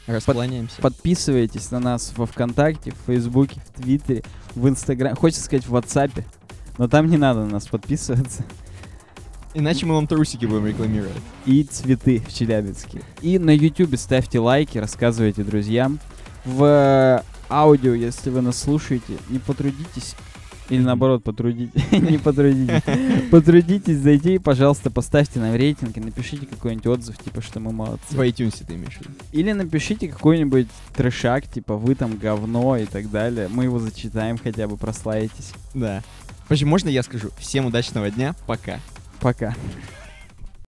Расклоняемся. 0.06 0.80
Подписывайтесь 0.80 1.70
на 1.70 1.80
нас 1.80 2.12
во 2.16 2.26
Вконтакте, 2.26 2.92
в 2.92 3.06
Фейсбуке, 3.06 3.60
в 3.60 3.80
Твиттере, 3.80 4.22
в 4.54 4.68
Инстаграме. 4.68 5.14
Хочется 5.14 5.44
сказать 5.44 5.66
в 5.66 5.74
WhatsApp, 5.74 6.24
но 6.76 6.88
там 6.88 7.08
не 7.08 7.16
надо 7.16 7.40
на 7.40 7.52
нас 7.52 7.66
подписываться. 7.66 8.44
Иначе 9.54 9.86
мы 9.86 9.94
вам 9.94 10.06
трусики 10.06 10.46
будем 10.46 10.66
рекламировать. 10.66 11.16
И 11.46 11.64
цветы 11.64 12.20
в 12.20 12.32
Челябинске. 12.32 13.02
И 13.22 13.38
на 13.38 13.50
Ютубе 13.50 13.96
ставьте 13.96 14.38
лайки, 14.38 14.78
рассказывайте 14.78 15.42
друзьям. 15.42 15.98
В 16.44 16.64
э, 16.64 17.22
аудио, 17.50 17.94
если 17.94 18.30
вы 18.30 18.42
нас 18.42 18.58
слушаете, 18.58 19.16
не 19.30 19.38
потрудитесь 19.38 20.14
или 20.68 20.80
наоборот, 20.82 21.22
потрудитесь, 21.24 21.82
не 21.92 22.18
потрудитесь, 22.18 22.82
потрудитесь 23.30 23.98
зайти, 23.98 24.34
и, 24.34 24.38
пожалуйста, 24.38 24.90
поставьте 24.90 25.38
нам 25.40 25.54
рейтинг 25.54 25.96
и 25.96 26.00
напишите 26.00 26.46
какой-нибудь 26.46 26.86
отзыв, 26.86 27.18
типа, 27.18 27.40
что 27.42 27.60
мы 27.60 27.72
молодцы. 27.72 28.16
В 28.16 28.20
iTunes 28.20 28.64
ты 28.66 28.74
имеешь 28.74 28.94
в 28.94 29.00
виду. 29.00 29.10
Или 29.32 29.52
напишите 29.52 30.08
какой-нибудь 30.08 30.68
трешак, 30.94 31.46
типа 31.46 31.76
вы 31.76 31.94
там 31.94 32.16
говно 32.16 32.76
и 32.76 32.86
так 32.86 33.10
далее. 33.10 33.48
Мы 33.48 33.64
его 33.64 33.78
зачитаем, 33.78 34.38
хотя 34.38 34.66
бы 34.68 34.76
прославитесь. 34.76 35.52
Да. 35.74 36.02
Почему 36.48 36.70
можно 36.70 36.88
я 36.88 37.02
скажу? 37.02 37.30
Всем 37.38 37.66
удачного 37.66 38.10
дня, 38.10 38.34
пока. 38.46 38.80
Пока. 39.20 39.54